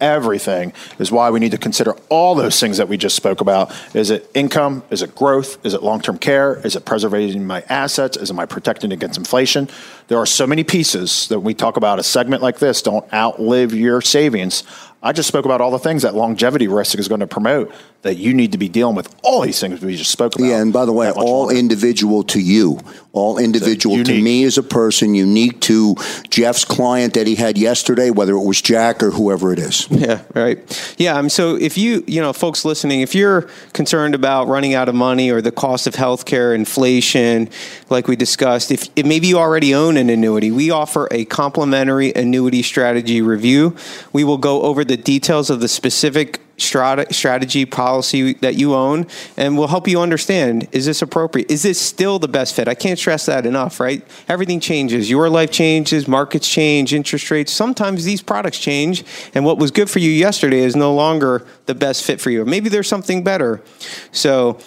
everything 0.00 0.72
is 1.00 1.10
why 1.10 1.28
we 1.28 1.40
need 1.40 1.50
to 1.50 1.58
consider 1.58 1.92
all 2.08 2.36
those 2.36 2.60
things 2.60 2.76
that 2.76 2.88
we 2.88 2.96
just 2.96 3.16
spoke 3.16 3.40
about. 3.40 3.74
Is 3.94 4.10
it 4.10 4.30
income? 4.32 4.84
Is 4.90 5.02
it 5.02 5.14
growth? 5.14 5.64
Is 5.66 5.74
it 5.74 5.82
long 5.82 6.00
term 6.00 6.18
care? 6.18 6.54
Is 6.64 6.76
it 6.76 6.84
preserving 6.84 7.44
my 7.44 7.62
assets? 7.68 8.16
Is 8.16 8.30
it 8.30 8.34
my 8.34 8.46
protecting 8.46 8.92
against 8.92 9.18
inflation? 9.18 9.68
There 10.06 10.18
are 10.18 10.26
so 10.26 10.46
many 10.46 10.62
pieces 10.62 11.26
that 11.28 11.40
we 11.40 11.52
talk 11.52 11.76
about 11.76 11.98
a 11.98 12.04
segment 12.04 12.42
like 12.42 12.60
this 12.60 12.80
don't 12.80 13.12
outlive 13.12 13.74
your 13.74 14.00
savings. 14.00 14.62
I 15.00 15.12
just 15.12 15.28
spoke 15.28 15.44
about 15.44 15.60
all 15.60 15.70
the 15.70 15.78
things 15.78 16.02
that 16.02 16.14
longevity 16.14 16.66
risk 16.66 16.98
is 16.98 17.06
going 17.06 17.20
to 17.20 17.26
promote 17.26 17.72
that 18.02 18.16
you 18.16 18.34
need 18.34 18.52
to 18.52 18.58
be 18.58 18.68
dealing 18.68 18.96
with 18.96 19.14
all 19.22 19.42
these 19.42 19.58
things 19.60 19.80
we 19.80 19.96
just 19.96 20.10
spoke 20.10 20.34
about. 20.34 20.46
Yeah, 20.46 20.60
and 20.60 20.72
by 20.72 20.84
the 20.84 20.92
way, 20.92 21.10
all 21.10 21.46
longer. 21.46 21.54
individual 21.56 22.22
to 22.24 22.40
you, 22.40 22.80
all 23.12 23.38
individual 23.38 24.02
to 24.04 24.22
me 24.22 24.44
as 24.44 24.58
a 24.58 24.62
person, 24.62 25.14
unique 25.14 25.60
to 25.62 25.96
Jeff's 26.30 26.64
client 26.64 27.14
that 27.14 27.26
he 27.26 27.34
had 27.34 27.58
yesterday, 27.58 28.10
whether 28.10 28.34
it 28.34 28.44
was 28.44 28.60
Jack 28.60 29.02
or 29.02 29.10
whoever 29.10 29.52
it 29.52 29.58
is. 29.58 29.88
Yeah, 29.90 30.22
right. 30.34 30.94
Yeah, 30.96 31.16
I 31.16 31.20
mean, 31.20 31.30
so 31.30 31.56
if 31.56 31.76
you, 31.76 32.04
you 32.06 32.20
know, 32.20 32.32
folks 32.32 32.64
listening, 32.64 33.00
if 33.00 33.14
you're 33.16 33.42
concerned 33.72 34.14
about 34.14 34.46
running 34.46 34.74
out 34.74 34.88
of 34.88 34.94
money 34.94 35.30
or 35.30 35.40
the 35.40 35.50
cost 35.50 35.88
of 35.88 35.94
healthcare, 35.94 36.54
inflation, 36.54 37.50
like 37.90 38.06
we 38.06 38.14
discussed, 38.14 38.70
if, 38.70 38.88
if 38.94 39.04
maybe 39.04 39.26
you 39.26 39.38
already 39.38 39.74
own 39.74 39.96
an 39.96 40.08
annuity, 40.08 40.52
we 40.52 40.70
offer 40.70 41.08
a 41.10 41.24
complimentary 41.24 42.12
annuity 42.14 42.62
strategy 42.62 43.22
review. 43.22 43.74
We 44.12 44.22
will 44.22 44.38
go 44.38 44.62
over 44.62 44.84
the 44.88 44.96
details 44.96 45.50
of 45.50 45.60
the 45.60 45.68
specific 45.68 46.40
strategy 46.58 47.64
policy 47.64 48.32
that 48.32 48.56
you 48.56 48.74
own 48.74 49.06
and 49.36 49.56
we'll 49.56 49.68
help 49.68 49.86
you 49.86 50.00
understand 50.00 50.66
is 50.72 50.86
this 50.86 51.02
appropriate? 51.02 51.48
Is 51.50 51.62
this 51.62 51.80
still 51.80 52.18
the 52.18 52.26
best 52.26 52.56
fit? 52.56 52.66
I 52.66 52.74
can't 52.74 52.98
stress 52.98 53.26
that 53.26 53.46
enough 53.46 53.78
right? 53.78 54.04
Everything 54.28 54.58
changes. 54.58 55.08
Your 55.08 55.30
life 55.30 55.52
changes 55.52 56.08
markets 56.08 56.48
change 56.48 56.92
interest 56.92 57.30
rates. 57.30 57.52
Sometimes 57.52 58.04
these 58.04 58.20
products 58.20 58.58
change 58.58 59.04
and 59.34 59.44
what 59.44 59.58
was 59.58 59.70
good 59.70 59.88
for 59.88 60.00
you 60.00 60.10
yesterday 60.10 60.60
is 60.60 60.74
no 60.74 60.92
longer 60.92 61.46
the 61.66 61.74
best 61.76 62.02
fit 62.04 62.20
for 62.20 62.30
you. 62.30 62.44
Maybe 62.44 62.68
there's 62.68 62.88
something 62.88 63.22
better. 63.22 63.62
So 64.10 64.58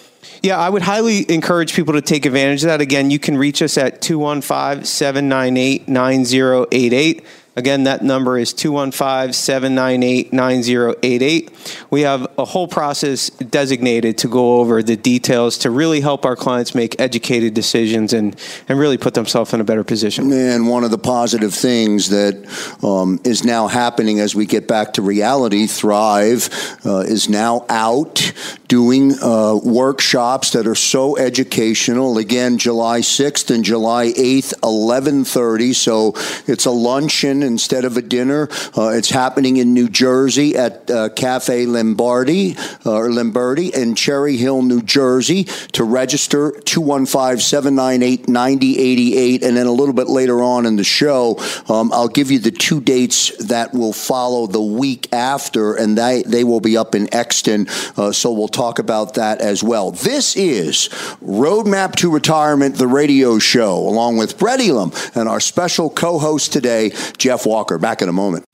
yeah, 0.42 0.58
I 0.58 0.70
would 0.70 0.82
highly 0.82 1.30
encourage 1.30 1.74
people 1.74 1.94
to 1.94 2.00
take 2.00 2.26
advantage 2.26 2.62
of 2.64 2.68
that. 2.68 2.80
Again, 2.80 3.10
you 3.10 3.18
can 3.18 3.36
reach 3.36 3.62
us 3.62 3.76
at 3.76 4.00
215 4.00 4.84
798 4.84 5.88
9088. 5.88 7.24
Again, 7.54 7.84
that 7.84 8.02
number 8.02 8.38
is 8.38 8.54
215 8.54 9.34
798 9.34 10.32
9088. 10.32 11.84
We 11.90 12.00
have 12.00 12.26
a 12.38 12.46
whole 12.46 12.66
process 12.66 13.28
designated 13.28 14.16
to 14.18 14.28
go 14.28 14.60
over 14.60 14.82
the 14.82 14.96
details 14.96 15.58
to 15.58 15.70
really 15.70 16.00
help 16.00 16.24
our 16.24 16.34
clients 16.34 16.74
make 16.74 16.98
educated 16.98 17.52
decisions 17.52 18.14
and, 18.14 18.40
and 18.70 18.78
really 18.78 18.96
put 18.96 19.12
themselves 19.12 19.52
in 19.52 19.60
a 19.60 19.64
better 19.64 19.84
position. 19.84 20.32
And 20.32 20.66
one 20.66 20.82
of 20.82 20.90
the 20.90 20.98
positive 20.98 21.52
things 21.52 22.08
that 22.08 22.34
um, 22.82 23.20
is 23.22 23.44
now 23.44 23.66
happening 23.66 24.18
as 24.18 24.34
we 24.34 24.46
get 24.46 24.66
back 24.66 24.94
to 24.94 25.02
reality, 25.02 25.66
Thrive 25.66 26.48
uh, 26.86 27.00
is 27.00 27.28
now 27.28 27.66
out 27.68 28.32
doing 28.66 29.12
uh, 29.22 29.54
workshops 29.62 30.52
that 30.52 30.66
are 30.66 30.74
so 30.74 31.18
educational. 31.18 32.16
Again, 32.16 32.56
July 32.56 33.00
6th 33.00 33.54
and 33.54 33.62
July 33.62 34.06
8th, 34.06 34.54
1130. 34.62 35.74
So 35.74 36.14
it's 36.46 36.64
a 36.64 36.70
luncheon 36.70 37.41
instead 37.42 37.84
of 37.84 37.96
a 37.96 38.02
dinner. 38.02 38.48
Uh, 38.76 38.88
it's 38.88 39.10
happening 39.10 39.56
in 39.56 39.74
New 39.74 39.88
Jersey 39.88 40.56
at 40.56 40.90
uh, 40.90 41.08
Cafe 41.10 41.66
Lombardi 41.66 42.52
or 42.84 43.08
Lamberti 43.08 43.74
in 43.74 43.94
Cherry 43.94 44.36
Hill, 44.36 44.62
New 44.62 44.82
Jersey. 44.82 45.44
To 45.72 45.84
register, 45.84 46.52
215 46.64 47.38
798 47.38 48.28
9088. 48.28 49.42
And 49.42 49.56
then 49.56 49.66
a 49.66 49.72
little 49.72 49.94
bit 49.94 50.08
later 50.08 50.42
on 50.42 50.66
in 50.66 50.76
the 50.76 50.84
show, 50.84 51.38
um, 51.68 51.92
I'll 51.92 52.08
give 52.08 52.30
you 52.30 52.38
the 52.38 52.50
two 52.50 52.80
dates 52.80 53.36
that 53.46 53.72
will 53.72 53.92
follow 53.92 54.46
the 54.46 54.62
week 54.62 55.12
after, 55.12 55.74
and 55.74 55.96
they, 55.96 56.22
they 56.26 56.44
will 56.44 56.60
be 56.60 56.76
up 56.76 56.94
in 56.94 57.12
Exton. 57.12 57.66
Uh, 57.96 58.12
so 58.12 58.32
we'll 58.32 58.48
talk 58.48 58.78
about 58.78 59.14
that 59.14 59.40
as 59.40 59.62
well. 59.62 59.90
This 59.90 60.36
is 60.36 60.88
Roadmap 61.24 61.94
to 61.96 62.10
Retirement, 62.10 62.76
the 62.76 62.86
radio 62.86 63.38
show, 63.38 63.76
along 63.76 64.16
with 64.16 64.38
Brett 64.38 64.60
Elam 64.60 64.92
and 65.14 65.28
our 65.28 65.40
special 65.40 65.90
co 65.90 66.18
host 66.18 66.52
today, 66.52 66.92
Jeff 67.18 67.31
Walker. 67.46 67.78
Back 67.78 68.02
in 68.02 68.08
a 68.08 68.12
moment. 68.12 68.44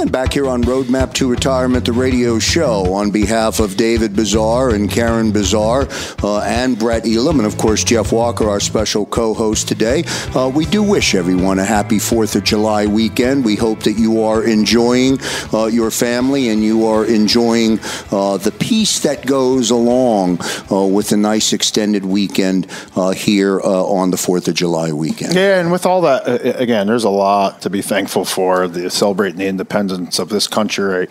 And 0.00 0.10
back 0.10 0.32
here 0.32 0.48
on 0.48 0.64
Roadmap 0.64 1.12
to 1.14 1.28
Retirement, 1.28 1.84
the 1.84 1.92
radio 1.92 2.38
show, 2.38 2.94
on 2.94 3.10
behalf 3.10 3.60
of 3.60 3.76
David 3.76 4.16
Bazaar 4.16 4.70
and 4.70 4.90
Karen 4.90 5.30
Bazaar 5.30 5.88
uh, 6.22 6.40
and 6.40 6.78
Brett 6.78 7.06
Elam, 7.06 7.38
and 7.38 7.46
of 7.46 7.58
course 7.58 7.84
Jeff 7.84 8.10
Walker, 8.10 8.48
our 8.48 8.60
special 8.60 9.04
co 9.04 9.34
host 9.34 9.68
today, 9.68 10.04
uh, 10.34 10.48
we 10.48 10.64
do 10.64 10.82
wish 10.82 11.14
everyone 11.14 11.58
a 11.58 11.66
happy 11.66 11.98
4th 11.98 12.34
of 12.34 12.44
July 12.44 12.86
weekend. 12.86 13.44
We 13.44 13.56
hope 13.56 13.82
that 13.82 13.98
you 13.98 14.22
are 14.22 14.42
enjoying 14.42 15.18
uh, 15.52 15.66
your 15.66 15.90
family 15.90 16.48
and 16.48 16.64
you 16.64 16.86
are 16.86 17.04
enjoying 17.04 17.78
uh, 18.10 18.38
the 18.38 18.52
peace 18.52 19.00
that 19.00 19.26
goes 19.26 19.70
along 19.70 20.40
uh, 20.72 20.82
with 20.86 21.12
a 21.12 21.18
nice 21.18 21.52
extended 21.52 22.06
weekend 22.06 22.68
uh, 22.96 23.10
here 23.10 23.60
on 23.60 24.10
the 24.12 24.16
4th 24.16 24.48
of 24.48 24.54
July 24.54 24.92
weekend. 24.92 25.34
Yeah, 25.34 25.60
and 25.60 25.70
with 25.70 25.84
all 25.84 26.00
that, 26.00 26.22
again, 26.58 26.86
there's 26.86 27.04
a 27.04 27.10
lot 27.10 27.60
to 27.60 27.68
be 27.68 27.82
thankful 27.82 28.24
for, 28.24 28.66
the, 28.66 28.88
celebrating 28.88 29.38
the 29.38 29.46
independence 29.46 29.89
independence 29.90 30.18
of 30.18 30.28
this 30.28 30.46
country 30.46 31.08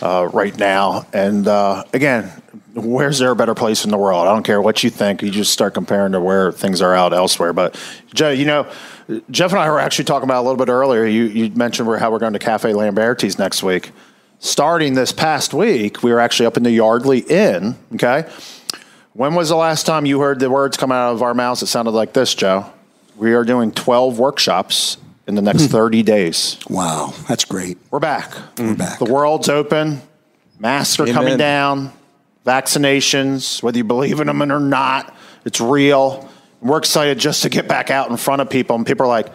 uh, 0.00 0.28
right 0.32 0.56
now. 0.56 1.06
And 1.12 1.46
uh, 1.46 1.84
again, 1.92 2.30
where's 2.74 3.18
there 3.18 3.30
a 3.30 3.36
better 3.36 3.54
place 3.54 3.84
in 3.84 3.90
the 3.90 3.98
world? 3.98 4.26
I 4.26 4.32
don't 4.32 4.42
care 4.42 4.60
what 4.60 4.82
you 4.82 4.90
think. 4.90 5.22
You 5.22 5.30
just 5.30 5.52
start 5.52 5.74
comparing 5.74 6.12
to 6.12 6.20
where 6.20 6.52
things 6.52 6.82
are 6.82 6.94
out 6.94 7.12
elsewhere. 7.12 7.52
But 7.52 7.78
Joe, 8.14 8.30
you 8.30 8.44
know, 8.44 8.70
Jeff 9.30 9.52
and 9.52 9.60
I 9.60 9.70
were 9.70 9.80
actually 9.80 10.04
talking 10.06 10.24
about 10.24 10.42
a 10.42 10.46
little 10.48 10.64
bit 10.64 10.70
earlier. 10.70 11.06
You, 11.06 11.24
you 11.24 11.50
mentioned 11.50 11.88
how 11.98 12.10
we're 12.10 12.18
going 12.18 12.32
to 12.32 12.38
Cafe 12.38 12.72
Lamberti's 12.72 13.38
next 13.38 13.62
week. 13.62 13.92
Starting 14.38 14.94
this 14.94 15.12
past 15.12 15.54
week, 15.54 16.02
we 16.02 16.12
were 16.12 16.18
actually 16.18 16.46
up 16.46 16.56
in 16.56 16.64
the 16.64 16.70
Yardley 16.72 17.20
Inn. 17.20 17.76
Okay. 17.94 18.28
When 19.12 19.34
was 19.34 19.50
the 19.50 19.56
last 19.56 19.84
time 19.84 20.06
you 20.06 20.20
heard 20.20 20.40
the 20.40 20.50
words 20.50 20.76
come 20.76 20.90
out 20.90 21.12
of 21.12 21.22
our 21.22 21.34
mouths? 21.34 21.62
It 21.62 21.66
sounded 21.66 21.90
like 21.92 22.12
this, 22.12 22.34
Joe. 22.34 22.72
We 23.14 23.34
are 23.34 23.44
doing 23.44 23.70
12 23.70 24.18
workshops 24.18 24.96
in 25.26 25.34
the 25.34 25.42
next 25.42 25.66
hmm. 25.66 25.72
30 25.72 26.02
days. 26.02 26.58
Wow, 26.68 27.14
that's 27.28 27.44
great. 27.44 27.78
We're 27.90 28.00
back. 28.00 28.32
We're 28.58 28.68
hmm. 28.68 28.74
back. 28.74 28.98
The 28.98 29.12
world's 29.12 29.48
open. 29.48 30.00
Masks 30.58 30.98
are 31.00 31.04
Amen. 31.04 31.14
coming 31.14 31.36
down. 31.36 31.92
Vaccinations, 32.46 33.62
whether 33.62 33.78
you 33.78 33.84
believe 33.84 34.20
in 34.20 34.26
them 34.26 34.42
or 34.42 34.58
not, 34.58 35.14
it's 35.44 35.60
real. 35.60 36.28
We're 36.60 36.78
excited 36.78 37.18
just 37.18 37.42
to 37.42 37.48
get 37.48 37.68
back 37.68 37.90
out 37.90 38.10
in 38.10 38.16
front 38.16 38.42
of 38.42 38.50
people. 38.50 38.76
And 38.76 38.86
people 38.86 39.06
are 39.06 39.08
like, 39.08 39.28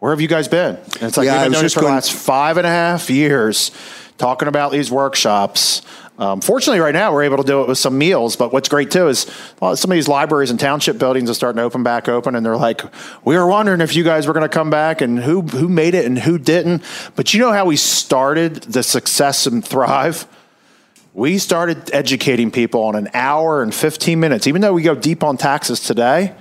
where 0.00 0.12
have 0.12 0.20
you 0.20 0.28
guys 0.28 0.48
been? 0.48 0.76
And 0.76 1.02
it's 1.02 1.16
like, 1.16 1.26
yeah, 1.26 1.34
we've 1.34 1.44
been 1.44 1.52
doing 1.52 1.62
this 1.62 1.74
for 1.74 1.80
the 1.80 1.86
last 1.86 2.12
five 2.12 2.56
and 2.56 2.66
a 2.66 2.70
half 2.70 3.10
years 3.10 3.70
talking 4.18 4.48
about 4.48 4.72
these 4.72 4.90
workshops. 4.90 5.82
Um, 6.22 6.40
fortunately, 6.40 6.78
right 6.78 6.94
now 6.94 7.12
we're 7.12 7.24
able 7.24 7.38
to 7.38 7.42
do 7.42 7.62
it 7.62 7.68
with 7.68 7.78
some 7.78 7.98
meals. 7.98 8.36
But 8.36 8.52
what's 8.52 8.68
great 8.68 8.92
too 8.92 9.08
is 9.08 9.26
well, 9.58 9.74
some 9.74 9.90
of 9.90 9.96
these 9.96 10.06
libraries 10.06 10.52
and 10.52 10.60
township 10.60 10.96
buildings 10.96 11.28
are 11.28 11.34
starting 11.34 11.56
to 11.56 11.64
open 11.64 11.82
back 11.82 12.08
open, 12.08 12.36
and 12.36 12.46
they're 12.46 12.56
like, 12.56 12.80
"We 13.24 13.36
were 13.36 13.46
wondering 13.48 13.80
if 13.80 13.96
you 13.96 14.04
guys 14.04 14.28
were 14.28 14.32
going 14.32 14.48
to 14.48 14.48
come 14.48 14.70
back, 14.70 15.00
and 15.00 15.18
who 15.18 15.42
who 15.42 15.68
made 15.68 15.96
it 15.96 16.04
and 16.04 16.16
who 16.16 16.38
didn't." 16.38 16.84
But 17.16 17.34
you 17.34 17.40
know 17.40 17.50
how 17.50 17.64
we 17.64 17.76
started 17.76 18.54
the 18.62 18.84
success 18.84 19.48
and 19.48 19.66
thrive. 19.66 20.28
We 21.12 21.38
started 21.38 21.90
educating 21.92 22.52
people 22.52 22.84
on 22.84 22.94
an 22.94 23.08
hour 23.14 23.60
and 23.60 23.74
15 23.74 24.20
minutes. 24.20 24.46
Even 24.46 24.62
though 24.62 24.74
we 24.74 24.82
go 24.82 24.94
deep 24.94 25.24
on 25.24 25.36
taxes 25.36 25.80
today, 25.80 26.34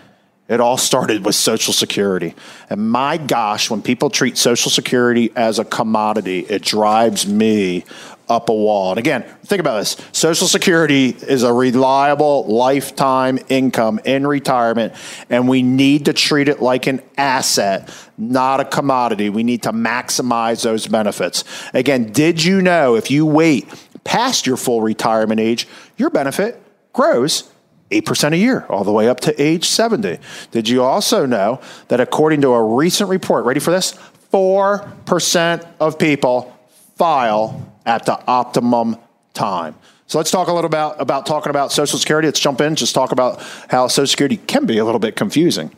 it 0.48 0.60
all 0.60 0.78
started 0.78 1.26
with 1.26 1.34
Social 1.34 1.74
Security. 1.74 2.36
And 2.70 2.92
my 2.92 3.18
gosh, 3.18 3.72
when 3.72 3.82
people 3.82 4.12
treat 4.12 4.38
Social 4.38 4.70
Security 4.70 5.32
as 5.36 5.58
a 5.58 5.66
commodity, 5.66 6.42
it 6.42 6.62
drives 6.62 7.26
me 7.26 7.84
up 8.32 8.50
a 8.50 8.54
wall. 8.54 8.92
And 8.92 9.00
again, 9.00 9.24
think 9.46 9.60
about 9.60 9.78
this 9.80 9.98
Social 10.12 10.48
Security 10.48 11.10
is 11.10 11.44
a 11.44 11.54
reliable 11.54 12.46
lifetime 12.46 13.38
income 13.50 14.00
in 14.06 14.26
retirement, 14.26 14.94
and 15.30 15.48
we 15.48 15.62
need 15.62 16.06
to 16.06 16.14
treat 16.14 16.48
it 16.48 16.62
like 16.62 16.88
an 16.88 17.02
asset, 17.18 17.94
not 18.18 18.60
a 18.60 18.66
commodity. 18.66 19.30
We 19.30 19.44
need 19.44 19.64
to 19.64 19.72
maximize 19.72 20.64
those 20.64 20.88
benefits. 20.88 21.44
Again, 21.74 22.12
did 22.12 22.44
you 22.44 22.62
know 22.62 22.96
if 22.96 23.12
you 23.12 23.26
wait 23.26 23.68
past 24.04 24.48
your 24.48 24.58
full 24.58 24.82
retirement 24.82 25.40
age, 25.40 25.68
your 25.98 26.10
benefit 26.10 26.62
grows 26.94 27.52
8% 27.92 28.34
a 28.34 28.38
year, 28.38 28.66
all 28.70 28.84
the 28.84 28.92
way 28.92 29.10
up 29.10 29.20
to 29.22 29.42
age 29.42 29.66
70. 29.68 30.18
Did 30.52 30.70
you 30.70 30.82
also 30.82 31.26
know 31.26 31.60
that 31.90 32.00
according 32.00 32.42
to 32.42 32.50
a 32.54 32.64
recent 32.64 33.10
report, 33.10 33.46
ready 33.46 33.60
for 33.60 33.72
this? 33.72 33.94
4% 34.32 35.68
of 35.80 36.00
people 36.00 36.58
file 36.96 37.71
at 37.86 38.06
the 38.06 38.20
optimum 38.28 38.98
time. 39.34 39.76
So 40.08 40.18
let's 40.18 40.32
talk 40.32 40.50
a 40.50 40.54
little 40.54 40.68
about, 40.68 41.00
about 41.02 41.26
talking 41.26 41.52
about 41.52 41.72
Social 41.72 41.98
Security. 41.98 42.28
Let's 42.28 42.40
jump 42.40 42.60
in, 42.60 42.76
just 42.76 42.94
talk 42.94 43.14
about 43.14 43.42
how 43.70 43.88
Social 43.88 44.08
Security 44.08 44.38
can 44.38 44.66
be 44.66 44.78
a 44.78 44.84
little 44.84 45.00
bit 45.00 45.16
confusing. 45.16 45.74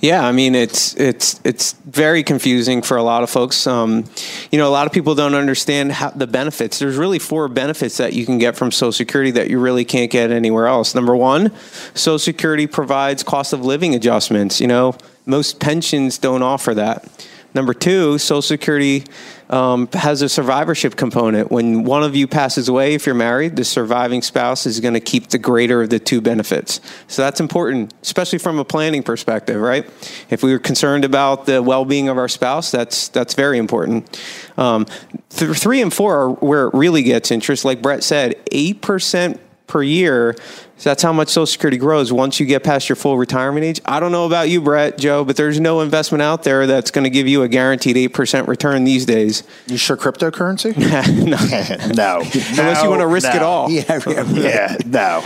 Yeah, 0.00 0.26
I 0.26 0.32
mean 0.32 0.54
it's 0.54 0.94
it's 0.96 1.40
it's 1.44 1.72
very 1.72 2.22
confusing 2.22 2.82
for 2.82 2.96
a 2.96 3.02
lot 3.02 3.22
of 3.22 3.30
folks. 3.30 3.66
Um, 3.66 4.04
you 4.50 4.58
know, 4.58 4.68
a 4.68 4.70
lot 4.70 4.86
of 4.86 4.92
people 4.92 5.14
don't 5.14 5.34
understand 5.34 5.92
how 5.92 6.10
the 6.10 6.26
benefits. 6.26 6.78
There's 6.78 6.96
really 6.96 7.18
four 7.18 7.48
benefits 7.48 7.96
that 7.96 8.12
you 8.12 8.24
can 8.24 8.38
get 8.38 8.56
from 8.56 8.70
Social 8.70 8.92
Security 8.92 9.32
that 9.32 9.50
you 9.50 9.58
really 9.58 9.84
can't 9.84 10.10
get 10.10 10.30
anywhere 10.30 10.66
else. 10.66 10.94
Number 10.94 11.16
one, 11.16 11.52
Social 11.94 12.18
Security 12.18 12.66
provides 12.66 13.22
cost 13.22 13.52
of 13.52 13.64
living 13.64 13.94
adjustments. 13.94 14.60
You 14.60 14.68
know, 14.68 14.96
most 15.26 15.60
pensions 15.60 16.18
don't 16.18 16.42
offer 16.42 16.74
that. 16.74 17.04
Number 17.54 17.74
two, 17.74 18.18
Social 18.18 18.42
Security 18.42 19.04
um, 19.52 19.86
has 19.92 20.22
a 20.22 20.28
survivorship 20.28 20.96
component. 20.96 21.52
When 21.52 21.84
one 21.84 22.02
of 22.02 22.16
you 22.16 22.26
passes 22.26 22.68
away, 22.68 22.94
if 22.94 23.04
you're 23.06 23.14
married, 23.14 23.54
the 23.54 23.64
surviving 23.64 24.22
spouse 24.22 24.66
is 24.66 24.80
going 24.80 24.94
to 24.94 25.00
keep 25.00 25.28
the 25.28 25.38
greater 25.38 25.82
of 25.82 25.90
the 25.90 25.98
two 25.98 26.20
benefits. 26.20 26.80
So 27.06 27.22
that's 27.22 27.38
important, 27.38 27.92
especially 28.02 28.38
from 28.38 28.58
a 28.58 28.64
planning 28.64 29.02
perspective, 29.02 29.60
right? 29.60 29.88
If 30.30 30.42
we 30.42 30.52
are 30.54 30.58
concerned 30.58 31.04
about 31.04 31.46
the 31.46 31.62
well-being 31.62 32.08
of 32.08 32.16
our 32.16 32.28
spouse, 32.28 32.70
that's 32.70 33.08
that's 33.08 33.34
very 33.34 33.58
important. 33.58 34.18
Um, 34.56 34.86
th- 35.30 35.56
three 35.56 35.82
and 35.82 35.92
four 35.92 36.18
are 36.18 36.30
where 36.30 36.68
it 36.68 36.74
really 36.74 37.02
gets 37.02 37.30
interest. 37.30 37.64
Like 37.64 37.82
Brett 37.82 38.02
said, 38.02 38.40
eight 38.50 38.80
percent 38.80 39.38
per 39.66 39.82
year 39.82 40.34
so 40.82 40.90
that's 40.90 41.04
how 41.04 41.12
much 41.12 41.28
Social 41.28 41.46
Security 41.46 41.76
grows 41.76 42.12
once 42.12 42.40
you 42.40 42.46
get 42.46 42.64
past 42.64 42.88
your 42.88 42.96
full 42.96 43.16
retirement 43.16 43.64
age. 43.64 43.80
I 43.84 44.00
don't 44.00 44.10
know 44.10 44.26
about 44.26 44.50
you, 44.50 44.60
Brett, 44.60 44.98
Joe, 44.98 45.24
but 45.24 45.36
there's 45.36 45.60
no 45.60 45.80
investment 45.80 46.22
out 46.22 46.42
there 46.42 46.66
that's 46.66 46.90
going 46.90 47.04
to 47.04 47.10
give 47.10 47.28
you 47.28 47.44
a 47.44 47.48
guaranteed 47.48 47.94
8% 48.12 48.48
return 48.48 48.82
these 48.82 49.06
days. 49.06 49.44
You 49.68 49.76
sure 49.76 49.96
cryptocurrency? 49.96 50.76
no. 51.24 51.36
no. 51.94 52.16
Unless 52.60 52.82
you 52.82 52.88
want 52.88 53.00
to 53.00 53.06
risk 53.06 53.28
no. 53.28 53.36
it 53.36 53.42
all. 53.44 53.70
Yeah, 53.70 54.00
yeah, 54.08 54.22
yeah, 54.32 54.76
no. 54.84 55.22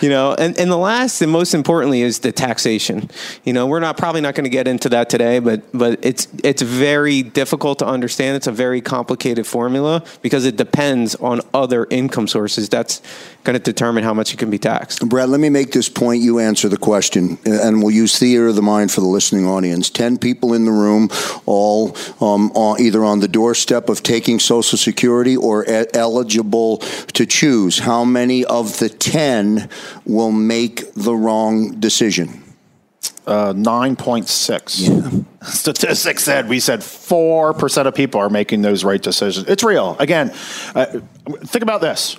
You 0.00 0.08
know, 0.08 0.34
and, 0.34 0.58
and 0.58 0.70
the 0.70 0.76
last 0.76 1.20
and 1.22 1.30
most 1.30 1.54
importantly 1.54 2.02
is 2.02 2.20
the 2.20 2.30
taxation. 2.30 3.10
You 3.44 3.52
know, 3.52 3.66
we're 3.66 3.80
not 3.80 3.96
probably 3.96 4.20
not 4.20 4.34
going 4.34 4.44
to 4.44 4.50
get 4.50 4.68
into 4.68 4.88
that 4.90 5.10
today, 5.10 5.40
but 5.40 5.62
but 5.72 5.98
it's 6.04 6.28
it's 6.44 6.62
very 6.62 7.22
difficult 7.22 7.80
to 7.80 7.86
understand. 7.86 8.36
It's 8.36 8.46
a 8.46 8.52
very 8.52 8.80
complicated 8.80 9.46
formula 9.46 10.04
because 10.22 10.44
it 10.44 10.56
depends 10.56 11.16
on 11.16 11.40
other 11.52 11.86
income 11.90 12.28
sources. 12.28 12.68
That's 12.68 13.02
going 13.42 13.54
to 13.54 13.62
determine 13.62 14.04
how 14.04 14.14
much 14.14 14.32
it 14.32 14.36
can 14.36 14.50
be 14.50 14.58
taxed. 14.58 14.87
Brad, 14.96 15.28
let 15.28 15.40
me 15.40 15.50
make 15.50 15.72
this 15.72 15.88
point. 15.88 16.22
You 16.22 16.38
answer 16.38 16.68
the 16.68 16.76
question, 16.76 17.38
and 17.44 17.82
we'll 17.82 17.94
use 17.94 18.18
theater 18.18 18.48
of 18.48 18.56
the 18.56 18.62
mind 18.62 18.90
for 18.90 19.00
the 19.00 19.06
listening 19.06 19.46
audience. 19.46 19.90
Ten 19.90 20.18
people 20.18 20.54
in 20.54 20.64
the 20.64 20.72
room, 20.72 21.10
all 21.46 21.96
um, 22.20 22.50
either 22.78 23.04
on 23.04 23.20
the 23.20 23.28
doorstep 23.28 23.88
of 23.88 24.02
taking 24.02 24.38
Social 24.38 24.78
Security 24.78 25.36
or 25.36 25.64
eligible 25.94 26.78
to 26.78 27.26
choose. 27.26 27.80
How 27.80 28.04
many 28.04 28.44
of 28.44 28.78
the 28.78 28.88
ten 28.88 29.68
will 30.06 30.32
make 30.32 30.92
the 30.94 31.14
wrong 31.14 31.78
decision? 31.78 32.42
Uh, 33.26 33.52
9.6. 33.52 34.88
Yeah. 34.88 35.22
Statistics 35.48 36.24
said 36.24 36.48
we 36.48 36.60
said 36.60 36.80
4% 36.80 37.86
of 37.86 37.94
people 37.94 38.22
are 38.22 38.30
making 38.30 38.62
those 38.62 38.84
right 38.84 39.02
decisions. 39.02 39.46
It's 39.46 39.62
real. 39.62 39.96
Again, 39.98 40.30
uh, 40.74 40.86
think 41.44 41.62
about 41.62 41.82
this. 41.82 42.18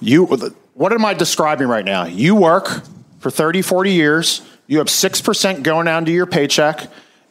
You, 0.00 0.26
what 0.74 0.92
am 0.92 1.04
I 1.04 1.14
describing 1.14 1.68
right 1.68 1.84
now? 1.84 2.04
You 2.04 2.34
work 2.34 2.82
for 3.18 3.30
30, 3.30 3.62
40 3.62 3.92
years, 3.92 4.42
you 4.66 4.78
have 4.78 4.88
6% 4.88 5.62
going 5.62 5.86
down 5.86 6.04
to 6.04 6.12
your 6.12 6.26
paycheck, 6.26 6.86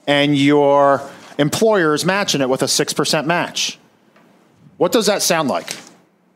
and 0.05 0.37
your 0.37 1.01
employer 1.37 1.93
is 1.93 2.05
matching 2.05 2.41
it 2.41 2.49
with 2.49 2.61
a 2.61 2.65
6% 2.65 3.25
match. 3.25 3.79
What 4.77 4.91
does 4.91 5.07
that 5.07 5.21
sound 5.21 5.49
like? 5.49 5.75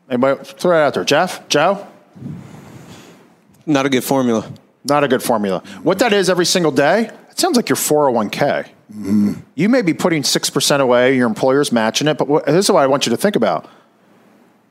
Anybody 0.08 0.44
throw 0.44 0.78
it 0.78 0.82
out 0.82 0.94
there. 0.94 1.04
Jeff? 1.04 1.48
Joe? 1.48 1.86
Not 3.66 3.86
a 3.86 3.88
good 3.88 4.04
formula. 4.04 4.50
Not 4.84 5.02
a 5.02 5.08
good 5.08 5.22
formula. 5.22 5.62
What 5.82 5.98
that 6.00 6.12
is 6.12 6.28
every 6.28 6.44
single 6.44 6.72
day, 6.72 7.10
it 7.30 7.38
sounds 7.38 7.56
like 7.56 7.68
your 7.68 7.76
401k. 7.76 8.68
Mm-hmm. 8.92 9.32
You 9.54 9.68
may 9.68 9.82
be 9.82 9.94
putting 9.94 10.22
6% 10.22 10.80
away, 10.80 11.16
your 11.16 11.26
employer's 11.26 11.72
matching 11.72 12.06
it, 12.06 12.18
but 12.18 12.28
what, 12.28 12.46
this 12.46 12.66
is 12.66 12.70
what 12.70 12.82
I 12.82 12.86
want 12.86 13.06
you 13.06 13.10
to 13.10 13.16
think 13.16 13.34
about. 13.34 13.68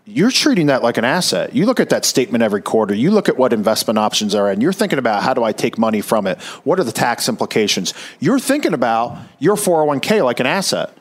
You're 0.05 0.31
treating 0.31 0.65
that 0.65 0.83
like 0.83 0.97
an 0.97 1.05
asset. 1.05 1.55
You 1.55 1.65
look 1.65 1.79
at 1.79 1.89
that 1.89 2.03
statement 2.03 2.43
every 2.43 2.61
quarter. 2.61 2.93
You 2.93 3.09
look 3.11 3.29
at 3.29 3.37
what 3.37 3.53
investment 3.53 3.97
options 3.97 4.35
are, 4.35 4.49
and 4.49 4.61
you're 4.61 4.73
thinking 4.73 4.99
about 4.99 5.23
how 5.23 5.33
do 5.33 5.45
I 5.45 5.53
take 5.53 5.77
money 5.77 6.01
from 6.01 6.27
it? 6.27 6.41
What 6.65 6.77
are 6.77 6.83
the 6.83 6.91
tax 6.91 7.29
implications? 7.29 7.93
You're 8.19 8.39
thinking 8.39 8.73
about 8.73 9.17
your 9.39 9.55
401k 9.55 10.23
like 10.25 10.41
an 10.41 10.45
asset. 10.45 10.93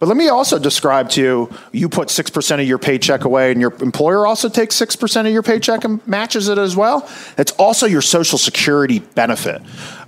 But 0.00 0.08
let 0.08 0.16
me 0.16 0.28
also 0.28 0.58
describe 0.58 1.10
to 1.10 1.20
you 1.20 1.50
you 1.72 1.90
put 1.90 2.08
6% 2.08 2.60
of 2.60 2.66
your 2.66 2.78
paycheck 2.78 3.24
away, 3.24 3.52
and 3.52 3.60
your 3.60 3.74
employer 3.82 4.26
also 4.26 4.48
takes 4.48 4.74
6% 4.80 5.26
of 5.26 5.32
your 5.32 5.42
paycheck 5.42 5.84
and 5.84 6.04
matches 6.08 6.48
it 6.48 6.56
as 6.56 6.74
well. 6.74 7.06
It's 7.36 7.52
also 7.52 7.84
your 7.86 8.00
Social 8.00 8.38
Security 8.38 9.00
benefit. 9.00 9.60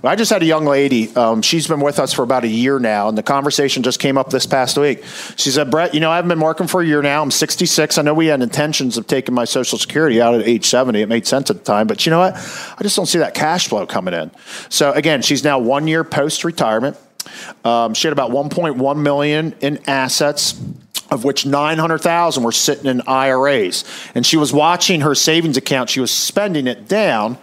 I 0.03 0.15
just 0.15 0.31
had 0.31 0.41
a 0.41 0.45
young 0.45 0.65
lady, 0.65 1.15
um, 1.15 1.43
she's 1.43 1.67
been 1.67 1.79
with 1.79 1.99
us 1.99 2.11
for 2.11 2.23
about 2.23 2.43
a 2.43 2.47
year 2.47 2.79
now, 2.79 3.07
and 3.07 3.15
the 3.15 3.23
conversation 3.23 3.83
just 3.83 3.99
came 3.99 4.17
up 4.17 4.31
this 4.31 4.47
past 4.47 4.79
week. 4.79 5.03
She 5.37 5.51
said, 5.51 5.69
Brett, 5.69 5.93
you 5.93 5.99
know, 5.99 6.09
I've 6.09 6.27
been 6.27 6.41
working 6.41 6.65
for 6.65 6.81
a 6.81 6.85
year 6.85 7.03
now. 7.03 7.21
I'm 7.21 7.31
66. 7.31 7.97
I 7.99 8.01
know 8.01 8.15
we 8.15 8.25
had 8.25 8.41
intentions 8.41 8.97
of 8.97 9.05
taking 9.05 9.35
my 9.35 9.45
Social 9.45 9.77
Security 9.77 10.19
out 10.19 10.33
at 10.33 10.41
age 10.41 10.65
70. 10.65 11.03
It 11.03 11.07
made 11.07 11.27
sense 11.27 11.51
at 11.51 11.59
the 11.59 11.63
time, 11.63 11.85
but 11.85 12.03
you 12.05 12.09
know 12.09 12.19
what? 12.19 12.33
I 12.33 12.81
just 12.81 12.95
don't 12.95 13.05
see 13.05 13.19
that 13.19 13.35
cash 13.35 13.67
flow 13.67 13.85
coming 13.85 14.15
in. 14.15 14.31
So 14.69 14.91
again, 14.91 15.21
she's 15.21 15.43
now 15.43 15.59
one 15.59 15.87
year 15.87 16.03
post 16.03 16.43
retirement. 16.43 16.97
Um, 17.63 17.93
she 17.93 18.07
had 18.07 18.13
about 18.13 18.31
1.1 18.31 18.97
million 18.97 19.55
in 19.61 19.79
assets 19.87 20.59
of 21.11 21.23
which 21.23 21.45
900,000 21.45 22.43
were 22.43 22.51
sitting 22.51 22.87
in 22.87 23.01
IRAs. 23.01 23.83
And 24.15 24.25
she 24.25 24.37
was 24.37 24.51
watching 24.51 25.01
her 25.01 25.15
savings 25.15 25.57
account. 25.57 25.89
She 25.89 25.99
was 25.99 26.11
spending 26.11 26.65
it 26.65 26.87
down 26.87 27.37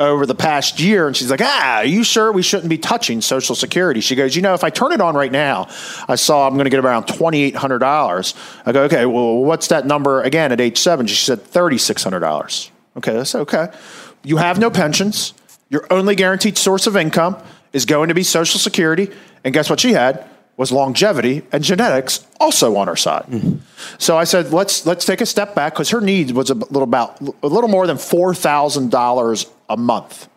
over 0.00 0.26
the 0.26 0.34
past 0.34 0.80
year. 0.80 1.06
And 1.06 1.16
she's 1.16 1.30
like, 1.30 1.40
ah, 1.42 1.76
are 1.78 1.84
you 1.84 2.02
sure 2.02 2.32
we 2.32 2.42
shouldn't 2.42 2.68
be 2.68 2.78
touching 2.78 3.20
Social 3.20 3.54
Security? 3.54 4.00
She 4.00 4.16
goes, 4.16 4.34
you 4.34 4.42
know, 4.42 4.54
if 4.54 4.64
I 4.64 4.70
turn 4.70 4.92
it 4.92 5.00
on 5.00 5.14
right 5.14 5.30
now, 5.30 5.68
I 6.08 6.16
saw 6.16 6.46
I'm 6.46 6.54
going 6.54 6.64
to 6.64 6.70
get 6.70 6.84
around 6.84 7.04
$2,800. 7.04 8.62
I 8.66 8.72
go, 8.72 8.82
okay, 8.84 9.06
well, 9.06 9.36
what's 9.36 9.68
that 9.68 9.86
number 9.86 10.22
again 10.22 10.50
at 10.50 10.60
age 10.60 10.78
seven? 10.78 11.06
She 11.06 11.14
said 11.14 11.44
$3,600. 11.44 12.70
Okay, 12.96 13.12
that's 13.12 13.34
okay. 13.34 13.68
You 14.24 14.38
have 14.38 14.58
no 14.58 14.70
pensions. 14.70 15.34
Your 15.70 15.86
only 15.90 16.14
guaranteed 16.14 16.58
source 16.58 16.86
of 16.86 16.96
income 16.96 17.42
is 17.72 17.84
going 17.86 18.08
to 18.08 18.14
be 18.14 18.22
Social 18.22 18.58
Security. 18.58 19.10
And 19.44 19.54
guess 19.54 19.70
what 19.70 19.80
she 19.80 19.92
had? 19.92 20.28
Was 20.56 20.70
longevity 20.70 21.42
and 21.50 21.64
genetics 21.64 22.26
also 22.38 22.76
on 22.76 22.86
her 22.86 22.96
side. 22.96 23.24
Mm-hmm. 23.24 23.56
So 23.98 24.18
I 24.18 24.24
said, 24.24 24.52
let's 24.52 24.84
let's 24.84 25.06
take 25.06 25.22
a 25.22 25.26
step 25.26 25.54
back 25.54 25.72
because 25.72 25.88
her 25.90 26.00
need 26.00 26.32
was 26.32 26.50
a 26.50 26.54
little 26.54 26.82
about 26.82 27.20
a 27.42 27.48
little 27.48 27.68
more 27.68 27.86
than 27.86 27.96
four 27.96 28.34
thousand 28.34 28.90
dollars 28.90 29.46
a 29.70 29.76
month. 29.78 30.28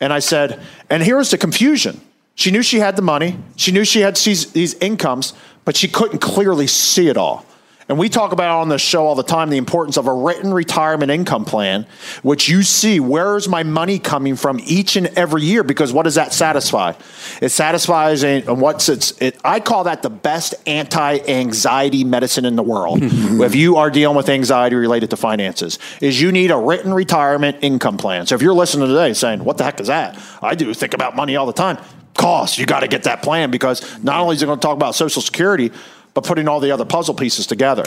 And 0.00 0.12
I 0.12 0.18
said, 0.18 0.60
and 0.90 1.02
here's 1.02 1.30
the 1.30 1.38
confusion. 1.38 2.00
She 2.34 2.50
knew 2.50 2.62
she 2.62 2.80
had 2.80 2.96
the 2.96 3.02
money, 3.02 3.38
she 3.56 3.70
knew 3.70 3.84
she 3.84 4.00
had 4.00 4.16
these, 4.16 4.50
these 4.52 4.74
incomes, 4.74 5.34
but 5.64 5.76
she 5.76 5.86
couldn't 5.86 6.18
clearly 6.18 6.66
see 6.66 7.08
it 7.08 7.16
all. 7.16 7.46
And 7.88 7.98
we 7.98 8.08
talk 8.08 8.32
about 8.32 8.60
on 8.60 8.68
this 8.68 8.80
show 8.80 9.06
all 9.06 9.14
the 9.14 9.22
time 9.22 9.50
the 9.50 9.58
importance 9.58 9.96
of 9.96 10.06
a 10.06 10.14
written 10.14 10.54
retirement 10.54 11.10
income 11.10 11.44
plan, 11.44 11.86
which 12.22 12.48
you 12.48 12.62
see 12.62 12.98
where's 12.98 13.48
my 13.48 13.62
money 13.62 13.98
coming 13.98 14.36
from 14.36 14.60
each 14.64 14.96
and 14.96 15.06
every 15.08 15.42
year 15.42 15.62
because 15.62 15.92
what 15.92 16.04
does 16.04 16.14
that 16.14 16.32
satisfy? 16.32 16.94
It 17.42 17.50
satisfies 17.50 18.24
and 18.24 18.60
what's 18.60 18.88
it's 18.88 19.12
it, 19.20 19.38
I 19.44 19.60
call 19.60 19.84
that 19.84 20.02
the 20.02 20.10
best 20.10 20.54
anti-anxiety 20.66 22.04
medicine 22.04 22.44
in 22.44 22.56
the 22.56 22.62
world. 22.62 23.00
if 23.02 23.54
you 23.54 23.76
are 23.76 23.90
dealing 23.90 24.16
with 24.16 24.28
anxiety 24.28 24.76
related 24.76 25.10
to 25.10 25.16
finances, 25.16 25.78
is 26.00 26.20
you 26.20 26.32
need 26.32 26.50
a 26.50 26.56
written 26.56 26.94
retirement 26.94 27.58
income 27.60 27.98
plan. 27.98 28.26
So 28.26 28.34
if 28.34 28.42
you're 28.42 28.54
listening 28.54 28.88
today 28.88 29.12
saying, 29.12 29.44
"What 29.44 29.58
the 29.58 29.64
heck 29.64 29.80
is 29.80 29.88
that?" 29.88 30.18
I 30.42 30.54
do 30.54 30.72
think 30.72 30.94
about 30.94 31.16
money 31.16 31.36
all 31.36 31.46
the 31.46 31.52
time. 31.52 31.78
Cost, 32.14 32.58
you 32.58 32.66
got 32.66 32.80
to 32.80 32.88
get 32.88 33.02
that 33.04 33.22
plan 33.22 33.50
because 33.50 33.82
not 34.02 34.20
only 34.20 34.36
is 34.36 34.42
it 34.42 34.46
going 34.46 34.58
to 34.58 34.62
talk 34.62 34.76
about 34.76 34.94
Social 34.94 35.20
Security, 35.20 35.72
but 36.14 36.24
putting 36.24 36.48
all 36.48 36.60
the 36.60 36.70
other 36.70 36.84
puzzle 36.84 37.14
pieces 37.14 37.46
together. 37.46 37.84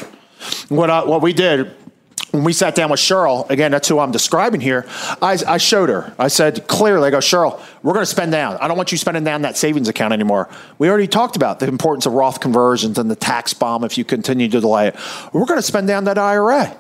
What, 0.70 1.08
what 1.08 1.22
we 1.22 1.34
did 1.34 1.74
when 2.32 2.44
we 2.44 2.54
sat 2.54 2.76
down 2.76 2.92
with 2.92 3.00
Cheryl, 3.00 3.50
again, 3.50 3.72
that's 3.72 3.88
who 3.88 4.00
I'm 4.00 4.12
describing 4.12 4.60
here, 4.60 4.86
I, 5.22 5.38
I, 5.48 5.58
showed 5.58 5.90
her. 5.90 6.13
I 6.20 6.28
said 6.28 6.68
clearly, 6.68 7.08
I 7.08 7.12
go, 7.12 7.18
Cheryl, 7.20 7.62
we're 7.84 7.94
going 7.94 8.04
to 8.04 8.12
spend 8.12 8.32
down. 8.32 8.58
I 8.58 8.68
don't 8.68 8.76
want 8.76 8.92
you 8.92 8.98
spending 8.98 9.24
down 9.24 9.44
that 9.44 9.58
savings 9.58 9.88
account 9.88 10.13
anymore. 10.13 10.50
We 10.78 10.90
already 10.90 11.08
talked 11.08 11.36
about 11.36 11.60
the 11.60 11.68
importance 11.68 12.06
of 12.06 12.13
Roth 12.13 12.40
conversions 12.40 12.98
and 12.98 13.10
the 13.10 13.16
tax 13.16 13.54
bomb 13.54 13.84
if 13.84 13.98
you 13.98 14.04
continue 14.04 14.50
to 14.50 14.60
delay 14.60 14.90
it. 14.90 14.96
We're 15.32 15.46
going 15.46 15.60
to 15.60 15.66
spend 15.66 15.88
down 15.88 16.04
that 16.04 16.18
IRA. 16.18 16.76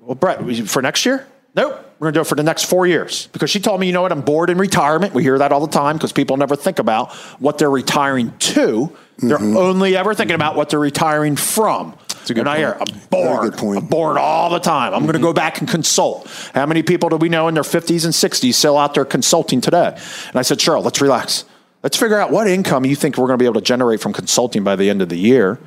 Well, 0.00 0.14
Brett, 0.14 0.68
for 0.68 0.80
next 0.80 1.04
year? 1.04 1.26
Nope. 1.56 1.86
We're 1.98 2.06
going 2.06 2.14
to 2.14 2.18
do 2.18 2.22
it 2.22 2.26
for 2.28 2.36
the 2.36 2.42
next 2.42 2.64
four 2.64 2.86
years 2.86 3.26
because 3.28 3.50
she 3.50 3.60
told 3.60 3.80
me, 3.80 3.86
you 3.86 3.92
know 3.92 4.02
what, 4.02 4.12
I'm 4.12 4.22
bored 4.22 4.48
in 4.48 4.56
retirement. 4.56 5.12
We 5.12 5.22
hear 5.22 5.38
that 5.38 5.52
all 5.52 5.60
the 5.60 5.72
time 5.72 5.96
because 5.96 6.12
people 6.12 6.36
never 6.36 6.56
think 6.56 6.78
about 6.78 7.12
what 7.40 7.58
they're 7.58 7.70
retiring 7.70 8.32
to 8.38 8.96
they're 9.22 9.38
mm-hmm. 9.38 9.56
only 9.56 9.96
ever 9.96 10.14
thinking 10.14 10.34
about 10.34 10.56
what 10.56 10.70
they're 10.70 10.78
retiring 10.78 11.36
from. 11.36 11.94
That's 12.08 12.30
a 12.30 12.34
good 12.34 12.40
and 12.40 12.48
I 12.48 12.58
hear, 12.58 12.76
I'm 12.78 12.98
bored. 13.10 13.54
I'm 13.60 13.86
bored 13.86 14.18
all 14.18 14.50
the 14.50 14.58
time. 14.58 14.92
I'm 14.92 15.00
mm-hmm. 15.00 15.06
going 15.06 15.16
to 15.16 15.22
go 15.22 15.32
back 15.32 15.60
and 15.60 15.68
consult. 15.68 16.28
How 16.54 16.66
many 16.66 16.82
people 16.82 17.08
do 17.08 17.16
we 17.16 17.28
know 17.28 17.48
in 17.48 17.54
their 17.54 17.62
50s 17.62 18.04
and 18.04 18.14
60s 18.14 18.54
still 18.54 18.76
out 18.76 18.94
there 18.94 19.04
consulting 19.04 19.60
today? 19.60 19.98
And 20.28 20.36
I 20.36 20.42
said, 20.42 20.58
Cheryl, 20.58 20.84
let's 20.84 21.00
relax. 21.00 21.44
Let's 21.82 21.96
figure 21.96 22.18
out 22.18 22.30
what 22.30 22.46
income 22.46 22.84
you 22.84 22.94
think 22.94 23.16
we're 23.16 23.26
going 23.26 23.38
to 23.38 23.42
be 23.42 23.46
able 23.46 23.60
to 23.60 23.66
generate 23.66 24.00
from 24.00 24.12
consulting 24.12 24.64
by 24.64 24.76
the 24.76 24.90
end 24.90 25.00
of 25.00 25.08
the 25.08 25.18
year. 25.18 25.58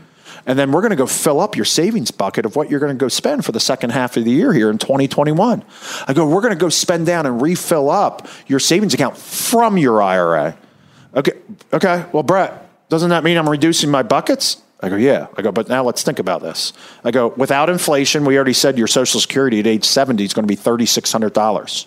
And 0.45 0.59
then 0.59 0.71
we're 0.71 0.81
going 0.81 0.91
to 0.91 0.97
go 0.97 1.07
fill 1.07 1.39
up 1.39 1.55
your 1.55 1.65
savings 1.65 2.11
bucket 2.11 2.45
of 2.45 2.55
what 2.55 2.69
you're 2.69 2.79
going 2.79 2.95
to 2.95 2.99
go 2.99 3.07
spend 3.07 3.45
for 3.45 3.51
the 3.51 3.59
second 3.59 3.91
half 3.91 4.17
of 4.17 4.25
the 4.25 4.31
year 4.31 4.51
here 4.51 4.69
in 4.69 4.77
2021. 4.77 5.63
I 6.07 6.13
go, 6.13 6.27
we're 6.27 6.41
going 6.41 6.53
to 6.53 6.59
go 6.59 6.69
spend 6.69 7.05
down 7.05 7.25
and 7.25 7.41
refill 7.41 7.89
up 7.89 8.27
your 8.47 8.59
savings 8.59 8.93
account 8.93 9.17
from 9.17 9.77
your 9.77 10.01
IRA. 10.01 10.57
Okay. 11.15 11.31
Okay. 11.71 12.05
Well, 12.11 12.23
Brett, 12.23 12.62
doesn't 12.89 13.09
that 13.09 13.23
mean 13.23 13.37
I'm 13.37 13.49
reducing 13.49 13.89
my 13.89 14.03
buckets? 14.03 14.61
I 14.81 14.89
go, 14.89 14.97
yeah. 14.97 15.27
I 15.37 15.41
go, 15.41 15.51
but 15.51 15.69
now 15.69 15.83
let's 15.83 16.03
think 16.03 16.19
about 16.19 16.41
this. 16.41 16.73
I 17.05 17.11
go, 17.11 17.29
without 17.29 17.69
inflation, 17.69 18.25
we 18.25 18.35
already 18.35 18.53
said 18.53 18.77
your 18.77 18.87
Social 18.87 19.21
Security 19.21 19.59
at 19.59 19.67
age 19.67 19.85
70 19.85 20.23
is 20.25 20.33
going 20.33 20.45
to 20.45 20.53
be 20.53 20.57
$3,600. 20.61 21.85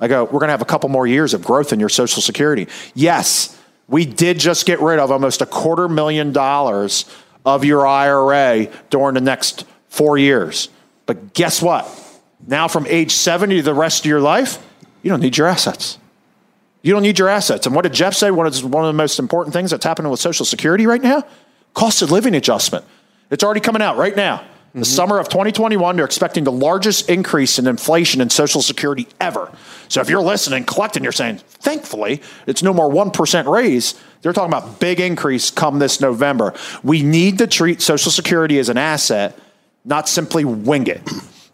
I 0.00 0.08
go, 0.08 0.24
we're 0.24 0.32
going 0.32 0.48
to 0.48 0.52
have 0.52 0.60
a 0.60 0.66
couple 0.66 0.90
more 0.90 1.06
years 1.06 1.32
of 1.32 1.42
growth 1.42 1.72
in 1.72 1.80
your 1.80 1.88
Social 1.88 2.20
Security. 2.20 2.68
Yes, 2.94 3.58
we 3.88 4.04
did 4.04 4.38
just 4.38 4.66
get 4.66 4.80
rid 4.80 4.98
of 4.98 5.10
almost 5.10 5.40
a 5.40 5.46
quarter 5.46 5.88
million 5.88 6.32
dollars 6.32 7.06
of 7.46 7.64
your 7.64 7.86
IRA 7.86 8.66
during 8.90 9.14
the 9.14 9.20
next 9.22 9.64
four 9.88 10.18
years. 10.18 10.68
But 11.06 11.32
guess 11.32 11.62
what? 11.62 11.88
Now, 12.46 12.68
from 12.68 12.86
age 12.86 13.12
70 13.12 13.56
to 13.56 13.62
the 13.62 13.74
rest 13.74 14.04
of 14.04 14.06
your 14.06 14.20
life, 14.20 14.58
you 15.02 15.10
don't 15.10 15.20
need 15.20 15.38
your 15.38 15.46
assets. 15.46 15.98
You 16.84 16.92
don't 16.92 17.02
need 17.02 17.18
your 17.18 17.30
assets. 17.30 17.64
And 17.64 17.74
what 17.74 17.82
did 17.82 17.94
Jeff 17.94 18.12
say? 18.12 18.30
One 18.30 18.46
of, 18.46 18.62
one 18.62 18.84
of 18.84 18.88
the 18.88 18.96
most 18.96 19.18
important 19.18 19.54
things 19.54 19.70
that's 19.70 19.86
happening 19.86 20.10
with 20.10 20.20
Social 20.20 20.44
Security 20.44 20.86
right 20.86 21.00
now? 21.00 21.24
Cost 21.72 22.02
of 22.02 22.10
living 22.10 22.34
adjustment. 22.34 22.84
It's 23.30 23.42
already 23.42 23.60
coming 23.60 23.80
out 23.80 23.96
right 23.96 24.14
now. 24.14 24.36
Mm-hmm. 24.36 24.80
The 24.80 24.84
summer 24.84 25.18
of 25.18 25.30
2021, 25.30 25.96
they're 25.96 26.04
expecting 26.04 26.44
the 26.44 26.52
largest 26.52 27.08
increase 27.08 27.58
in 27.58 27.66
inflation 27.66 28.20
in 28.20 28.28
Social 28.28 28.60
Security 28.60 29.08
ever. 29.18 29.50
So 29.88 30.02
if 30.02 30.10
you're 30.10 30.20
listening, 30.20 30.64
collecting, 30.64 31.02
you're 31.02 31.12
saying, 31.12 31.38
thankfully, 31.38 32.20
it's 32.46 32.62
no 32.62 32.74
more 32.74 32.90
1% 32.90 33.50
raise. 33.50 33.98
They're 34.20 34.34
talking 34.34 34.52
about 34.52 34.78
big 34.78 35.00
increase 35.00 35.50
come 35.50 35.78
this 35.78 36.02
November. 36.02 36.52
We 36.82 37.02
need 37.02 37.38
to 37.38 37.46
treat 37.46 37.80
Social 37.80 38.12
Security 38.12 38.58
as 38.58 38.68
an 38.68 38.76
asset, 38.76 39.38
not 39.86 40.06
simply 40.06 40.44
wing 40.44 40.86
it. 40.88 41.00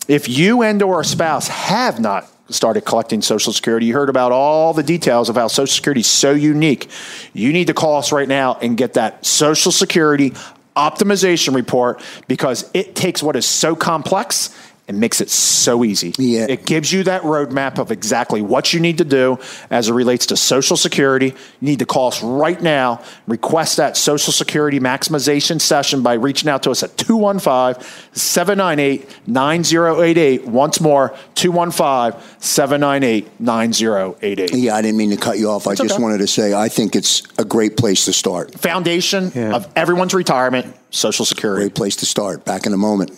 If 0.08 0.28
you 0.28 0.62
and 0.62 0.82
or 0.82 1.00
a 1.00 1.04
spouse 1.04 1.46
have 1.46 2.00
not 2.00 2.28
started 2.54 2.82
collecting 2.82 3.22
Social 3.22 3.52
Security. 3.52 3.86
You 3.86 3.94
heard 3.94 4.08
about 4.08 4.32
all 4.32 4.72
the 4.72 4.82
details 4.82 5.28
of 5.28 5.36
how 5.36 5.48
Social 5.48 5.72
Security 5.72 6.00
is 6.00 6.06
so 6.06 6.32
unique. 6.32 6.88
You 7.32 7.52
need 7.52 7.66
to 7.66 7.74
call 7.74 7.96
us 7.96 8.12
right 8.12 8.28
now 8.28 8.58
and 8.60 8.76
get 8.76 8.94
that 8.94 9.24
Social 9.24 9.72
Security 9.72 10.32
optimization 10.76 11.54
report 11.54 12.02
because 12.28 12.70
it 12.74 12.94
takes 12.94 13.22
what 13.22 13.36
is 13.36 13.46
so 13.46 13.74
complex 13.74 14.54
it 14.90 14.96
makes 14.96 15.20
it 15.20 15.30
so 15.30 15.84
easy. 15.84 16.12
Yeah. 16.18 16.46
It 16.48 16.66
gives 16.66 16.92
you 16.92 17.04
that 17.04 17.22
roadmap 17.22 17.78
of 17.78 17.92
exactly 17.92 18.42
what 18.42 18.74
you 18.74 18.80
need 18.80 18.98
to 18.98 19.04
do 19.04 19.38
as 19.70 19.88
it 19.88 19.92
relates 19.92 20.26
to 20.26 20.36
Social 20.36 20.76
Security. 20.76 21.26
You 21.26 21.34
need 21.60 21.78
to 21.78 21.86
call 21.86 22.08
us 22.08 22.20
right 22.24 22.60
now, 22.60 23.00
request 23.28 23.76
that 23.76 23.96
Social 23.96 24.32
Security 24.32 24.80
maximization 24.80 25.60
session 25.60 26.02
by 26.02 26.14
reaching 26.14 26.50
out 26.50 26.64
to 26.64 26.72
us 26.72 26.82
at 26.82 26.96
215 26.96 27.80
798 28.12 29.28
9088. 29.28 30.46
Once 30.48 30.80
more, 30.80 31.16
215 31.36 32.20
798 32.40 33.40
9088. 33.40 34.54
Yeah, 34.54 34.74
I 34.74 34.82
didn't 34.82 34.96
mean 34.96 35.10
to 35.10 35.16
cut 35.16 35.38
you 35.38 35.50
off. 35.50 35.64
That's 35.64 35.80
I 35.80 35.84
just 35.84 35.94
okay. 35.94 36.02
wanted 36.02 36.18
to 36.18 36.26
say 36.26 36.52
I 36.52 36.68
think 36.68 36.96
it's 36.96 37.22
a 37.38 37.44
great 37.44 37.76
place 37.76 38.06
to 38.06 38.12
start. 38.12 38.58
Foundation 38.58 39.30
yeah. 39.36 39.54
of 39.54 39.68
everyone's 39.76 40.14
retirement, 40.14 40.74
Social 40.90 41.24
Security. 41.24 41.66
Great 41.66 41.76
place 41.76 41.94
to 41.96 42.06
start. 42.06 42.44
Back 42.44 42.66
in 42.66 42.72
a 42.72 42.76
moment. 42.76 43.12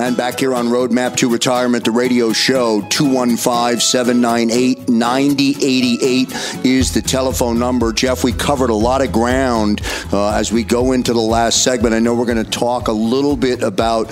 And 0.00 0.16
back 0.16 0.38
here 0.38 0.54
on 0.54 0.68
Roadmap 0.68 1.16
to 1.16 1.28
Retirement, 1.28 1.84
the 1.84 1.90
radio 1.90 2.32
show, 2.32 2.82
215 2.82 3.80
798 3.80 4.88
9088 4.88 6.64
is 6.64 6.94
the 6.94 7.02
telephone 7.02 7.58
number. 7.58 7.92
Jeff, 7.92 8.22
we 8.22 8.32
covered 8.32 8.70
a 8.70 8.74
lot 8.74 9.02
of 9.02 9.10
ground 9.10 9.80
uh, 10.12 10.30
as 10.30 10.52
we 10.52 10.62
go 10.62 10.92
into 10.92 11.12
the 11.12 11.20
last 11.20 11.64
segment. 11.64 11.96
I 11.96 11.98
know 11.98 12.14
we're 12.14 12.26
going 12.26 12.44
to 12.44 12.48
talk 12.48 12.86
a 12.86 12.92
little 12.92 13.36
bit 13.36 13.64
about 13.64 14.08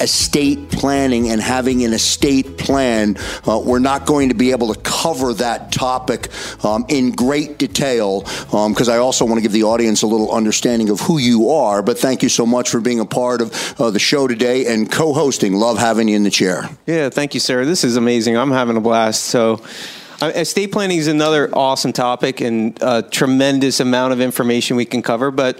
estate 0.00 0.72
planning 0.72 1.30
and 1.30 1.40
having 1.40 1.84
an 1.84 1.92
estate 1.92 2.58
plan. 2.58 3.16
Uh, 3.46 3.62
we're 3.64 3.78
not 3.78 4.06
going 4.06 4.30
to 4.30 4.34
be 4.34 4.50
able 4.50 4.74
to 4.74 4.80
cover 4.80 5.32
that 5.34 5.70
topic 5.70 6.30
um, 6.64 6.84
in 6.88 7.12
great 7.12 7.58
detail 7.58 8.22
because 8.22 8.88
um, 8.88 8.94
I 8.94 8.98
also 8.98 9.24
want 9.24 9.38
to 9.38 9.42
give 9.42 9.52
the 9.52 9.62
audience 9.62 10.02
a 10.02 10.08
little 10.08 10.32
understanding 10.32 10.88
of 10.88 10.98
who 10.98 11.18
you 11.18 11.50
are. 11.50 11.80
But 11.80 11.96
thank 11.96 12.24
you 12.24 12.28
so 12.28 12.44
much 12.44 12.70
for 12.70 12.80
being 12.80 12.98
a 12.98 13.06
part 13.06 13.40
of 13.40 13.80
uh, 13.80 13.92
the 13.92 14.00
show 14.00 14.26
today 14.26 14.66
and 14.66 14.90
co 14.90 15.12
host 15.12 15.27
hosting. 15.28 15.52
Love 15.52 15.76
having 15.76 16.08
you 16.08 16.16
in 16.16 16.22
the 16.22 16.30
chair. 16.30 16.70
Yeah, 16.86 17.10
thank 17.10 17.34
you, 17.34 17.40
Sarah. 17.40 17.66
This 17.66 17.84
is 17.84 17.96
amazing. 17.96 18.38
I'm 18.38 18.50
having 18.50 18.78
a 18.78 18.80
blast. 18.80 19.26
So, 19.26 19.62
uh, 20.22 20.32
estate 20.34 20.72
planning 20.72 20.96
is 20.96 21.06
another 21.06 21.54
awesome 21.54 21.92
topic 21.92 22.40
and 22.40 22.78
a 22.80 23.02
tremendous 23.02 23.78
amount 23.78 24.14
of 24.14 24.22
information 24.22 24.74
we 24.74 24.86
can 24.86 25.02
cover. 25.02 25.30
But, 25.30 25.54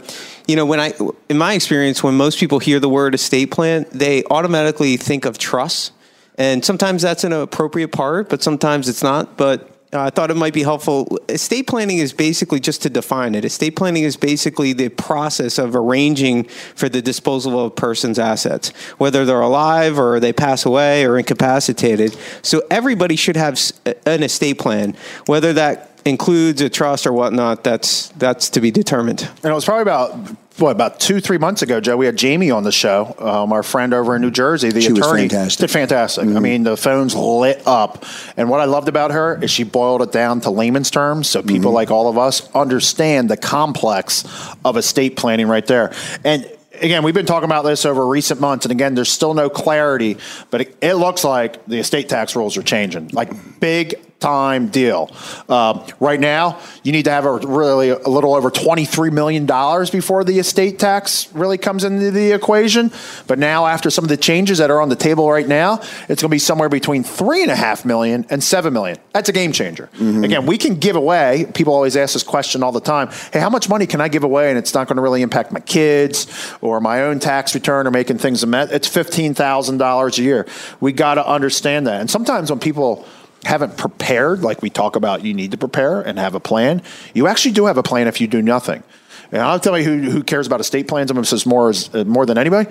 you 0.47 0.57
know, 0.57 0.65
when 0.65 0.81
I, 0.81 0.95
in 1.29 1.37
my 1.37 1.53
experience, 1.53 2.03
when 2.03 2.17
most 2.17 2.39
people 2.39 2.59
hear 2.61 2.81
the 2.81 2.89
word 2.89 3.15
estate 3.15 3.51
plan, 3.51 3.85
they 3.93 4.25
automatically 4.25 4.97
think 4.97 5.27
of 5.27 5.37
trust. 5.37 5.93
And 6.39 6.65
sometimes 6.65 7.03
that's 7.03 7.25
an 7.25 7.35
appropriate 7.35 7.93
part, 7.93 8.31
but 8.31 8.43
sometimes 8.43 8.89
it's 8.89 9.03
not. 9.03 9.37
But 9.37 9.71
uh, 9.93 10.03
I 10.03 10.11
thought 10.11 10.31
it 10.31 10.37
might 10.37 10.53
be 10.53 10.63
helpful. 10.63 11.19
Estate 11.29 11.67
planning 11.67 11.99
is 11.99 12.13
basically 12.13 12.61
just 12.61 12.83
to 12.83 12.91
define 12.91 13.35
it. 13.35 13.45
Estate 13.45 13.75
planning 13.75 14.03
is 14.03 14.17
basically 14.17 14.75
the 14.75 14.91
process 14.91 15.59
of 15.59 15.75
arranging 15.75 16.45
for 16.45 16.91
the 16.91 17.01
disposal 17.01 17.59
of 17.59 17.67
a 17.73 17.75
person's 17.75 18.19
assets, 18.19 18.69
whether 18.99 19.25
they're 19.25 19.41
alive 19.41 19.99
or 19.99 20.21
they 20.21 20.33
pass 20.33 20.67
away 20.67 21.07
or 21.07 21.19
incapacitated. 21.19 22.17
So 22.43 22.63
everybody 22.71 23.17
should 23.17 23.37
have 23.37 23.59
an 24.05 24.23
estate 24.23 24.59
plan, 24.59 24.95
whether 25.25 25.55
that 25.55 25.98
includes 26.09 26.61
a 26.61 26.69
trust 26.69 27.07
or 27.07 27.13
whatnot. 27.13 27.63
That's 27.63 28.09
that's 28.11 28.51
to 28.51 28.61
be 28.61 28.71
determined. 28.71 29.23
And 29.23 29.53
it 29.53 29.55
was 29.55 29.65
probably 29.65 29.83
about 29.83 30.37
what 30.59 30.73
about 30.73 30.99
two 30.99 31.21
three 31.21 31.39
months 31.39 31.63
ago, 31.63 31.81
Joe? 31.81 31.97
We 31.97 32.07
had 32.07 32.17
Jamie 32.17 32.51
on 32.51 32.65
the 32.65 32.73
show, 32.73 33.15
um, 33.19 33.53
our 33.53 33.63
friend 33.63 33.95
over 33.95 34.17
in 34.17 34.23
New 34.23 34.31
Jersey, 34.31 34.71
the 34.71 34.81
she 34.81 34.89
attorney. 34.89 35.25
Was 35.25 35.33
fantastic. 35.33 35.61
Did 35.61 35.71
fantastic. 35.71 36.25
Mm-hmm. 36.25 36.37
I 36.37 36.41
mean, 36.41 36.63
the 36.65 36.77
phones 36.77 37.15
lit 37.15 37.63
up, 37.67 38.05
and 38.37 38.51
what 38.51 38.61
I 38.61 38.65
loved 38.65 38.89
about 38.89 39.13
her 39.13 39.43
is 39.43 39.51
she 39.51 39.63
boiled 39.65 40.03
it 40.03 40.13
down 40.13 40.41
to 40.43 40.51
layman's 40.51 40.91
terms, 40.91 41.29
so 41.29 41.43
people 41.43 41.71
mm-hmm. 41.71 41.75
like 41.75 41.91
all 41.91 42.09
of 42.09 42.19
us 42.19 42.51
understand 42.55 43.31
the 43.31 43.37
complex 43.37 44.25
of 44.65 44.77
estate 44.77 45.17
planning 45.17 45.47
right 45.47 45.67
there. 45.67 45.93
And 46.25 46.51
again, 46.81 47.03
we've 47.03 47.15
been 47.15 47.27
talking 47.27 47.49
about 47.49 47.63
this 47.63 47.85
over 47.85 48.07
recent 48.07 48.41
months, 48.41 48.65
and 48.65 48.73
again, 48.73 48.95
there's 48.95 49.11
still 49.11 49.35
no 49.35 49.49
clarity, 49.49 50.19
but 50.51 50.63
it, 50.63 50.77
it 50.81 50.95
looks 50.95 51.25
like 51.25 51.65
the 51.67 51.79
estate 51.79 52.09
tax 52.09 52.35
rules 52.35 52.57
are 52.57 52.63
changing, 52.63 53.09
like 53.09 53.61
big 53.61 54.01
time 54.21 54.69
deal. 54.69 55.11
Uh, 55.49 55.87
right 56.01 56.19
now, 56.19 56.61
you 56.83 56.93
need 56.93 57.05
to 57.05 57.11
have 57.11 57.25
a 57.25 57.37
really 57.39 57.91
a 57.91 58.09
little 58.09 58.35
over 58.35 58.51
$23 58.51 59.13
million 59.13 59.47
before 59.91 60.25
the 60.25 60.39
estate 60.39 60.79
tax 60.79 61.33
really 61.35 61.59
comes 61.59 61.85
into 61.85 62.11
the 62.11 62.33
equation. 62.33 62.91
But 63.27 63.39
now, 63.39 63.67
after 63.67 63.91
some 63.91 64.05
of 64.05 64.09
the 64.09 64.17
changes 64.17 64.59
that 64.59 64.71
are 64.71 64.81
on 64.81 64.89
the 64.89 64.97
table 64.97 65.31
right 65.31 65.47
now, 65.47 65.79
it's 66.09 66.23
going 66.23 66.29
to 66.29 66.29
be 66.29 66.39
somewhere 66.39 66.69
between 66.69 67.05
three 67.05 67.43
and 67.43 67.51
a 67.51 67.57
half 67.57 67.85
million 67.85 68.27
and 68.31 68.43
seven 68.43 68.73
million. 68.73 68.99
That's 69.13 69.29
a 69.29 69.33
game 69.33 69.53
changer. 69.53 69.89
Mm-hmm. 69.95 70.25
Again, 70.25 70.47
we 70.47 70.59
can 70.59 70.77
give 70.77 70.97
away. 70.97 71.47
People 71.55 71.75
always 71.75 71.97
ask 71.97 72.15
this 72.15 72.23
question 72.23 72.63
all 72.63 72.73
the 72.73 72.81
time. 72.81 73.11
Hey, 73.33 73.41
how 73.41 73.51
much 73.51 73.69
money 73.69 73.87
can 73.87 74.01
I 74.01 74.09
give 74.09 74.25
away, 74.25 74.49
and 74.49 74.59
it's 74.59 74.75
not 74.75 74.89
going 74.89 74.97
to 74.97 75.03
really 75.03 75.23
impact 75.23 75.53
my 75.53 75.61
kids 75.61 76.27
or 76.61 76.81
my 76.81 77.03
own 77.03 77.21
tax 77.21 77.55
return 77.55 77.87
or 77.87 77.91
making 77.91 78.19
things. 78.19 78.43
A 78.43 78.47
mess. 78.47 78.71
It's 78.71 78.89
fifteen 78.89 79.35
thousand 79.35 79.79
dollars 79.79 80.19
a 80.19 80.23
year. 80.23 80.47
We 80.81 80.93
got 80.93 81.15
to 81.15 81.27
understand 81.27 81.87
that. 81.87 82.01
And 82.01 82.11
sometimes 82.11 82.51
when 82.51 82.61
people 82.61 83.07
haven't 83.45 83.77
prepared, 83.77 84.43
like 84.43 84.63
we 84.63 84.71
talk 84.71 84.97
about, 84.97 85.25
you 85.25 85.35
need 85.35 85.53
to 85.53 85.57
prepare 85.57 86.01
and 86.01 86.19
have 86.19 86.35
a 86.35 86.41
plan. 86.41 86.83
You 87.15 87.27
actually 87.27 87.53
do 87.53 87.67
have 87.67 87.79
a 87.79 87.83
plan 87.83 88.09
if 88.09 88.21
you 88.21 88.27
do 88.27 88.43
nothing. 88.43 88.83
And 89.31 89.43
I'll 89.43 89.61
tell 89.61 89.79
you 89.79 89.85
who, 89.85 90.11
who 90.11 90.23
cares 90.23 90.47
about 90.47 90.61
estate 90.61 90.89
plans 90.89 91.11
and 91.11 91.27
says 91.27 91.47
more, 91.47 91.71
as, 91.71 91.95
uh, 91.95 92.05
more 92.05 92.27
than 92.27 92.39
anybody 92.39 92.71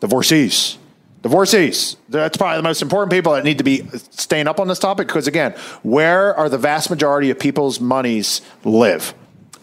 divorcees. 0.00 0.78
Divorcees. 1.22 1.96
That's 2.08 2.38
probably 2.38 2.56
the 2.56 2.62
most 2.62 2.80
important 2.80 3.12
people 3.12 3.34
that 3.34 3.44
need 3.44 3.58
to 3.58 3.64
be 3.64 3.86
staying 4.10 4.48
up 4.48 4.58
on 4.58 4.68
this 4.68 4.78
topic 4.78 5.06
because, 5.06 5.26
again, 5.26 5.52
where 5.82 6.34
are 6.34 6.48
the 6.48 6.56
vast 6.56 6.88
majority 6.88 7.30
of 7.30 7.38
people's 7.38 7.78
monies 7.78 8.40
live? 8.64 9.14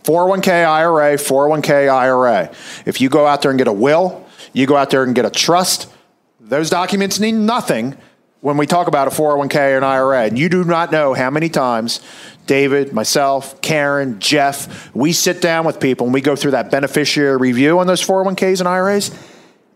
401k 0.04 0.66
IRA, 0.66 1.16
401k 1.16 1.92
IRA. 1.92 2.52
If 2.86 3.02
you 3.02 3.10
go 3.10 3.26
out 3.26 3.42
there 3.42 3.50
and 3.50 3.58
get 3.58 3.68
a 3.68 3.74
will, 3.74 4.26
you 4.54 4.68
go 4.68 4.78
out 4.78 4.92
there 4.92 5.04
and 5.04 5.16
get 5.16 5.26
a 5.26 5.32
trust, 5.32 5.92
those 6.40 6.70
documents 6.70 7.20
mean 7.20 7.46
nothing 7.48 7.98
when 8.42 8.58
we 8.58 8.68
talk 8.68 8.88
about 8.88 9.08
a 9.08 9.12
401k 9.12 9.74
or 9.74 9.78
an 9.78 9.84
IRA, 9.84 10.26
and 10.26 10.38
you 10.38 10.50
do 10.50 10.64
not 10.64 10.92
know 10.92 11.14
how 11.14 11.30
many 11.30 11.50
times 11.50 12.02
David, 12.46 12.94
myself, 12.94 13.62
Karen, 13.62 14.20
Jeff, 14.20 14.94
we 14.96 15.12
sit 15.12 15.42
down 15.42 15.66
with 15.66 15.80
people 15.80 16.06
and 16.06 16.14
we 16.14 16.22
go 16.22 16.36
through 16.36 16.52
that 16.52 16.72
beneficiary 16.72 17.38
review 17.38 17.80
on 17.80 17.88
those 17.88 18.06
401ks 18.06 18.60
and 18.60 18.68
IRAs. 18.68 19.12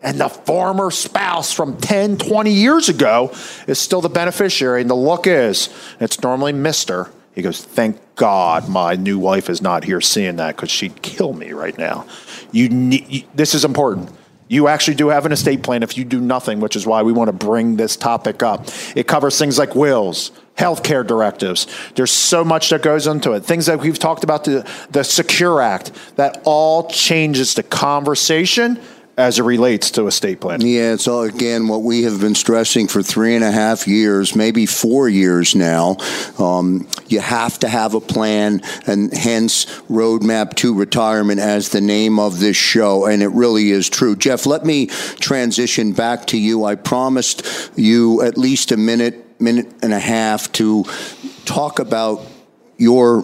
And 0.03 0.19
the 0.19 0.29
former 0.29 0.89
spouse 0.89 1.53
from 1.53 1.77
10, 1.77 2.17
20 2.17 2.51
years 2.51 2.89
ago 2.89 3.31
is 3.67 3.77
still 3.77 4.01
the 4.01 4.09
beneficiary. 4.09 4.81
And 4.81 4.89
the 4.89 4.95
look 4.95 5.27
is, 5.27 5.69
it's 5.99 6.21
normally 6.23 6.53
Mr. 6.53 7.11
He 7.33 7.41
goes, 7.41 7.63
Thank 7.63 7.99
God 8.15 8.67
my 8.67 8.95
new 8.95 9.19
wife 9.19 9.49
is 9.49 9.61
not 9.61 9.83
here 9.83 10.01
seeing 10.01 10.37
that 10.37 10.55
because 10.55 10.71
she'd 10.71 11.01
kill 11.01 11.33
me 11.33 11.51
right 11.51 11.77
now. 11.77 12.07
You 12.51 12.69
need, 12.69 13.07
you, 13.09 13.23
this 13.35 13.53
is 13.53 13.63
important 13.63 14.11
you 14.51 14.67
actually 14.67 14.95
do 14.95 15.07
have 15.07 15.25
an 15.25 15.31
estate 15.31 15.63
plan 15.63 15.81
if 15.81 15.97
you 15.97 16.03
do 16.03 16.19
nothing, 16.19 16.59
which 16.59 16.75
is 16.75 16.85
why 16.85 17.01
we 17.03 17.13
want 17.13 17.29
to 17.29 17.33
bring 17.33 17.77
this 17.77 17.95
topic 17.95 18.43
up. 18.43 18.67
It 18.97 19.07
covers 19.07 19.39
things 19.39 19.57
like 19.57 19.75
wills, 19.75 20.31
healthcare 20.57 21.07
directives. 21.07 21.67
There's 21.95 22.11
so 22.11 22.43
much 22.43 22.69
that 22.71 22.81
goes 22.81 23.07
into 23.07 23.31
it. 23.31 23.45
Things 23.45 23.67
that 23.67 23.79
we've 23.79 23.97
talked 23.97 24.25
about, 24.25 24.43
the, 24.43 24.69
the 24.89 25.03
Secure 25.03 25.61
Act, 25.61 25.93
that 26.17 26.41
all 26.43 26.89
changes 26.89 27.53
the 27.53 27.63
conversation 27.63 28.77
as 29.17 29.39
it 29.39 29.43
relates 29.43 29.91
to 29.91 30.07
estate 30.07 30.39
planning. 30.39 30.67
Yeah, 30.67 30.93
it's 30.93 31.07
all 31.07 31.23
again 31.23 31.67
what 31.67 31.83
we 31.83 32.03
have 32.03 32.21
been 32.21 32.35
stressing 32.35 32.87
for 32.87 33.03
three 33.03 33.35
and 33.35 33.43
a 33.43 33.51
half 33.51 33.87
years, 33.87 34.35
maybe 34.35 34.65
four 34.65 35.09
years 35.09 35.53
now. 35.53 35.97
Um, 36.39 36.87
you 37.07 37.19
have 37.19 37.59
to 37.59 37.67
have 37.67 37.93
a 37.93 38.01
plan, 38.01 38.61
and 38.87 39.13
hence 39.13 39.65
Roadmap 39.89 40.55
to 40.57 40.73
Retirement 40.73 41.39
as 41.39 41.69
the 41.69 41.81
name 41.81 42.19
of 42.19 42.39
this 42.39 42.57
show, 42.57 43.05
and 43.05 43.21
it 43.21 43.29
really 43.29 43.71
is 43.71 43.89
true. 43.89 44.15
Jeff, 44.15 44.45
let 44.45 44.65
me 44.65 44.87
transition 44.87 45.91
back 45.91 46.27
to 46.27 46.37
you. 46.37 46.63
I 46.63 46.75
promised 46.75 47.45
you 47.75 48.21
at 48.21 48.37
least 48.37 48.71
a 48.71 48.77
minute, 48.77 49.41
minute 49.41 49.67
and 49.81 49.93
a 49.93 49.99
half 49.99 50.51
to 50.53 50.85
talk 51.45 51.79
about 51.79 52.25
your 52.77 53.23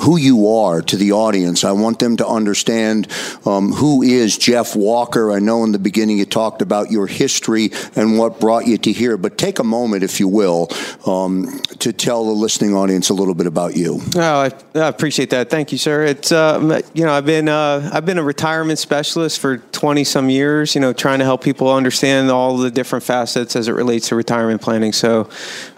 who 0.00 0.16
you 0.16 0.48
are 0.48 0.80
to 0.82 0.96
the 0.96 1.12
audience. 1.12 1.64
I 1.64 1.72
want 1.72 1.98
them 1.98 2.16
to 2.16 2.26
understand 2.26 3.08
um, 3.44 3.72
who 3.72 4.02
is 4.02 4.38
Jeff 4.38 4.74
Walker. 4.74 5.32
I 5.32 5.38
know 5.38 5.64
in 5.64 5.72
the 5.72 5.78
beginning 5.78 6.18
you 6.18 6.24
talked 6.24 6.62
about 6.62 6.90
your 6.90 7.06
history 7.06 7.70
and 7.96 8.18
what 8.18 8.40
brought 8.40 8.66
you 8.66 8.78
to 8.78 8.92
here, 8.92 9.16
but 9.16 9.36
take 9.36 9.58
a 9.58 9.64
moment, 9.64 10.02
if 10.02 10.18
you 10.18 10.28
will, 10.28 10.68
um, 11.06 11.60
to 11.78 11.92
tell 11.92 12.24
the 12.24 12.32
listening 12.32 12.74
audience 12.74 13.10
a 13.10 13.14
little 13.14 13.34
bit 13.34 13.46
about 13.46 13.76
you. 13.76 14.00
Oh, 14.16 14.20
I, 14.20 14.50
I 14.74 14.88
appreciate 14.88 15.30
that. 15.30 15.50
Thank 15.50 15.72
you, 15.72 15.78
sir. 15.78 16.04
It's 16.04 16.32
uh, 16.32 16.80
you 16.94 17.04
know 17.04 17.12
I've 17.12 17.26
been 17.26 17.48
uh, 17.48 17.90
I've 17.92 18.06
been 18.06 18.18
a 18.18 18.22
retirement 18.22 18.78
specialist 18.78 19.38
for 19.38 19.58
twenty 19.58 20.04
some 20.04 20.30
years. 20.30 20.74
You 20.74 20.80
know, 20.80 20.92
trying 20.92 21.18
to 21.18 21.24
help 21.24 21.44
people 21.44 21.70
understand 21.72 22.30
all 22.30 22.56
the 22.56 22.70
different 22.70 23.04
facets 23.04 23.56
as 23.56 23.68
it 23.68 23.72
relates 23.72 24.08
to 24.08 24.16
retirement 24.16 24.62
planning. 24.62 24.92
So, 24.92 25.28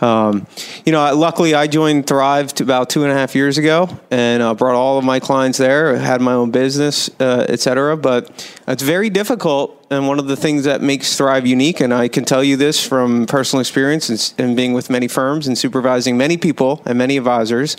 um, 0.01 0.47
you 0.85 0.93
know, 0.93 1.15
luckily 1.15 1.55
I 1.55 1.67
joined 1.67 2.07
Thrive 2.07 2.53
about 2.61 2.91
two 2.91 3.03
and 3.03 3.13
a 3.13 3.15
half 3.15 3.35
years 3.35 3.59
ago 3.59 3.89
and 4.13 4.43
uh, 4.43 4.53
brought 4.53 4.75
all 4.75 4.99
of 4.99 5.05
my 5.05 5.19
clients 5.19 5.57
there. 5.57 5.97
Had 5.97 6.21
my 6.21 6.35
own 6.35 6.51
business, 6.51 7.09
uh, 7.19 7.47
etc. 7.49 7.97
But 7.97 8.47
it's 8.69 8.83
very 8.83 9.09
difficult, 9.09 9.87
and 9.91 10.07
one 10.07 10.19
of 10.19 10.27
the 10.27 10.37
things 10.37 10.65
that 10.65 10.83
makes 10.83 11.17
Thrive 11.17 11.47
unique, 11.47 11.81
and 11.81 11.95
I 11.95 12.09
can 12.09 12.27
tell 12.27 12.45
you 12.45 12.59
this 12.59 12.87
from 12.87 13.25
personal 13.25 13.63
experience 13.63 14.11
and, 14.11 14.35
and 14.39 14.57
being 14.57 14.75
with 14.75 14.91
many 14.91 15.09
firms 15.09 15.47
and 15.47 15.57
supervising 15.57 16.19
many 16.19 16.37
people 16.37 16.83
and 16.85 16.99
many 16.99 17.17
advisors, 17.17 17.79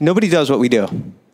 nobody 0.00 0.30
does 0.30 0.48
what 0.48 0.58
we 0.58 0.70
do. 0.70 0.88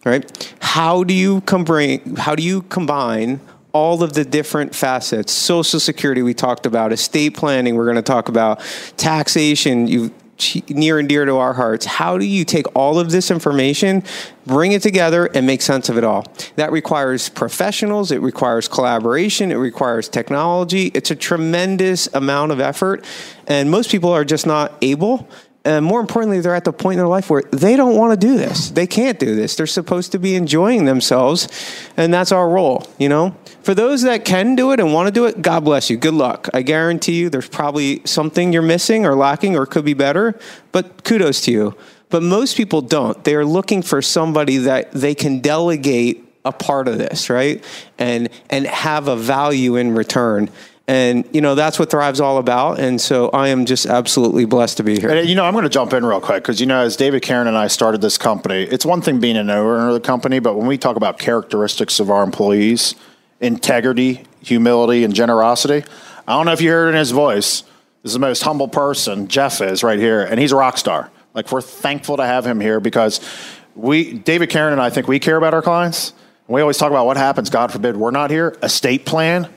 Right? 0.04 0.56
How 0.60 1.04
do 1.04 1.14
you 1.14 1.40
combine? 1.42 2.16
How 2.16 2.34
do 2.34 2.42
you 2.42 2.62
combine 2.62 3.40
all 3.72 4.02
of 4.02 4.14
the 4.14 4.24
different 4.24 4.74
facets 4.74 5.32
social 5.32 5.80
security 5.80 6.22
we 6.22 6.32
talked 6.32 6.64
about 6.64 6.92
estate 6.92 7.34
planning 7.34 7.74
we're 7.74 7.86
going 7.86 7.96
to 7.96 8.02
talk 8.02 8.28
about 8.28 8.60
taxation 8.96 9.88
you 9.88 10.14
near 10.68 10.98
and 10.98 11.08
dear 11.08 11.24
to 11.24 11.36
our 11.36 11.54
hearts. 11.54 11.86
How 11.86 12.18
do 12.18 12.24
you 12.24 12.44
take 12.44 12.66
all 12.74 12.98
of 12.98 13.10
this 13.10 13.30
information, 13.30 14.02
bring 14.46 14.72
it 14.72 14.82
together, 14.82 15.26
and 15.26 15.46
make 15.46 15.62
sense 15.62 15.88
of 15.88 15.96
it 15.98 16.04
all? 16.04 16.26
That 16.56 16.72
requires 16.72 17.28
professionals, 17.28 18.10
it 18.10 18.20
requires 18.20 18.68
collaboration, 18.68 19.50
it 19.52 19.56
requires 19.56 20.08
technology. 20.08 20.86
It's 20.94 21.10
a 21.10 21.16
tremendous 21.16 22.08
amount 22.14 22.52
of 22.52 22.60
effort, 22.60 23.04
and 23.46 23.70
most 23.70 23.90
people 23.90 24.10
are 24.10 24.24
just 24.24 24.46
not 24.46 24.72
able 24.82 25.28
and 25.64 25.84
more 25.84 26.00
importantly, 26.00 26.40
they're 26.40 26.54
at 26.54 26.64
the 26.64 26.72
point 26.72 26.94
in 26.94 26.98
their 26.98 27.08
life 27.08 27.30
where 27.30 27.42
they 27.50 27.76
don't 27.76 27.96
want 27.96 28.18
to 28.18 28.26
do 28.26 28.36
this. 28.36 28.70
They 28.70 28.86
can't 28.86 29.18
do 29.18 29.34
this. 29.34 29.56
They're 29.56 29.66
supposed 29.66 30.12
to 30.12 30.18
be 30.18 30.34
enjoying 30.34 30.84
themselves, 30.84 31.48
and 31.96 32.12
that's 32.12 32.32
our 32.32 32.48
role, 32.48 32.86
you 32.98 33.08
know? 33.08 33.34
For 33.62 33.74
those 33.74 34.02
that 34.02 34.26
can 34.26 34.56
do 34.56 34.72
it 34.72 34.80
and 34.80 34.92
want 34.92 35.06
to 35.06 35.12
do 35.12 35.24
it, 35.24 35.40
God 35.40 35.64
bless 35.64 35.88
you. 35.88 35.96
Good 35.96 36.12
luck. 36.14 36.50
I 36.52 36.60
guarantee 36.60 37.18
you 37.18 37.30
there's 37.30 37.48
probably 37.48 38.02
something 38.04 38.52
you're 38.52 38.62
missing 38.62 39.06
or 39.06 39.14
lacking 39.14 39.56
or 39.56 39.64
could 39.64 39.86
be 39.86 39.94
better, 39.94 40.38
but 40.70 41.02
kudos 41.02 41.40
to 41.42 41.52
you. 41.52 41.76
But 42.10 42.22
most 42.22 42.56
people 42.56 42.82
don't. 42.82 43.24
They 43.24 43.34
are 43.34 43.44
looking 43.44 43.80
for 43.80 44.02
somebody 44.02 44.58
that 44.58 44.92
they 44.92 45.14
can 45.14 45.40
delegate 45.40 46.24
a 46.44 46.52
part 46.52 46.88
of 46.88 46.98
this, 46.98 47.30
right? 47.30 47.64
And 47.98 48.28
and 48.50 48.66
have 48.66 49.08
a 49.08 49.16
value 49.16 49.76
in 49.76 49.94
return. 49.94 50.50
And 50.86 51.26
you 51.32 51.40
know 51.40 51.54
that's 51.54 51.78
what 51.78 51.90
Thrive's 51.90 52.20
all 52.20 52.36
about. 52.36 52.78
And 52.78 53.00
so 53.00 53.30
I 53.30 53.48
am 53.48 53.64
just 53.64 53.86
absolutely 53.86 54.44
blessed 54.44 54.76
to 54.76 54.82
be 54.82 55.00
here. 55.00 55.08
And, 55.08 55.28
you 55.28 55.34
know, 55.34 55.44
I'm 55.44 55.54
going 55.54 55.64
to 55.64 55.70
jump 55.70 55.94
in 55.94 56.04
real 56.04 56.20
quick 56.20 56.42
because 56.42 56.60
you 56.60 56.66
know, 56.66 56.80
as 56.80 56.96
David 56.96 57.22
Karen 57.22 57.46
and 57.46 57.56
I 57.56 57.68
started 57.68 58.02
this 58.02 58.18
company, 58.18 58.64
it's 58.64 58.84
one 58.84 59.00
thing 59.00 59.18
being 59.18 59.36
an 59.36 59.48
owner 59.48 59.88
of 59.88 59.94
the 59.94 60.00
company, 60.00 60.40
but 60.40 60.56
when 60.56 60.66
we 60.66 60.76
talk 60.76 60.96
about 60.96 61.18
characteristics 61.18 62.00
of 62.00 62.10
our 62.10 62.22
employees, 62.22 62.94
integrity, 63.40 64.24
humility, 64.42 65.04
and 65.04 65.14
generosity, 65.14 65.84
I 66.28 66.32
don't 66.32 66.44
know 66.44 66.52
if 66.52 66.60
you 66.60 66.70
heard 66.70 66.90
in 66.90 66.96
his 66.96 67.12
voice. 67.12 67.62
This 68.02 68.10
is 68.10 68.12
the 68.14 68.18
most 68.18 68.42
humble 68.42 68.68
person 68.68 69.28
Jeff 69.28 69.62
is 69.62 69.82
right 69.82 69.98
here, 69.98 70.22
and 70.22 70.38
he's 70.38 70.52
a 70.52 70.56
rock 70.56 70.76
star. 70.76 71.10
Like 71.32 71.50
we're 71.50 71.62
thankful 71.62 72.18
to 72.18 72.26
have 72.26 72.46
him 72.46 72.60
here 72.60 72.78
because 72.78 73.20
we, 73.74 74.12
David 74.12 74.50
Karen 74.50 74.72
and 74.72 74.82
I, 74.82 74.90
think 74.90 75.08
we 75.08 75.18
care 75.18 75.36
about 75.36 75.54
our 75.54 75.62
clients. 75.62 76.12
We 76.46 76.60
always 76.60 76.76
talk 76.76 76.90
about 76.90 77.06
what 77.06 77.16
happens. 77.16 77.48
God 77.48 77.72
forbid 77.72 77.96
we're 77.96 78.10
not 78.10 78.30
here. 78.30 78.54
Estate 78.62 79.06
plan 79.06 79.48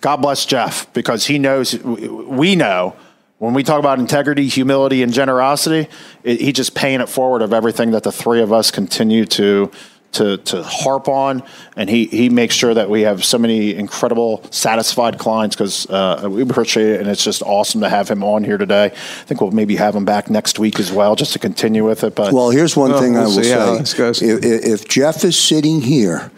God 0.00 0.18
bless 0.18 0.46
Jeff 0.46 0.92
because 0.92 1.26
he 1.26 1.38
knows, 1.38 1.78
we 1.82 2.56
know 2.56 2.96
when 3.38 3.54
we 3.54 3.62
talk 3.62 3.78
about 3.78 3.98
integrity, 3.98 4.48
humility, 4.48 5.02
and 5.02 5.12
generosity, 5.12 5.88
it, 6.22 6.40
he 6.40 6.52
just 6.52 6.74
paying 6.74 7.00
it 7.00 7.08
forward 7.08 7.42
of 7.42 7.52
everything 7.52 7.92
that 7.92 8.02
the 8.02 8.12
three 8.12 8.42
of 8.42 8.52
us 8.52 8.70
continue 8.70 9.24
to 9.26 9.70
to, 10.12 10.38
to 10.38 10.62
harp 10.64 11.06
on, 11.06 11.42
and 11.76 11.88
he, 11.88 12.06
he 12.06 12.28
makes 12.30 12.56
sure 12.56 12.74
that 12.74 12.90
we 12.90 13.02
have 13.02 13.24
so 13.24 13.38
many 13.38 13.76
incredible, 13.76 14.42
satisfied 14.50 15.20
clients 15.20 15.54
because 15.54 15.88
uh, 15.88 16.28
we 16.28 16.42
appreciate 16.42 16.86
it, 16.88 17.00
and 17.00 17.08
it's 17.08 17.22
just 17.22 17.42
awesome 17.42 17.80
to 17.82 17.88
have 17.88 18.08
him 18.08 18.24
on 18.24 18.42
here 18.42 18.58
today. 18.58 18.86
I 18.86 18.88
think 18.88 19.40
we'll 19.40 19.52
maybe 19.52 19.76
have 19.76 19.94
him 19.94 20.04
back 20.04 20.28
next 20.28 20.58
week 20.58 20.80
as 20.80 20.90
well, 20.90 21.14
just 21.14 21.32
to 21.34 21.38
continue 21.38 21.86
with 21.86 22.02
it. 22.02 22.16
But 22.16 22.32
well, 22.32 22.50
here's 22.50 22.76
one 22.76 22.90
Well, 22.90 23.00
thing 23.00 23.16
I 23.16 23.20
we'll 23.20 23.36
will 23.36 23.44
say: 23.44 23.78
this 23.78 23.94
if, 24.20 24.42
if 24.42 24.88
Jeff 24.88 25.22
is 25.22 25.38
sitting 25.38 25.80
here, 25.80 26.32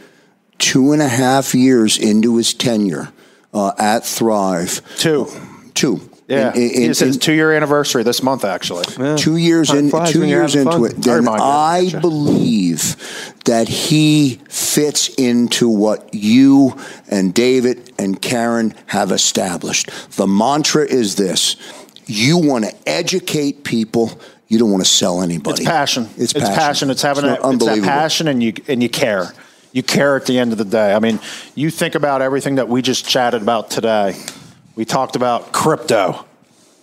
two 0.59 0.93
and 0.93 1.01
a 1.01 1.09
half 1.09 1.55
years 1.55 1.97
into 1.97 2.37
his 2.37 2.53
tenure 2.53 3.11
uh, 3.53 3.73
at 3.79 4.05
Thrive, 4.05 4.81
two, 4.99 5.29
two. 5.75 6.01
yeah, 6.29 6.53
In- 6.55 6.63
in- 6.63 6.91
it's 6.91 7.01
his 7.01 7.17
in- 7.17 7.21
two 7.21 7.33
year 7.33 7.53
anniversary 7.53 8.03
this 8.03 8.23
month, 8.23 8.45
actually. 8.45 8.85
two 9.17 9.37
years 9.37 9.69
Time 9.69 9.91
in, 9.91 10.07
two 10.07 10.25
years 10.27 10.55
into 10.55 10.71
fun. 10.73 10.85
it, 10.87 10.97
then 11.03 11.17
remind 11.17 11.39
you. 11.39 11.45
I 11.45 11.85
Gotcha. 11.85 12.01
believe 12.01 13.35
that 13.45 13.69
he 13.69 14.41
fits 14.49 15.09
into 15.17 15.69
what 15.69 16.09
you 16.15 16.77
and 17.11 17.35
David 17.35 17.93
and 17.99 18.21
Karen 18.21 18.75
have 18.87 19.13
established. 19.13 19.91
The 20.17 20.27
mantra 20.27 20.85
is 20.87 21.17
this: 21.17 21.57
you 22.07 22.39
want 22.39 22.65
to 22.65 22.75
educate 22.89 23.65
people. 23.65 24.13
You 24.49 24.59
don't 24.59 24.71
want 24.71 24.85
to 24.85 24.91
sell 24.91 25.23
anybody. 25.23 25.63
It's 25.63 25.71
passion. 25.71 26.09
It's 26.19 26.33
It's, 26.35 26.41
passion. 26.41 26.55
passion. 26.55 26.91
It's 26.91 27.01
having 27.03 27.25
It's 27.25 27.43
a, 27.43 27.51
it's 27.51 27.65
that 27.65 27.83
passion, 27.85 28.29
and 28.29 28.43
you 28.43 28.53
and 28.69 28.83
you 28.83 28.89
care. 28.91 29.33
You 29.73 29.83
care 29.83 30.17
at 30.17 30.27
the 30.27 30.39
end 30.39 30.53
of 30.53 30.59
the 30.59 30.65
day. 30.65 30.93
I 30.93 30.99
mean, 30.99 31.19
you 31.55 31.71
think 31.71 31.95
about 31.95 32.23
everything 32.23 32.57
that 32.57 32.69
we 32.69 32.83
just 32.83 33.09
chatted 33.09 33.43
about 33.43 33.71
today. 33.71 34.15
We 34.77 34.85
talked 34.85 35.17
about 35.17 35.53
crypto. 35.53 36.27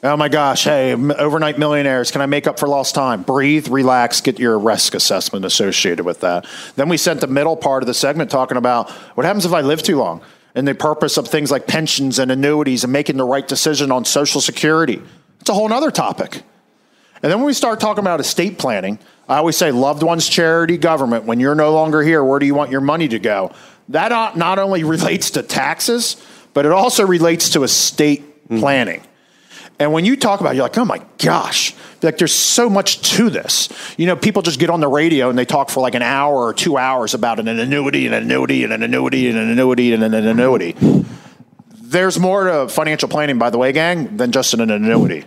Oh 0.01 0.15
my 0.15 0.29
gosh! 0.29 0.63
Hey, 0.63 0.93
overnight 0.93 1.59
millionaires. 1.59 2.09
Can 2.09 2.21
I 2.21 2.25
make 2.25 2.47
up 2.47 2.57
for 2.57 2.69
lost 2.69 2.95
time? 2.95 3.21
Breathe, 3.21 3.67
relax, 3.67 4.21
get 4.21 4.39
your 4.39 4.57
risk 4.57 4.95
assessment 4.95 5.43
associated 5.43 6.05
with 6.05 6.21
that. 6.21 6.47
Then 6.77 6.87
we 6.87 6.95
sent 6.95 7.19
the 7.19 7.27
middle 7.27 7.57
part 7.57 7.83
of 7.83 7.87
the 7.87 7.93
segment 7.93 8.31
talking 8.31 8.55
about 8.55 8.89
what 9.15 9.25
happens 9.25 9.45
if 9.45 9.51
I 9.51 9.59
live 9.59 9.83
too 9.83 9.97
long, 9.97 10.21
and 10.55 10.65
the 10.65 10.73
purpose 10.73 11.17
of 11.17 11.27
things 11.27 11.51
like 11.51 11.67
pensions 11.67 12.17
and 12.17 12.31
annuities 12.31 12.85
and 12.85 12.93
making 12.93 13.17
the 13.17 13.25
right 13.25 13.45
decision 13.45 13.91
on 13.91 14.05
Social 14.05 14.39
Security. 14.39 15.01
It's 15.41 15.49
a 15.49 15.53
whole 15.53 15.71
other 15.71 15.91
topic. 15.91 16.43
And 17.21 17.31
then 17.31 17.39
when 17.39 17.47
we 17.47 17.53
start 17.53 17.79
talking 17.79 18.03
about 18.03 18.19
estate 18.19 18.57
planning, 18.57 18.99
I 19.27 19.37
always 19.37 19.57
say 19.57 19.71
loved 19.71 20.03
ones, 20.03 20.27
charity, 20.27 20.77
government. 20.77 21.25
When 21.25 21.39
you're 21.39 21.55
no 21.55 21.73
longer 21.73 22.01
here, 22.01 22.23
where 22.23 22.39
do 22.39 22.45
you 22.45 22.55
want 22.55 22.71
your 22.71 22.81
money 22.81 23.07
to 23.09 23.19
go? 23.19 23.51
That 23.89 24.09
not- 24.09 24.37
not 24.37 24.59
only 24.59 24.83
relates 24.95 25.31
to 25.31 25.43
taxes, 25.43 26.15
but 26.53 26.65
it 26.65 26.71
also 26.71 27.05
relates 27.05 27.49
to 27.51 27.63
estate 27.63 28.21
hmm. 28.47 28.59
planning. 28.59 29.03
And 29.79 29.93
when 29.93 30.03
you 30.03 30.17
talk 30.17 30.41
about 30.41 30.53
it, 30.53 30.55
you're 30.55 30.65
like, 30.65 30.77
oh 30.77 30.83
my 30.83 31.01
gosh, 31.19 31.73
like 32.01 32.17
there's 32.17 32.33
so 32.33 32.69
much 32.69 33.15
to 33.15 33.29
this. 33.29 33.69
You 33.97 34.07
know, 34.07 34.17
people 34.17 34.41
just 34.41 34.59
get 34.59 34.69
on 34.69 34.81
the 34.81 34.89
radio 34.89 35.29
and 35.29 35.39
they 35.39 35.45
talk 35.45 35.69
for 35.69 35.79
like 35.79 35.95
an 35.95 36.01
hour 36.01 36.35
or 36.35 36.53
two 36.53 36.77
hours 36.77 37.13
about 37.13 37.39
an 37.39 37.47
annuity 37.47 38.05
and 38.05 38.13
an 38.13 38.23
annuity 38.23 38.65
and 38.65 38.73
an 38.73 38.83
annuity 38.83 39.29
and 39.29 39.37
an 39.37 39.49
annuity 39.49 39.93
and 39.93 40.03
an 40.03 40.13
annuity. 40.13 40.75
There's 41.81 42.19
more 42.19 42.43
to 42.43 42.67
financial 42.67 43.07
planning, 43.07 43.39
by 43.39 43.51
the 43.51 43.57
way, 43.57 43.71
gang, 43.71 44.17
than 44.17 44.33
just 44.33 44.53
an 44.53 44.69
annuity. 44.69 45.23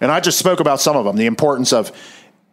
And 0.00 0.10
I 0.10 0.20
just 0.20 0.38
spoke 0.38 0.60
about 0.60 0.80
some 0.80 0.96
of 0.96 1.04
them 1.04 1.16
the 1.16 1.26
importance 1.26 1.72
of 1.72 1.92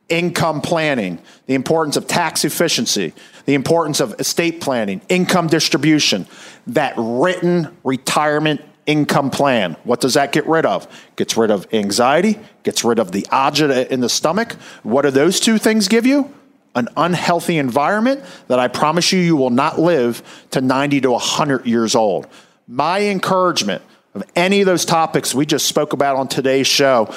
income 0.09 0.61
planning, 0.61 1.19
the 1.45 1.55
importance 1.55 1.97
of 1.97 2.07
tax 2.07 2.45
efficiency, 2.45 3.13
the 3.45 3.53
importance 3.53 3.99
of 3.99 4.19
estate 4.19 4.61
planning, 4.61 5.01
income 5.09 5.47
distribution, 5.47 6.27
that 6.67 6.93
written 6.97 7.75
retirement 7.83 8.61
income 8.85 9.29
plan. 9.29 9.75
What 9.83 10.01
does 10.01 10.15
that 10.15 10.31
get 10.31 10.45
rid 10.45 10.65
of? 10.65 10.87
Gets 11.15 11.37
rid 11.37 11.51
of 11.51 11.67
anxiety, 11.73 12.39
gets 12.63 12.83
rid 12.83 12.99
of 12.99 13.11
the 13.11 13.23
agita 13.23 13.87
in 13.87 14.01
the 14.01 14.09
stomach. 14.09 14.53
What 14.83 15.03
do 15.03 15.11
those 15.11 15.39
two 15.39 15.57
things 15.57 15.87
give 15.87 16.05
you? 16.05 16.33
An 16.75 16.89
unhealthy 16.97 17.57
environment 17.57 18.23
that 18.47 18.59
I 18.59 18.67
promise 18.67 19.11
you, 19.11 19.19
you 19.19 19.35
will 19.35 19.51
not 19.51 19.79
live 19.79 20.23
to 20.51 20.59
90 20.59 21.01
to 21.01 21.11
100 21.11 21.65
years 21.65 21.95
old. 21.95 22.27
My 22.67 23.01
encouragement 23.01 23.83
of 24.13 24.23
any 24.35 24.61
of 24.61 24.67
those 24.67 24.85
topics 24.85 25.33
we 25.33 25.45
just 25.45 25.65
spoke 25.65 25.93
about 25.93 26.17
on 26.17 26.27
today's 26.27 26.67
show, 26.67 27.13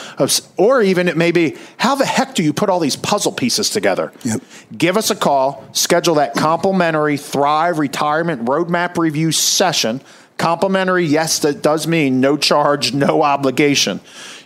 or 0.56 0.80
even 0.82 1.08
it 1.08 1.16
may 1.16 1.30
be, 1.30 1.56
how 1.76 1.94
the 1.94 2.06
heck 2.06 2.34
do 2.34 2.42
you 2.42 2.52
put 2.52 2.70
all 2.70 2.80
these 2.80 2.96
puzzle 2.96 3.32
pieces 3.32 3.68
together? 3.68 4.12
Yep. 4.24 4.42
Give 4.76 4.96
us 4.96 5.10
a 5.10 5.16
call, 5.16 5.64
schedule 5.72 6.14
that 6.14 6.34
complimentary 6.34 7.18
Thrive 7.18 7.78
Retirement 7.78 8.46
Roadmap 8.46 8.96
Review 8.96 9.30
session. 9.32 10.00
Complimentary, 10.38 11.04
yes, 11.04 11.40
that 11.40 11.62
does 11.62 11.86
mean 11.86 12.20
no 12.20 12.36
charge, 12.36 12.94
no 12.94 13.22
obligation. 13.22 14.00